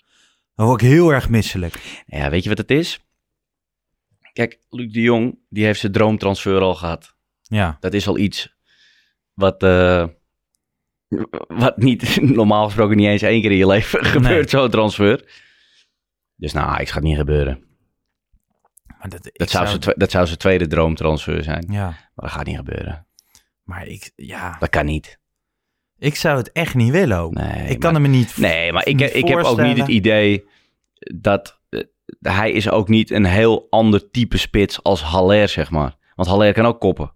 dan 0.54 0.66
word 0.66 0.82
ik 0.82 0.88
heel 0.88 1.10
erg 1.12 1.28
misselijk. 1.28 2.02
Ja, 2.06 2.30
weet 2.30 2.42
je 2.42 2.48
wat 2.48 2.58
het 2.58 2.70
is? 2.70 2.98
Kijk, 4.32 4.58
Luc 4.70 4.92
de 4.92 5.00
Jong, 5.00 5.38
die 5.48 5.64
heeft 5.64 5.80
zijn 5.80 5.92
droomtransfer 5.92 6.60
al 6.60 6.74
gehad. 6.74 7.14
Ja, 7.42 7.76
Dat 7.80 7.94
is 7.94 8.06
al 8.08 8.18
iets 8.18 8.56
wat, 9.32 9.62
eh, 9.62 10.06
wat 11.46 11.76
niet 11.76 12.18
normaal 12.40 12.64
gesproken 12.64 12.96
niet 12.96 13.06
eens 13.06 13.22
één 13.22 13.40
keer 13.40 13.50
in 13.50 13.56
je 13.56 13.66
leven 13.66 14.04
gebeurt, 14.14 14.50
zo'n 14.50 14.70
transfer. 14.70 15.42
Dus 16.36 16.52
nou, 16.52 16.78
het 16.78 16.90
gaat 16.90 17.02
niet 17.02 17.16
gebeuren. 17.16 17.64
maar 18.98 19.08
dat, 19.08 19.30
Dat 19.32 19.50
zou, 19.50 19.66
zijn, 19.66 19.80
twe- 19.80 19.94
dat 19.96 20.10
zou 20.10 20.26
zijn 20.26 20.38
tweede 20.38 20.66
droomtransfer 20.66 21.42
zijn. 21.42 21.66
Ja, 21.70 21.84
Maar 21.86 22.10
dat 22.14 22.30
gaat 22.30 22.46
niet 22.46 22.56
gebeuren. 22.56 23.06
maar 23.62 23.86
ik, 23.86 24.12
ja, 24.16 24.56
Dat 24.58 24.68
kan 24.70 24.84
niet. 24.84 25.18
Ik 25.98 26.16
zou 26.16 26.36
het 26.36 26.52
echt 26.52 26.74
niet 26.74 26.90
willen 26.90 27.18
ook. 27.18 27.32
Nee, 27.34 27.68
ik 27.68 27.78
kan 27.78 27.92
maar- 27.92 28.02
hem 28.02 28.10
niet... 28.10 28.36
Nee, 28.36 28.72
maar 28.72 28.86
ik, 28.86 29.00
ik 29.00 29.28
heb 29.28 29.38
ook 29.38 29.60
niet 29.62 29.78
het 29.78 29.88
idee 29.88 30.44
dat... 31.16 31.60
eh, 31.68 31.80
hij 32.20 32.52
is 32.52 32.70
ook 32.70 32.88
niet 32.88 33.10
een 33.10 33.24
heel 33.24 33.66
ander 33.70 34.10
type 34.10 34.38
spits 34.38 34.82
als 34.82 35.02
Haller, 35.02 35.48
zeg 35.48 35.70
maar. 35.70 35.96
Want 36.14 36.28
Haller 36.28 36.52
kan 36.52 36.66
ook 36.66 36.80
koppen. 36.80 37.13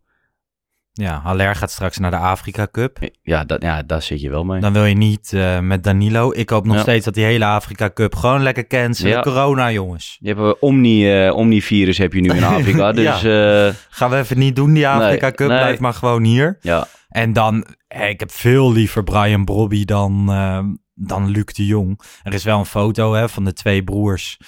Ja, 1.01 1.21
Haller 1.23 1.55
gaat 1.57 1.71
straks 1.71 1.99
naar 1.99 2.11
de 2.11 2.17
Afrika 2.17 2.69
Cup. 2.73 2.99
Ja, 3.23 3.45
dat, 3.45 3.63
ja 3.63 3.83
daar 3.83 4.03
zit 4.03 4.21
je 4.21 4.31
wel 4.31 4.45
mee. 4.45 4.61
Dan 4.61 4.73
wil 4.73 4.85
je 4.85 4.95
niet 4.95 5.33
eh, 5.33 5.59
met 5.61 5.85
Danilo. 5.85 6.33
Ik 6.35 6.51
hoop 6.51 6.65
nog 6.67 6.75
Ja. 6.77 6.83
steeds 6.83 7.05
dat 7.05 7.15
die 7.15 7.25
hele 7.25 7.45
Afrika 7.45 7.91
Cup 7.95 8.15
gewoon 8.15 8.43
lekker 8.43 8.67
cancelen. 8.67 9.13
Ja. 9.13 9.21
Corona, 9.21 9.71
jongens. 9.73 10.17
Je 10.21 10.29
hebt 10.29 10.41
een 10.41 10.57
Omni, 10.61 11.13
eh, 11.27 11.35
Omni-virus 11.35 11.99
heb 11.99 12.13
je 12.13 12.21
nu 12.21 12.29
in 12.31 12.45
Afrika. 12.55 12.93
Dus 12.93 13.23
eh, 13.25 13.75
Gaan 13.89 14.11
we 14.11 14.17
even 14.17 14.39
niet 14.39 14.57
doen, 14.57 14.73
die 14.73 14.89
Afrika 14.89 15.27
Nee, 15.27 15.35
Cup. 15.35 15.49
nee. 15.49 15.59
Blijf 15.59 15.79
maar 15.79 15.95
gewoon 15.95 16.23
hier. 16.25 16.59
ja, 16.61 16.87
En 17.09 17.33
dan, 17.33 17.65
eh, 17.89 18.09
ik 18.09 18.21
heb 18.21 18.31
veel 18.33 18.73
liever 18.73 19.05
Brian 19.05 19.45
Brobby 19.45 19.85
dan, 19.85 20.27
eh, 20.31 20.61
dan 20.95 21.29
Luc 21.31 21.45
de 21.45 21.67
Jong. 21.67 22.01
Er 22.23 22.35
is 22.35 22.45
wel 22.45 22.59
een 22.59 22.65
foto 22.67 23.13
hè, 23.15 23.29
van 23.29 23.45
de 23.45 23.53
twee 23.53 23.85
broers. 23.85 24.39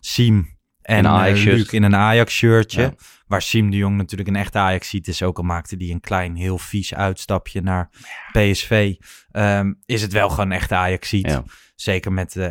Siem 0.00 0.56
en 0.82 1.04
eh. 1.06 1.44
Luc 1.44 1.72
in 1.72 1.82
een 1.82 1.96
Ajax-shirtje. 1.96 2.94
Waar 3.28 3.42
Siem 3.42 3.70
de 3.70 3.76
Jong 3.76 3.96
natuurlijk 3.96 4.28
een 4.28 4.36
echte 4.36 4.58
Ajax 4.58 4.94
is. 4.94 5.22
Ook 5.22 5.38
al 5.38 5.44
maakte 5.44 5.76
die 5.76 5.92
een 5.92 6.00
klein, 6.00 6.36
heel 6.36 6.58
vies 6.58 6.94
uitstapje 6.94 7.60
naar 7.60 7.90
PSV. 8.32 8.94
ehm, 9.30 9.72
is 9.84 10.02
het 10.02 10.12
wel 10.12 10.28
gewoon 10.28 10.46
een 10.46 10.56
echte 10.56 10.74
Ajax. 10.74 11.10
Ja. 11.10 11.42
Zeker 11.74 12.12
met 12.12 12.36
eh 12.36 12.50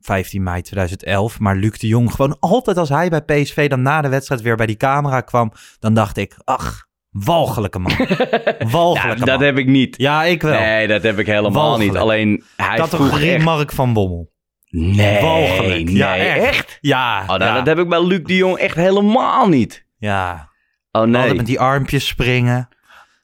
15 0.00 0.42
mei 0.42 0.62
2011. 0.62 1.38
Maar 1.38 1.56
Luc 1.56 1.78
de 1.78 1.86
Jong, 1.86 2.12
gewoon 2.12 2.36
altijd 2.40 2.76
als 2.76 2.88
hij 2.88 3.08
bij 3.08 3.22
PSV 3.22 3.68
dan 3.68 3.82
na 3.82 4.00
de 4.00 4.08
wedstrijd 4.08 4.40
weer 4.40 4.56
bij 4.56 4.66
die 4.66 4.76
camera 4.76 5.20
kwam. 5.20 5.52
Dan 5.78 5.94
dacht 5.94 6.16
ik, 6.16 6.36
ach, 6.44 6.86
walgelijke 7.10 7.78
man. 7.78 7.92
ja 8.08 8.68
walgelijke 8.70 9.24
dat 9.24 9.38
man. 9.38 9.46
heb 9.46 9.58
ik 9.58 9.66
niet. 9.66 9.98
Ja, 9.98 10.24
ik 10.24 10.42
wel. 10.42 10.60
Nee, 10.60 10.86
dat 10.86 11.02
heb 11.02 11.18
ik 11.18 11.26
helemaal 11.26 11.78
niet. 11.78 11.96
Alleen 11.96 12.44
hij 12.56 12.76
vroeg 12.76 12.90
Categorie 12.90 13.32
echt... 13.32 13.44
Mark 13.44 13.72
van 13.72 13.92
Bommel. 13.92 14.32
Nee, 14.70 15.20
Walgelijk. 15.22 15.84
nee, 15.84 15.94
Ja, 15.96 16.16
echt. 16.16 16.44
echt? 16.44 16.78
Ja, 16.80 17.20
Oh, 17.22 17.26
nou, 17.28 17.42
ja, 17.44 17.54
dat 17.54 17.66
heb 17.66 17.78
ik 17.78 17.88
bij 17.88 18.04
Luc 18.04 18.22
de 18.22 18.36
Jong 18.36 18.56
echt 18.58 18.74
helemaal 18.74 19.48
niet. 19.48 19.86
ja. 19.98 20.46
Oh 20.92 21.00
Altijd 21.04 21.24
nee, 21.26 21.34
met 21.34 21.46
die 21.46 21.60
armpjes 21.60 22.06
springen. 22.06 22.68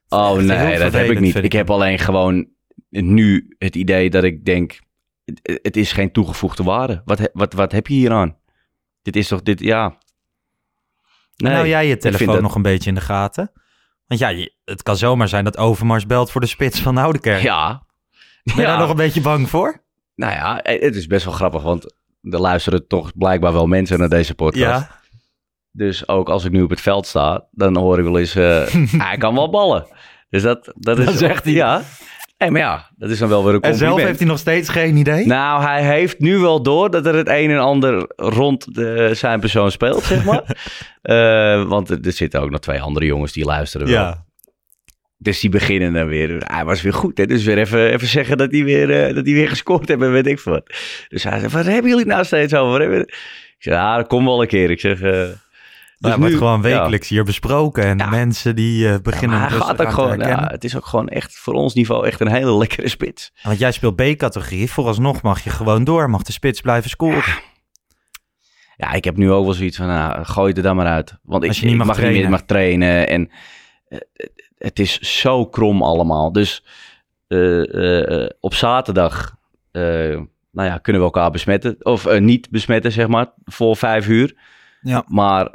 oh 0.08 0.28
Echt 0.28 0.36
heel 0.38 0.46
nee, 0.46 0.56
dat 0.56 0.68
heb 0.68 0.80
vervelend, 0.80 1.10
ik 1.10 1.20
niet. 1.20 1.32
vind 1.32 1.44
Ik 1.44 1.52
ik 1.52 1.58
heb 1.58 1.70
alleen 1.70 1.98
gewoon 1.98 2.48
nu 2.88 3.54
het 3.58 3.76
idee 3.76 4.10
dat 4.10 4.24
ik 4.24 4.44
denk, 4.44 4.80
het, 5.24 5.58
het 5.62 5.76
is 5.76 5.92
geen 5.92 6.12
toegevoegde 6.12 6.62
waarde. 6.62 7.02
Wat, 7.04 7.18
he- 7.18 7.28
wat, 7.32 7.52
wat 7.52 7.72
heb 7.72 7.86
je 7.86 7.94
hier 7.94 8.12
aan? 8.12 8.36
Dit 9.02 9.16
is 9.16 9.28
toch, 9.28 9.42
dit, 9.42 9.60
ja. 9.60 9.98
Nou 11.36 11.68
jij 11.68 11.86
je 11.86 11.96
telefoon 11.96 12.26
dat- 12.26 12.42
nog 12.42 12.54
een 12.54 12.62
beetje 12.62 12.88
in 12.88 12.94
de 12.94 13.00
gaten? 13.00 13.52
Want 14.06 14.20
ja, 14.20 14.28
je- 14.28 14.54
het 14.64 14.82
kan 14.82 14.96
zomaar 14.96 15.28
zijn 15.28 15.44
dat 15.44 15.56
Overmars 15.58 16.06
belt 16.06 16.30
voor 16.30 16.40
de 16.40 16.46
spits 16.46 16.80
van 16.80 16.96
Oudekerk. 16.98 17.42
Ja. 17.42 17.86
Ben 18.44 18.56
je 18.56 18.62
daar 18.62 18.78
nog 18.78 18.90
een 18.90 18.96
beetje 18.96 19.20
bang 19.20 19.48
voor? 19.50 19.83
Nou 20.14 20.32
ja, 20.32 20.60
het 20.62 20.96
is 20.96 21.06
best 21.06 21.24
wel 21.24 21.34
grappig, 21.34 21.62
want 21.62 21.94
er 22.22 22.40
luisteren 22.40 22.86
toch 22.86 23.12
blijkbaar 23.16 23.52
wel 23.52 23.66
mensen 23.66 23.98
naar 23.98 24.08
deze 24.08 24.34
podcast. 24.34 24.62
Ja. 24.88 25.00
Dus 25.72 26.08
ook 26.08 26.28
als 26.28 26.44
ik 26.44 26.52
nu 26.52 26.62
op 26.62 26.70
het 26.70 26.80
veld 26.80 27.06
sta, 27.06 27.44
dan 27.50 27.76
hoor 27.76 27.98
ik 27.98 28.04
wel 28.04 28.18
eens, 28.18 28.34
eh, 28.34 28.66
hij 29.08 29.16
kan 29.16 29.34
wel 29.34 29.50
ballen. 29.50 29.86
Dus 30.28 30.42
dat, 30.42 30.72
dat 30.76 30.98
is... 30.98 31.04
Dat 31.04 31.18
zegt 31.18 31.44
hij. 31.44 31.52
Ja. 31.52 31.82
Nee, 32.38 32.50
maar 32.50 32.60
ja, 32.60 32.90
dat 32.96 33.10
is 33.10 33.18
dan 33.18 33.28
wel 33.28 33.44
weer 33.44 33.54
een 33.54 33.60
En 33.60 33.70
compliment. 33.70 33.94
zelf 33.96 34.06
heeft 34.06 34.18
hij 34.18 34.28
nog 34.28 34.38
steeds 34.38 34.68
geen 34.68 34.96
idee? 34.96 35.26
Nou, 35.26 35.62
hij 35.62 35.82
heeft 35.84 36.18
nu 36.18 36.38
wel 36.38 36.62
door 36.62 36.90
dat 36.90 37.06
er 37.06 37.14
het 37.14 37.28
een 37.28 37.50
en 37.50 37.58
ander 37.58 38.12
rond 38.16 38.74
de, 38.74 39.10
zijn 39.14 39.40
persoon 39.40 39.70
speelt, 39.70 40.02
zeg 40.02 40.24
maar. 40.24 40.42
Eh, 41.02 41.64
want 41.68 41.90
er, 41.90 41.98
er 42.02 42.12
zitten 42.12 42.40
ook 42.40 42.50
nog 42.50 42.60
twee 42.60 42.80
andere 42.80 43.06
jongens 43.06 43.32
die 43.32 43.44
luisteren 43.44 43.86
wel. 43.86 43.96
ja. 43.96 44.24
Dus 45.24 45.40
die 45.40 45.50
beginnen 45.50 45.92
dan 45.92 46.06
weer. 46.06 46.36
Hij 46.46 46.64
was 46.64 46.82
weer 46.82 46.92
goed, 46.92 47.18
hè? 47.18 47.26
Dus 47.26 47.44
weer 47.44 47.58
even, 47.58 47.92
even 47.92 48.08
zeggen 48.08 48.36
dat 48.38 48.50
hij 48.52 48.64
weer, 48.64 48.90
eh, 48.90 49.14
dat 49.14 49.24
hij 49.24 49.34
weer 49.34 49.48
gescoord 49.48 49.88
heeft 49.88 50.02
en 50.02 50.12
weet 50.12 50.26
ik 50.26 50.40
wat. 50.40 50.62
Dus 51.08 51.22
hij 51.24 51.38
zei, 51.38 51.52
wat 51.52 51.64
hebben 51.64 51.90
jullie 51.90 52.06
nou 52.06 52.24
steeds 52.24 52.54
over? 52.54 52.80
Hebben- 52.80 53.00
Ik 53.56 53.56
zeg, 53.58 53.74
ja, 53.74 53.96
dat 53.96 54.06
komt 54.06 54.26
wel 54.26 54.40
een 54.42 54.48
keer. 54.48 54.70
Ik 54.70 54.80
zeg... 54.80 55.00
eh, 55.00 55.10
Dus 55.98 56.14
wordt 56.16 56.32
nu- 56.32 56.38
gewoon 56.38 56.62
ja. 56.62 56.68
wekelijks 56.78 57.08
hier 57.08 57.24
besproken. 57.24 57.84
En 57.84 57.98
Ja. 57.98 58.08
mensen 58.10 58.56
die 58.56 58.84
eh, 58.86 58.92
Ja, 58.92 59.00
beginnen 59.00 59.40
rustig 59.48 59.66
gaat 59.66 59.80
ook 59.82 59.90
gewoon, 59.90 60.18
ja, 60.18 60.46
het 60.50 60.64
is 60.64 60.76
ook 60.76 60.86
gewoon 60.86 61.08
echt 61.08 61.36
voor 61.38 61.54
ons 61.54 61.74
niveau 61.74 62.06
echt 62.06 62.20
een 62.20 62.28
hele 62.32 62.56
lekkere 62.56 62.88
spits. 62.88 63.32
Want 63.42 63.58
jij 63.58 63.72
speelt 63.72 63.96
B-categorie. 63.96 64.70
Vooralsnog 64.70 65.22
mag 65.22 65.44
je 65.44 65.50
gewoon 65.50 65.84
door. 65.84 66.10
Mag 66.10 66.22
de 66.22 66.32
spits 66.32 66.60
blijven 66.60 66.90
scoren. 66.90 67.34
Ja, 68.76 68.92
ik 68.92 69.04
heb 69.04 69.16
nu 69.16 69.30
ook 69.30 69.44
wel 69.44 69.54
zoiets 69.54 69.76
van, 69.76 69.86
nou, 69.86 70.24
gooi 70.24 70.48
het 70.48 70.56
er 70.56 70.62
dan 70.62 70.76
maar 70.76 70.86
uit. 70.86 71.18
Want 71.22 71.42
ik, 71.42 71.48
Als 71.48 71.58
je 71.58 71.64
niet 71.64 71.72
ik 71.72 71.78
mag 71.78 71.86
mag 71.86 71.96
niet 71.96 72.04
meer 72.04 72.12
trainen. 72.14 72.30
mag 72.38 72.42
trainen. 72.46 73.08
En 73.08 73.30
het 74.64 74.78
is 74.78 75.20
zo 75.20 75.46
krom 75.46 75.82
allemaal. 75.82 76.32
Dus 76.32 76.64
eh, 77.26 77.74
eh, 77.74 78.22
eh, 78.22 78.30
op 78.40 78.54
zaterdag, 78.54 79.36
nou 79.72 80.68
ja, 80.68 80.78
kunnen 80.78 81.02
we 81.02 81.08
elkaar 81.08 81.30
besmetten. 81.30 81.76
Of 81.82 82.18
niet 82.18 82.50
besmetten, 82.50 82.92
zeg 82.92 83.08
maar, 83.08 83.32
voor 83.44 83.76
vijf 83.76 84.08
uur. 84.08 84.34
Ja. 84.80 85.04
Maar 85.06 85.54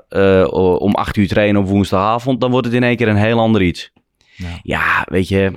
om 0.80 0.95
acht 0.95 1.17
uur 1.17 1.28
trainen 1.28 1.62
op 1.62 1.67
woensdagavond, 1.67 2.41
dan 2.41 2.52
wordt 2.52 2.65
het 2.65 2.76
in 2.76 2.84
één 2.84 2.95
keer 2.95 3.08
een 3.08 3.15
heel 3.15 3.39
ander 3.39 3.62
iets. 3.62 3.91
Ja. 4.36 4.60
Ja, 4.63 5.06
weet 5.10 5.28
je, 5.28 5.54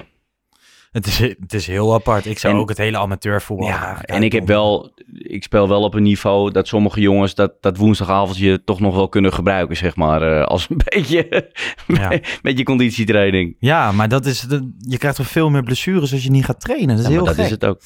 Het 0.93 1.07
is, 1.07 1.19
het 1.19 1.55
is 1.55 1.67
heel 1.67 1.95
apart. 1.95 2.27
Ik 2.27 2.39
zou 2.39 2.55
En- 2.55 2.61
ook 2.61 2.69
het 2.69 2.79
hele 2.79 2.99
amateurvoetbal 2.99 3.67
Ja, 3.69 4.03
en 4.03 4.23
ik 4.23 4.33
heb 4.33 4.47
wel, 4.47 4.93
ik 5.13 5.43
speel 5.43 5.69
wel 5.69 5.83
op 5.83 5.95
een 5.95 6.03
niveau 6.03 6.51
dat 6.51 6.69
sommige 6.69 7.01
jongens 7.01 7.35
dat, 7.35 7.53
dat 7.61 7.77
woensdagavondje 7.77 8.65
toch 8.65 8.81
nog 8.81 8.95
wel 8.95 9.09
kunnen 9.09 9.33
gebruiken, 9.33 9.77
zeg 9.77 9.97
maar, 9.97 10.23
eh, 10.23 10.45
als 10.45 10.67
een 10.71 10.81
beetje, 10.95 11.51
Ja. 11.87 12.19
beetje 12.43 12.65
conditietraining. 12.65 13.57
Ja, 13.59 13.93
maar 13.93 14.09
dat 14.09 14.27
is 14.27 14.41
de, 14.41 14.75
je 14.79 14.99
krijgt 14.99 15.19
veel 15.23 15.51
meer 15.51 15.63
blessures 15.63 16.13
als 16.13 16.23
je 16.25 16.31
niet 16.31 16.45
gaat 16.45 16.61
trainen. 16.61 16.89
Dat 16.89 16.99
is 16.99 17.05
Ja, 17.05 17.11
heel 17.11 17.19
maar 17.25 17.27
dat 17.27 17.37
gek. 17.37 17.45
is 17.45 17.51
het 17.51 17.65
ook. 17.65 17.81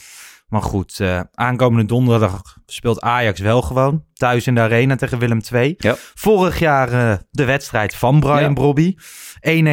Maar 0.49 0.63
goed, 0.63 1.01
eh, 1.01 1.21
aankomende 1.35 1.85
donderdag 1.85 2.57
speelt 2.67 3.01
Ajax 3.01 3.41
wel 3.41 3.63
gewoon. 3.63 4.05
Thuis 4.13 4.47
in 4.47 4.55
de 4.55 4.61
arena 4.61 4.97
tegen 4.97 5.19
Willem 5.19 5.41
II. 5.53 5.75
Ja. 5.79 5.95
Vorig 6.15 6.59
jaar 6.59 6.93
eh, 6.93 7.17
de 7.31 7.45
wedstrijd 7.45 7.95
van 7.95 8.21
Brian. 8.21 8.55
Brobby. 8.55 8.95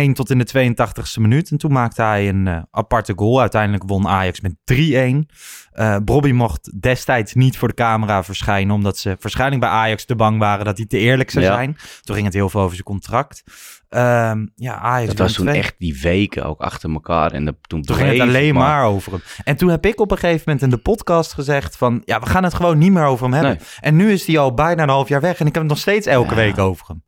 1-1 0.09 0.11
tot 0.13 0.29
in 0.29 0.37
de 0.37 0.73
82e 0.75 1.21
minuut. 1.21 1.51
En 1.51 1.57
toen 1.57 1.71
maakte 1.71 2.01
hij 2.01 2.29
een 2.29 2.47
eh, 2.47 2.61
aparte 2.71 3.13
goal. 3.15 3.39
Uiteindelijk 3.41 3.83
won 3.87 4.07
Ajax 4.07 4.41
met 4.41 4.53
3-1. 4.73 5.35
Eh 5.71 5.97
Brobby 6.05 6.31
mocht 6.31 6.81
destijds 6.81 7.33
niet 7.33 7.57
voor 7.57 7.67
de 7.67 7.73
camera 7.73 8.23
verschijnen. 8.23 8.75
Omdat 8.75 8.97
ze 8.97 9.17
waarschijnlijk 9.19 9.61
bij 9.61 9.69
Ajax 9.69 10.05
te 10.05 10.15
bang 10.15 10.39
waren 10.39 10.65
dat 10.65 10.77
hij 10.77 10.85
te 10.85 10.97
eerlijk 10.97 11.31
zou 11.31 11.45
Ja. 11.45 11.53
zijn. 11.53 11.77
Toen 12.01 12.15
ging 12.15 12.27
het 12.27 12.35
heel 12.35 12.49
veel 12.49 12.61
over 12.61 12.73
zijn 12.73 12.83
contract. 12.87 13.43
Ehm, 13.89 14.45
ja, 14.55 14.75
Ajax 14.77 15.09
Het 15.09 15.19
was 15.19 15.33
toen 15.33 15.47
echt 15.47 15.75
die 15.77 15.99
weken 16.01 16.45
ook 16.45 16.61
achter 16.61 16.91
elkaar. 16.93 17.31
En 17.31 17.45
de, 17.45 17.55
toen, 17.61 17.81
Toen 17.81 17.95
ging 17.95 18.09
het 18.09 18.19
alleen 18.19 18.53
maar 18.53 18.85
over 18.85 19.11
hem. 19.11 19.21
En 19.43 19.55
toen 19.57 19.69
heb 19.69 19.85
ik 19.85 19.99
op 19.99 20.11
een 20.11 20.17
gegeven 20.17 20.41
moment 20.45 20.63
in 20.63 20.69
de 20.69 20.77
podcast 20.77 21.33
gezegd 21.33 21.77
van... 21.77 22.01
ja, 22.05 22.19
we 22.19 22.25
gaan 22.25 22.43
het 22.43 22.53
gewoon 22.53 22.77
niet 22.77 22.91
meer 22.91 23.05
over 23.05 23.23
hem 23.25 23.33
hebben. 23.33 23.51
Nee. 23.57 23.67
En 23.79 23.95
nu 23.95 24.11
is 24.11 24.25
hij 24.27 24.37
al 24.37 24.53
bijna 24.53 24.83
een 24.83 24.89
half 24.89 25.07
jaar 25.09 25.21
weg... 25.21 25.39
en 25.39 25.45
ik 25.47 25.53
heb 25.53 25.61
het 25.63 25.71
nog 25.71 25.81
steeds 25.81 26.07
elke 26.07 26.29
Ja. 26.29 26.35
week 26.35 26.57
over 26.57 26.87
hem. 26.87 27.03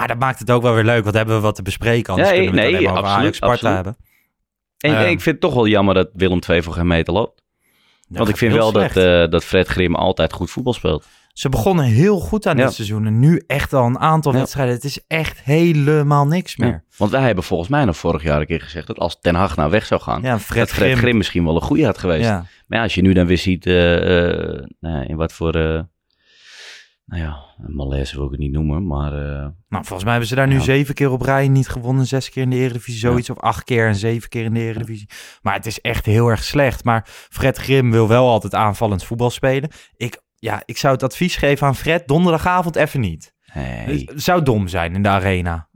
Maar 0.00 0.08
dat 0.08 0.18
maakt 0.18 0.38
het 0.38 0.50
ook 0.50 0.62
wel 0.62 0.74
weer 0.74 0.84
leuk... 0.84 1.02
want 1.02 1.14
hebben 1.16 1.34
we 1.34 1.40
wat 1.40 1.54
te 1.54 1.62
bespreken. 1.62 2.12
Anders 2.12 2.30
Nee, 2.30 2.38
kunnen 2.38 2.54
we 2.54 2.60
het 2.60 2.70
nee, 2.70 2.86
alleen 2.88 3.02
maar 3.02 3.12
absoluut, 3.12 3.34
Sparta 3.34 3.54
absoluut. 3.54 3.74
hebben. 3.74 3.96
En, 4.78 4.90
en 4.90 4.96
Ehm. 4.96 5.04
ik 5.04 5.20
vind 5.20 5.24
het 5.24 5.40
toch 5.40 5.54
wel 5.54 5.66
jammer 5.66 5.94
dat 5.94 6.10
Willem 6.12 6.38
II 6.48 6.62
voor 6.62 6.72
geen 6.72 6.86
meter 6.86 7.12
loopt. 7.12 7.42
Want 8.08 8.28
ik 8.28 8.36
vind 8.36 8.52
wel 8.52 8.72
dat, 8.72 8.96
eh, 8.96 9.26
dat 9.28 9.44
Fred 9.44 9.66
Grim 9.68 9.94
altijd 9.94 10.32
goed 10.32 10.50
voetbal 10.50 10.72
speelt. 10.72 11.06
Ze 11.32 11.48
begonnen 11.48 11.84
heel 11.84 12.18
goed 12.20 12.46
aan 12.46 12.56
Ja. 12.56 12.64
dit 12.64 12.74
seizoen... 12.74 13.06
en 13.06 13.18
nu 13.18 13.42
echt 13.46 13.72
al 13.72 13.86
een 13.86 13.98
aantal 13.98 14.32
Ja. 14.32 14.38
wedstrijden. 14.38 14.74
Het 14.74 14.84
is 14.84 15.04
echt 15.06 15.40
helemaal 15.42 16.26
niks 16.26 16.56
meer. 16.56 16.68
Ja. 16.68 16.82
Want 16.96 17.10
wij 17.10 17.22
hebben 17.22 17.44
volgens 17.44 17.68
mij 17.68 17.84
nog 17.84 17.96
vorig 17.96 18.22
jaar 18.22 18.40
een 18.40 18.46
keer 18.46 18.60
gezegd 18.60 18.86
dat 18.86 18.98
als 18.98 19.20
Ten 19.20 19.34
Hag 19.34 19.56
nou 19.56 19.70
weg 19.70 19.86
zou 19.86 20.00
gaan, 20.00 20.22
Ja, 20.22 20.38
Fred, 20.38 20.58
dat 20.58 20.68
Fred 20.68 20.86
Grim. 20.88 20.96
Grim 20.98 21.16
misschien 21.16 21.44
wel 21.44 21.54
een 21.54 21.60
goede 21.62 21.84
had 21.84 21.98
geweest. 21.98 22.28
Maar 22.28 22.46
ja, 22.78 22.82
als 22.82 22.94
je 22.94 23.02
nu 23.02 23.12
dan 23.12 23.26
weer 23.26 23.38
ziet 23.38 23.66
eh, 23.66 24.26
eh, 24.28 24.62
nou 24.80 25.04
in 25.06 25.16
wat 25.16 25.32
voor, 25.32 25.86
nou 27.10 27.22
ja, 27.22 27.38
een 27.66 27.74
malaise 27.74 28.16
wil 28.16 28.24
ik 28.24 28.30
het 28.30 28.40
niet 28.40 28.52
noemen, 28.52 28.86
maar 28.86 29.12
eh, 29.12 29.38
Nou, 29.68 29.84
volgens 29.84 30.02
mij 30.02 30.10
hebben 30.10 30.28
ze 30.28 30.34
daar 30.34 30.46
nu 30.46 30.54
Ja. 30.54 30.60
zeven 30.60 30.94
keer 30.94 31.10
op 31.10 31.20
rij 31.22 31.48
niet 31.48 31.68
gewonnen. 31.68 32.06
Zes 32.06 32.30
keer 32.30 32.42
in 32.42 32.50
de 32.50 32.56
Eredivisie, 32.56 33.00
zoiets. 33.00 33.30
Of 33.30 33.38
acht 33.38 33.64
keer 33.64 33.86
en 33.86 33.94
zeven 33.94 34.28
keer 34.28 34.44
in 34.44 34.54
de 34.54 34.60
Eredivisie. 34.60 35.08
Maar 35.42 35.54
het 35.54 35.66
is 35.66 35.80
echt 35.80 36.06
heel 36.06 36.28
erg 36.28 36.44
slecht. 36.44 36.84
Maar 36.84 37.02
Fred 37.08 37.56
Grim 37.58 37.90
wil 37.90 38.08
wel 38.08 38.28
altijd 38.28 38.54
aanvallend 38.54 39.04
voetbal 39.04 39.30
spelen. 39.30 39.70
Ik, 39.96 40.20
ja, 40.34 40.62
ik 40.64 40.76
zou 40.76 40.92
het 40.92 41.02
advies 41.02 41.36
geven 41.36 41.66
aan 41.66 41.76
Fred. 41.76 42.08
Donderdagavond 42.08 42.76
even 42.76 43.00
niet. 43.00 43.34
hey. 43.40 44.02
Het 44.06 44.22
zou 44.22 44.42
dom 44.42 44.68
zijn 44.68 44.94
in 44.94 45.02
de 45.02 45.08
arena. 45.08 45.68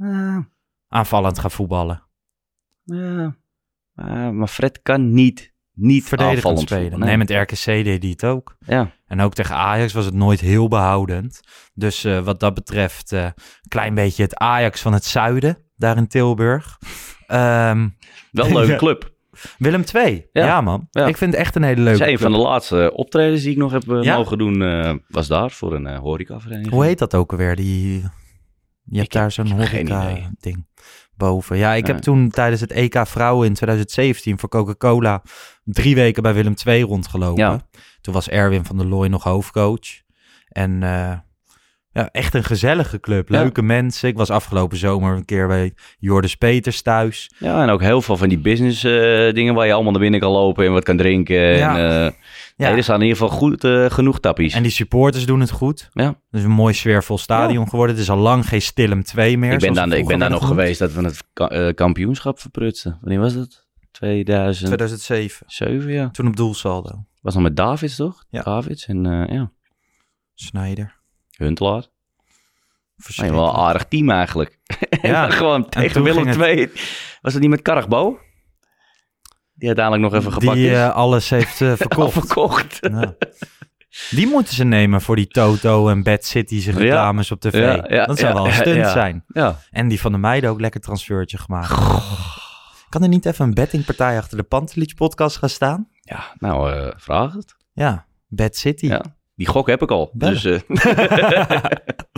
Aanvallend 0.88 1.38
gaan 1.38 1.50
voetballen. 1.50 2.02
Maar, 2.84 3.36
maar 4.34 4.48
Fred 4.48 4.82
kan 4.82 5.12
niet, 5.14 5.53
niet 5.74 6.04
Verdedigend 6.04 6.60
spelen. 6.60 6.80
voetballen. 6.82 7.06
Nee, 7.06 7.16
met 7.16 7.30
RKC 7.30 7.64
deed 7.64 8.02
hij 8.02 8.10
het 8.10 8.24
ook. 8.24 8.56
Ja, 8.66 8.90
En 9.06 9.20
ook 9.20 9.34
tegen 9.34 9.54
Ajax 9.54 9.92
was 9.92 10.04
het 10.04 10.14
nooit 10.14 10.40
heel 10.40 10.68
behoudend. 10.68 11.40
Dus 11.74 12.04
eh, 12.04 12.18
wat 12.18 12.40
dat 12.40 12.54
betreft, 12.54 13.12
eh, 13.12 13.22
een 13.24 13.32
klein 13.68 13.94
beetje 13.94 14.22
het 14.22 14.37
Ajax 14.37 14.80
van 14.80 14.92
het 14.92 15.04
zuiden, 15.04 15.58
daar 15.76 15.96
in 15.96 16.06
Tilburg. 16.08 16.78
Ehm, 17.26 17.88
wel 18.32 18.46
een 18.46 18.52
leuke 18.60 18.76
club. 18.76 19.12
Willem 19.58 19.84
2. 19.84 20.26
Ja, 20.32 20.44
Ja. 20.44 20.60
man. 20.60 20.87
Ja. 20.90 21.06
Ik 21.06 21.16
vind 21.16 21.32
het 21.32 21.40
echt 21.40 21.56
een 21.56 21.62
hele 21.62 21.74
Dat 21.76 21.84
leuke 21.84 22.04
is 22.04 22.10
een 22.10 22.18
van 22.18 22.32
de 22.32 22.38
laatste 22.38 22.92
optredens 22.94 23.42
die 23.42 23.50
ik 23.50 23.56
nog 23.56 23.72
heb 23.72 23.90
eh, 23.90 24.02
Ja? 24.02 24.16
mogen 24.16 24.38
doen, 24.38 24.62
eh, 24.62 24.94
was 25.08 25.26
daar 25.28 25.50
voor 25.50 25.74
een 25.74 25.87
eh 25.87 25.98
horecavereniging. 25.98 26.72
Hoe 26.74 26.84
heet 26.84 26.98
dat 26.98 27.14
ook 27.14 27.30
alweer? 27.32 27.56
Die, 27.56 27.92
je 28.84 28.98
hebt 28.98 29.12
heb- 29.12 29.22
daar 29.22 29.32
zo'n 29.32 29.46
ik 29.46 29.52
horeca-ding 29.52 30.66
boven. 31.16 31.57
Ja, 31.57 31.72
ik 31.74 31.87
heb 31.87 31.98
toen 31.98 32.31
tijdens 32.31 32.61
het 32.61 32.72
EK 32.72 33.07
Vrouwen 33.07 33.46
in 33.46 33.55
2017 33.55 34.38
voor 34.38 34.48
Coca-Cola 34.48 35.22
drie 35.64 35.94
weken 35.94 36.22
bij 36.22 36.35
Willem 36.35 36.55
2 36.55 36.85
rondgelopen. 36.85 37.44
Ja. 37.44 37.61
Toen 38.00 38.14
was 38.14 38.29
Erwin 38.29 38.64
van 38.64 38.77
der 38.77 38.87
Looy 38.87 39.09
nog 39.09 39.22
hoofdcoach. 39.22 40.03
En 40.48 40.83
eh, 40.83 41.12
ja, 41.94 42.09
echt 42.12 42.35
een 42.35 42.44
gezellige 42.44 43.00
club. 43.00 43.29
Ja. 43.29 43.40
Leuke 43.40 43.62
mensen. 43.62 44.09
Ik 44.09 44.16
was 44.16 44.31
afgelopen 44.31 44.77
zomer 44.77 45.16
een 45.16 45.24
keer 45.24 45.46
bij 45.46 45.74
Jordis 45.98 46.35
Peters 46.35 46.83
thuis. 46.83 47.31
Ja, 47.38 47.62
en 47.62 47.68
ook 47.68 47.81
heel 47.81 48.03
veel 48.03 48.16
van 48.16 48.29
die 48.29 48.38
business 48.38 48.85
eh, 48.85 48.92
dingen 49.33 49.55
waar 49.55 49.66
je 49.66 49.72
allemaal 49.72 49.92
naar 49.92 50.00
binnen 50.00 50.20
kan 50.20 50.31
lopen 50.31 50.64
en 50.64 50.72
wat 50.72 50.85
kan 50.85 50.96
drinken. 50.96 51.57
Ja. 51.57 51.79
En, 51.79 52.07
eh, 52.07 52.12
Ja. 52.56 52.68
nee, 52.68 52.76
er 52.76 52.82
staan 52.82 53.00
in 53.00 53.06
ieder 53.06 53.18
geval 53.18 53.36
goed, 53.38 53.64
eh, 53.64 53.90
genoeg 53.90 54.20
tappies. 54.20 54.54
En 54.54 54.62
die 54.62 54.72
supporters 54.72 55.26
doen 55.26 55.40
het 55.40 55.50
goed. 55.50 55.88
Ja. 55.92 56.06
Het 56.06 56.16
is 56.30 56.42
een 56.44 56.50
mooi 56.50 56.74
sfeervol 56.74 57.18
stadion 57.18 57.68
geworden. 57.68 57.94
Het 57.94 58.04
is 58.04 58.10
al 58.10 58.16
lang 58.18 58.48
geen 58.48 58.62
Stillem 58.62 59.02
2 59.02 59.38
meer. 59.38 59.52
ik 59.52 59.58
ben, 59.74 59.92
ik 59.92 60.06
ben 60.06 60.18
daar 60.18 60.30
nog 60.30 60.46
geweest 60.46 60.78
dat 60.78 60.92
we 60.92 61.02
het 61.04 61.22
ka- 61.32 61.48
eh, 61.48 61.74
kampioenschap 61.74 62.38
verprutsten. 62.40 62.98
Wanneer 63.00 63.20
was 63.20 63.34
dat? 63.34 63.66
2007, 63.90 64.66
2007. 64.76 65.92
ja. 65.92 66.10
Toen 66.10 66.26
op 66.26 66.36
doelsaldo. 66.36 67.04
Was 67.20 67.34
nog 67.34 67.42
met 67.42 67.56
Davids, 67.56 67.96
toch? 67.96 68.24
Ja. 68.30 68.42
Davids 68.42 68.86
en 68.86 69.06
eh, 69.06 69.34
ja, 69.34 69.50
Snijder. 70.34 71.00
Huntelaar. 71.36 71.86
Wel 73.16 73.48
een 73.48 73.54
aardig 73.54 73.84
team 73.84 74.10
eigenlijk. 74.10 74.58
Ja. 75.02 75.30
gewoon 75.40 75.68
tegen 75.68 76.02
Willem 76.02 76.28
II. 76.42 76.70
Was 77.22 77.32
dat 77.32 77.40
niet 77.42 77.50
met 77.50 77.62
Karagbo? 77.62 78.18
Die 79.54 79.66
uiteindelijk 79.68 80.12
nog 80.12 80.20
even 80.20 80.32
gepakt 80.32 80.56
Die 80.56 80.66
is. 80.70 80.76
eh, 80.76 80.94
alles 80.94 81.30
heeft 81.30 81.60
eh, 81.60 81.72
verkocht. 81.86 82.12
verkocht. 82.12 82.78
Ja. 82.80 83.14
Die 84.10 84.26
moeten 84.26 84.54
ze 84.54 84.64
nemen 84.64 85.00
voor 85.00 85.16
die 85.16 85.26
Toto 85.26 85.88
en 85.88 86.02
Bad 86.02 86.24
City's 86.24 86.66
reclames 86.66 87.30
op 87.30 87.40
tv. 87.40 87.54
Ja, 87.54 87.84
ja, 87.96 88.04
dat 88.06 88.18
zou 88.18 88.34
wel 88.34 88.46
een 88.46 88.52
stunt 88.52 88.86
zijn. 88.88 89.24
Ja. 89.28 89.58
En 89.70 89.88
die 89.88 90.00
van 90.00 90.12
de 90.12 90.18
meiden 90.18 90.50
ook 90.50 90.60
lekker 90.60 90.80
transfertje 90.80 91.38
gemaakt. 91.38 91.74
Kan 92.88 93.02
er 93.02 93.08
niet 93.08 93.26
even 93.26 93.44
een 93.44 93.54
bettingpartij 93.54 94.18
achter 94.18 94.36
de 94.36 94.42
Pantelich 94.42 94.94
podcast 94.94 95.36
gaan 95.36 95.48
staan? 95.48 95.88
ja, 96.00 96.24
nou, 96.38 96.72
eh, 96.72 96.92
vraag 96.96 97.32
het. 97.32 97.56
Ja, 97.72 98.06
Bad 98.28 98.56
City. 98.56 98.98
Die 99.36 99.46
gok 99.46 99.66
heb 99.66 99.82
ik 99.82 99.90
al. 99.90 100.10
Bellen. 100.12 100.42
Dus, 100.42 100.62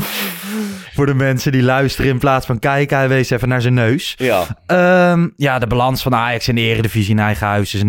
Voor 0.95 1.07
de 1.07 1.15
mensen 1.15 1.53
die 1.53 1.63
luisteren 1.63 2.11
in 2.11 2.19
plaats 2.19 2.47
van 2.47 2.59
kijken, 2.59 2.97
hij 2.97 3.09
wees 3.09 3.31
even 3.31 3.49
naar 3.49 3.63
zijn 3.63 3.75
neus. 3.75 4.15
ja. 4.19 4.47
Ehm, 4.67 5.29
ja, 5.37 5.59
de 5.59 5.67
balans 5.67 6.03
van 6.03 6.15
Ajax 6.15 6.49
in 6.49 6.55
de 6.55 6.61
Eredivisie 6.61 7.11
in 7.11 7.19
eigen 7.19 7.47
huis 7.47 7.75
is 7.75 7.83
39-4-2. 7.83 7.85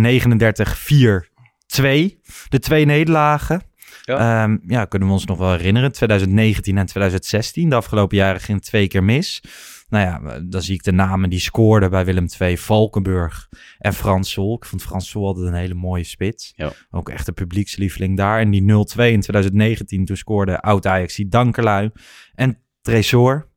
De 2.49 2.59
twee 2.59 2.85
nederlagen. 2.85 3.61
Ja. 4.03 4.45
Ja. 4.45 4.57
ja, 4.67 4.85
kunnen 4.85 5.07
we 5.07 5.13
ons 5.13 5.25
nog 5.25 5.37
wel 5.37 5.51
herinneren. 5.51 5.91
2019 5.91 6.77
en 6.77 6.85
2016. 6.85 7.69
De 7.69 7.75
afgelopen 7.75 8.17
jaren 8.17 8.41
ging 8.41 8.57
het 8.57 8.67
twee 8.67 8.87
keer 8.87 9.03
mis. 9.03 9.41
Nou 9.89 10.05
ja, 10.05 10.39
dan 10.39 10.61
zie 10.61 10.75
ik 10.75 10.83
de 10.83 10.91
namen 10.91 11.29
die 11.29 11.39
scoorden 11.39 11.89
bij 11.89 12.05
Willem 12.05 12.25
II. 12.39 12.57
Valkenburg 12.57 13.47
en 13.77 13.93
Frans 13.93 14.31
Sol. 14.31 14.55
Ik 14.55 14.65
vond 14.65 14.81
Frans 14.81 15.09
Sol 15.09 15.25
altijd 15.25 15.47
een 15.47 15.53
hele 15.53 15.73
mooie 15.73 16.03
spits. 16.03 16.53
Ja. 16.55 16.71
Ook 16.91 17.09
echt 17.09 17.27
een 17.27 17.33
publiekslieveling 17.33 18.17
daar. 18.17 18.39
En 18.39 18.49
die 18.49 18.61
0-2 18.61 18.65
in 18.65 19.21
2019, 19.21 20.05
toen 20.05 20.17
scoorde 20.17 20.59
oud-Ajax 20.59 21.15
die 21.15 21.27
Dankerlui. 21.27 21.91
En 22.35 22.61
Tresor, 22.81 23.49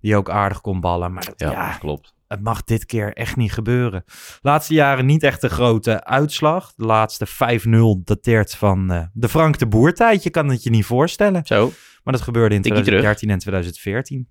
die 0.00 0.16
ook 0.16 0.30
aardig 0.30 0.60
kon 0.60 0.80
ballen. 0.80 1.12
Maar 1.12 1.24
dat, 1.24 1.34
Ja, 1.40 1.50
ja, 1.50 1.72
klopt. 1.72 2.15
Het 2.28 2.42
mag 2.42 2.64
dit 2.64 2.84
keer 2.84 3.12
echt 3.12 3.36
niet 3.36 3.52
gebeuren. 3.52 4.04
Laatste 4.40 4.74
jaren 4.74 5.06
niet 5.06 5.22
echt 5.22 5.42
een 5.42 5.50
grote 5.50 6.04
uitslag. 6.04 6.72
De 6.76 6.84
laatste 6.84 7.26
5-0 7.26 7.70
dateert 8.04 8.54
van 8.54 8.90
eh, 8.92 9.02
de 9.12 9.28
Frank 9.28 9.58
de 9.58 9.66
Boer 9.66 9.94
tijd. 9.94 10.22
Je 10.22 10.30
kan 10.30 10.48
het 10.48 10.62
je 10.62 10.70
niet 10.70 10.84
voorstellen. 10.84 11.46
Zo. 11.46 11.72
Maar 12.04 12.12
dat 12.14 12.22
gebeurde 12.22 12.54
in 12.54 12.62
Tikkie 12.62 12.82
terug. 12.82 13.00
2013 13.00 13.30
en 13.30 13.38
2014. 13.38 14.28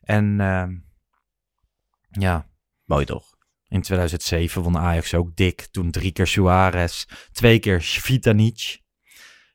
En 0.00 0.40
ehm, 0.40 0.70
ja, 2.10 2.46
Mooi 2.84 3.04
toch? 3.04 3.32
in 3.68 3.82
2007 3.82 4.62
won 4.62 4.78
Ajax 4.78 5.14
ook 5.14 5.36
dik. 5.36 5.66
Toen 5.70 5.90
drie 5.90 6.12
keer 6.12 6.26
Suarez, 6.26 7.04
twee 7.32 7.58
keer 7.58 7.82
Svitanic. 7.82 8.82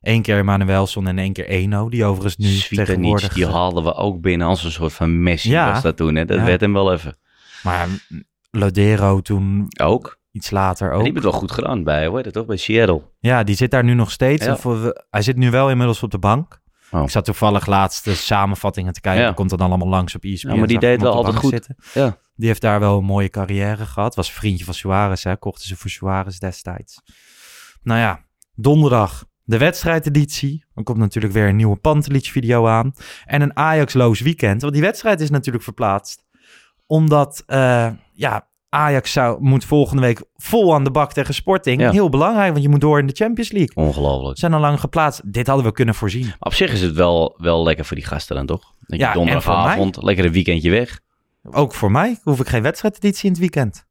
Eén 0.01 0.21
keer 0.21 0.45
Manuelson 0.45 1.07
en 1.07 1.17
één 1.17 1.33
keer 1.33 1.47
Eno. 1.47 1.89
Die 1.89 2.05
overigens 2.05 2.37
nu 2.37 2.47
Svitanic, 2.47 2.87
tegenwoordig... 2.87 3.33
die 3.33 3.45
haalden 3.45 3.83
we 3.83 3.93
ook 3.93 4.21
binnen 4.21 4.47
als 4.47 4.63
een 4.63 4.71
soort 4.71 4.93
van 4.93 5.23
Messi 5.23 5.49
Ja. 5.49 5.71
was 5.71 5.81
dat 5.81 5.97
toen. 5.97 6.15
Hè? 6.15 6.25
Dat 6.25 6.37
Ja. 6.37 6.45
werd 6.45 6.61
hem 6.61 6.73
wel 6.73 6.93
even. 6.93 7.17
Maar 7.63 7.87
Lodero 8.51 9.21
toen 9.21 9.65
Ook. 9.81 10.19
iets 10.31 10.49
later 10.49 10.87
En 10.87 10.93
ook. 10.93 11.03
die 11.03 11.05
hebben 11.13 11.23
het 11.23 11.31
wel 11.31 11.41
goed 11.41 11.51
gedaan 11.51 11.83
bij, 11.83 12.07
hoe 12.07 12.15
heet 12.15 12.25
het 12.25 12.33
toch? 12.33 12.45
Bij 12.45 12.57
Seattle. 12.57 13.01
Ja, 13.19 13.43
die 13.43 13.55
zit 13.55 13.71
daar 13.71 13.83
nu 13.83 13.93
nog 13.93 14.11
steeds. 14.11 14.45
Ja. 14.45 14.51
Of, 14.51 14.65
eh, 14.65 14.87
hij 15.09 15.21
zit 15.21 15.35
nu 15.37 15.51
wel 15.51 15.69
inmiddels 15.69 16.03
op 16.03 16.11
de 16.11 16.19
bank. 16.19 16.59
Oh. 16.91 17.03
Ik 17.03 17.09
zat 17.09 17.25
toevallig 17.25 17.65
laatst 17.65 18.03
de 18.03 18.13
samenvattingen 18.15 18.93
te 18.93 19.01
kijken. 19.01 19.21
Ja. 19.21 19.27
Dat 19.27 19.35
komt 19.35 19.49
dan 19.49 19.59
allemaal 19.59 19.87
langs 19.87 20.15
op 20.15 20.23
ESPN. 20.23 20.47
Ja, 20.49 20.55
maar 20.55 20.67
die 20.67 20.79
deed 20.79 21.01
wel 21.01 21.13
altijd 21.13 21.35
goed. 21.35 21.49
zitten. 21.51 21.75
Ja. 21.93 22.17
Die 22.35 22.47
heeft 22.47 22.61
daar 22.61 22.79
wel 22.79 22.97
een 22.97 23.03
mooie 23.05 23.29
carrière 23.29 23.85
gehad. 23.85 24.15
Was 24.15 24.31
vriendje 24.31 24.65
van 24.65 24.73
Suarez, 24.73 25.23
hè. 25.23 25.37
Kochten 25.37 25.67
ze 25.67 25.75
voor 25.75 25.89
Suarez 25.89 26.37
destijds. 26.37 27.01
Nou 27.83 27.99
ja, 27.99 28.25
donderdag 28.55 29.25
de 29.43 29.57
wedstrijdeditie. 29.57 30.65
Dan 30.73 30.83
komt 30.83 30.97
natuurlijk 30.97 31.33
weer 31.33 31.47
een 31.47 31.55
nieuwe 31.55 31.75
Pantelic-video 31.75 32.67
aan. 32.67 32.93
En 33.25 33.41
een 33.41 33.55
Ajax-loos 33.55 34.19
weekend. 34.19 34.61
Want 34.61 34.73
die 34.73 34.81
wedstrijd 34.81 35.21
is 35.21 35.29
natuurlijk 35.29 35.63
verplaatst. 35.63 36.23
Omdat, 36.89 37.43
eh, 37.45 37.87
ja, 38.13 38.47
Ajax 38.69 39.11
zou, 39.11 39.41
moet 39.41 39.65
volgende 39.65 40.01
week 40.01 40.23
vol 40.35 40.73
aan 40.73 40.83
de 40.83 40.91
bak 40.91 41.13
tegen 41.13 41.33
Sporting. 41.33 41.81
Ja. 41.81 41.91
Heel 41.91 42.09
belangrijk, 42.09 42.51
want 42.51 42.63
je 42.63 42.69
moet 42.69 42.81
door 42.81 42.99
in 42.99 43.07
de 43.07 43.13
Champions 43.15 43.51
League. 43.51 43.85
Ongelooflijk. 43.85 44.33
Ze 44.33 44.39
zijn 44.39 44.53
al 44.53 44.59
lang 44.59 44.79
geplaatst. 44.79 45.33
Dit 45.33 45.47
hadden 45.47 45.65
we 45.65 45.71
kunnen 45.71 45.95
voorzien. 45.95 46.33
Op 46.39 46.53
zich 46.53 46.71
is 46.71 46.81
het 46.81 46.95
wel, 46.95 47.35
wel 47.37 47.63
lekker 47.63 47.85
voor 47.85 47.95
die 47.95 48.05
gasten 48.05 48.35
dan, 48.35 48.45
toch? 48.45 48.73
Dat 48.79 48.99
je 48.99 49.05
Ja, 49.05 49.13
donderdagavond, 49.13 50.03
lekker 50.03 50.25
een 50.25 50.31
weekendje 50.31 50.69
weg. 50.69 50.99
Ook 51.51 51.73
voor 51.73 51.91
mij 51.91 52.19
hoef 52.23 52.39
ik 52.39 52.47
geen 52.47 52.61
wedstrijdeditie 52.61 53.23
in 53.25 53.31
het 53.31 53.39
weekend. 53.39 53.85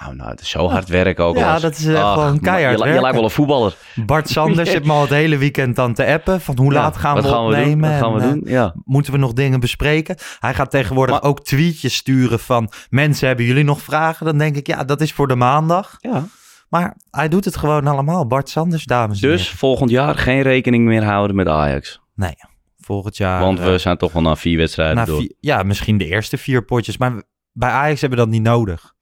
Nou, 0.00 0.14
nou, 0.16 0.30
het 0.30 0.40
is 0.40 0.48
zo 0.48 0.68
hard 0.70 0.88
werken 0.88 1.24
ook. 1.24 1.36
Ja, 1.36 1.58
dat 1.58 1.78
is, 1.78 1.86
eh, 1.86 2.04
Ach, 2.04 2.14
gewoon 2.14 2.40
keihard 2.40 2.78
Je, 2.78 3.00
lijkt 3.00 3.14
wel 3.14 3.24
een 3.24 3.30
voetballer. 3.30 3.74
Bart 4.06 4.28
Sanders 4.28 4.70
zit 4.76 4.84
me 4.84 4.92
al 4.92 5.00
het 5.00 5.10
hele 5.10 5.36
weekend 5.38 5.76
dan 5.76 5.94
te 5.94 6.06
appen. 6.06 6.40
Van 6.40 6.58
hoe 6.58 6.72
laat 6.72 6.96
gaan 6.96 7.16
we 7.16 7.22
gaan 7.22 7.30
doen? 7.30 7.58
opnemen? 7.58 7.90
Wat 7.90 7.98
gaan 8.00 8.14
we 8.14 8.20
en, 8.20 8.26
eh, 8.26 8.32
doen? 8.32 8.42
Ja. 8.44 8.74
Moeten 8.84 9.12
we 9.12 9.18
nog 9.18 9.32
dingen 9.32 9.60
bespreken? 9.60 10.16
Hij 10.38 10.54
gaat 10.54 10.70
tegenwoordig 10.70 11.20
Maar- 11.20 11.30
ook 11.30 11.44
tweetjes 11.44 11.94
sturen 11.94 12.38
van... 12.38 12.70
Mensen, 12.90 13.26
hebben 13.26 13.44
jullie 13.46 13.64
nog 13.64 13.80
vragen? 13.80 14.26
Dan 14.26 14.38
denk 14.38 14.56
ik, 14.56 14.66
ja, 14.66 14.84
dat 14.84 15.00
is 15.00 15.12
voor 15.12 15.28
de 15.28 15.34
maandag. 15.36 15.96
ja. 16.00 16.24
Maar 16.68 16.96
hij 17.10 17.28
doet 17.28 17.44
het 17.44 17.56
gewoon 17.56 17.86
allemaal. 17.86 18.26
Bart 18.26 18.48
Sanders, 18.48 18.84
dames 18.84 19.22
en 19.22 19.28
Dus 19.28 19.50
volgend 19.50 19.90
jaar 19.90 20.14
geen 20.14 20.42
rekening 20.42 20.84
meer 20.84 21.04
houden 21.04 21.36
met 21.36 21.48
Ajax. 21.48 22.00
Nee, 22.14 22.34
volgend 22.78 23.16
jaar... 23.16 23.40
Want 23.40 23.58
eh, 23.58 23.64
we 23.64 23.78
zijn 23.78 23.96
toch 23.96 24.12
wel 24.12 24.22
na 24.22 24.36
vier 24.36 24.56
wedstrijden 24.58 24.96
na 24.96 25.04
door. 25.04 25.18
vier- 25.18 25.34
ja, 25.40 25.62
misschien 25.62 25.98
de 25.98 26.06
eerste 26.06 26.36
vier 26.38 26.64
potjes. 26.64 26.96
Maar 26.96 27.22
bij 27.52 27.70
Ajax 27.70 28.00
hebben 28.00 28.18
we 28.18 28.24
dat 28.24 28.34
niet 28.34 28.42
nodig. 28.42 28.92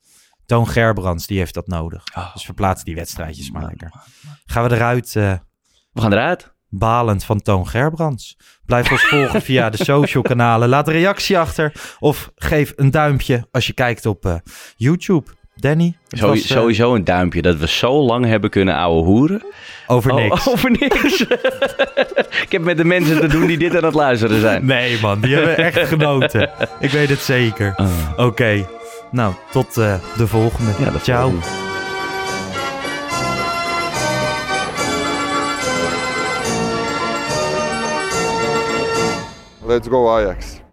Toon 0.51 0.69
Gerbrands, 0.69 1.27
die 1.27 1.39
heeft 1.39 1.55
dat 1.55 1.67
nodig. 1.67 2.05
Oh. 2.17 2.33
Dus 2.33 2.45
verplaats 2.45 2.85
die 2.85 2.95
wedstrijdjes 2.95 3.51
maar 3.51 3.65
lekker. 3.65 3.93
Gaan 4.47 4.69
we 4.69 4.75
eruit... 4.75 5.17
eh, 5.17 5.33
We 5.93 6.01
gaan 6.01 6.13
eruit. 6.13 6.53
balend 6.69 7.25
van 7.25 7.41
Toon 7.43 7.69
Gerbrands. 7.69 8.37
Blijf 8.67 8.91
ons 8.91 9.03
volgen 9.05 9.43
via 9.43 9.71
de 9.71 9.85
social 9.85 10.23
kanalen. 10.23 10.69
Laat 10.69 10.87
een 10.89 10.93
reactie 10.95 11.39
achter 11.39 11.73
of 11.99 12.31
geef 12.35 12.73
een 12.77 12.91
duimpje 12.91 13.47
als 13.51 13.67
je 13.67 13.73
kijkt 13.73 14.07
op 14.07 14.27
eh, 14.27 14.35
YouTube. 14.77 15.31
Danny, 15.55 15.97
Zo- 16.09 16.27
was, 16.29 16.41
eh, 16.43 16.45
sowieso 16.57 16.95
een 16.95 17.05
duimpje 17.05 17.43
dat 17.43 17.57
we 17.57 17.69
zo 17.69 17.93
lang 18.03 18.25
hebben 18.27 18.51
kunnen 18.51 18.75
ouwe 18.75 19.03
hoeren. 19.05 19.43
over 19.87 20.11
Oh, 20.13 20.17
niks. 20.23 20.49
over 20.53 20.71
niks. 20.71 21.21
Ik 22.45 22.47
heb 22.53 22.63
met 22.63 22.77
de 22.77 22.85
mensen 22.85 23.21
te 23.21 23.27
doen 23.27 23.47
die 23.47 23.59
dit 23.59 23.77
aan 23.77 23.85
het 23.85 23.95
luisteren 23.95 24.41
zijn. 24.41 24.65
Nee 24.67 25.01
man, 25.01 25.21
die 25.21 25.35
hebben 25.35 25.57
echt 25.57 25.89
genoten. 25.89 26.51
Ik 26.81 26.91
weet 26.91 27.09
het 27.09 27.19
zeker. 27.21 27.75
Ah. 27.77 27.89
Oké, 28.17 28.67
nou 29.11 29.35
tot 29.51 29.77
eh, 29.77 29.95
de 30.17 30.27
volgende. 30.27 30.71
Ja, 30.79 30.91
dat 30.91 31.03
Ciao. 31.03 31.31
volgende. 31.31 31.59
Let's 39.67 39.89
go 39.89 40.09
Ajax. 40.09 40.60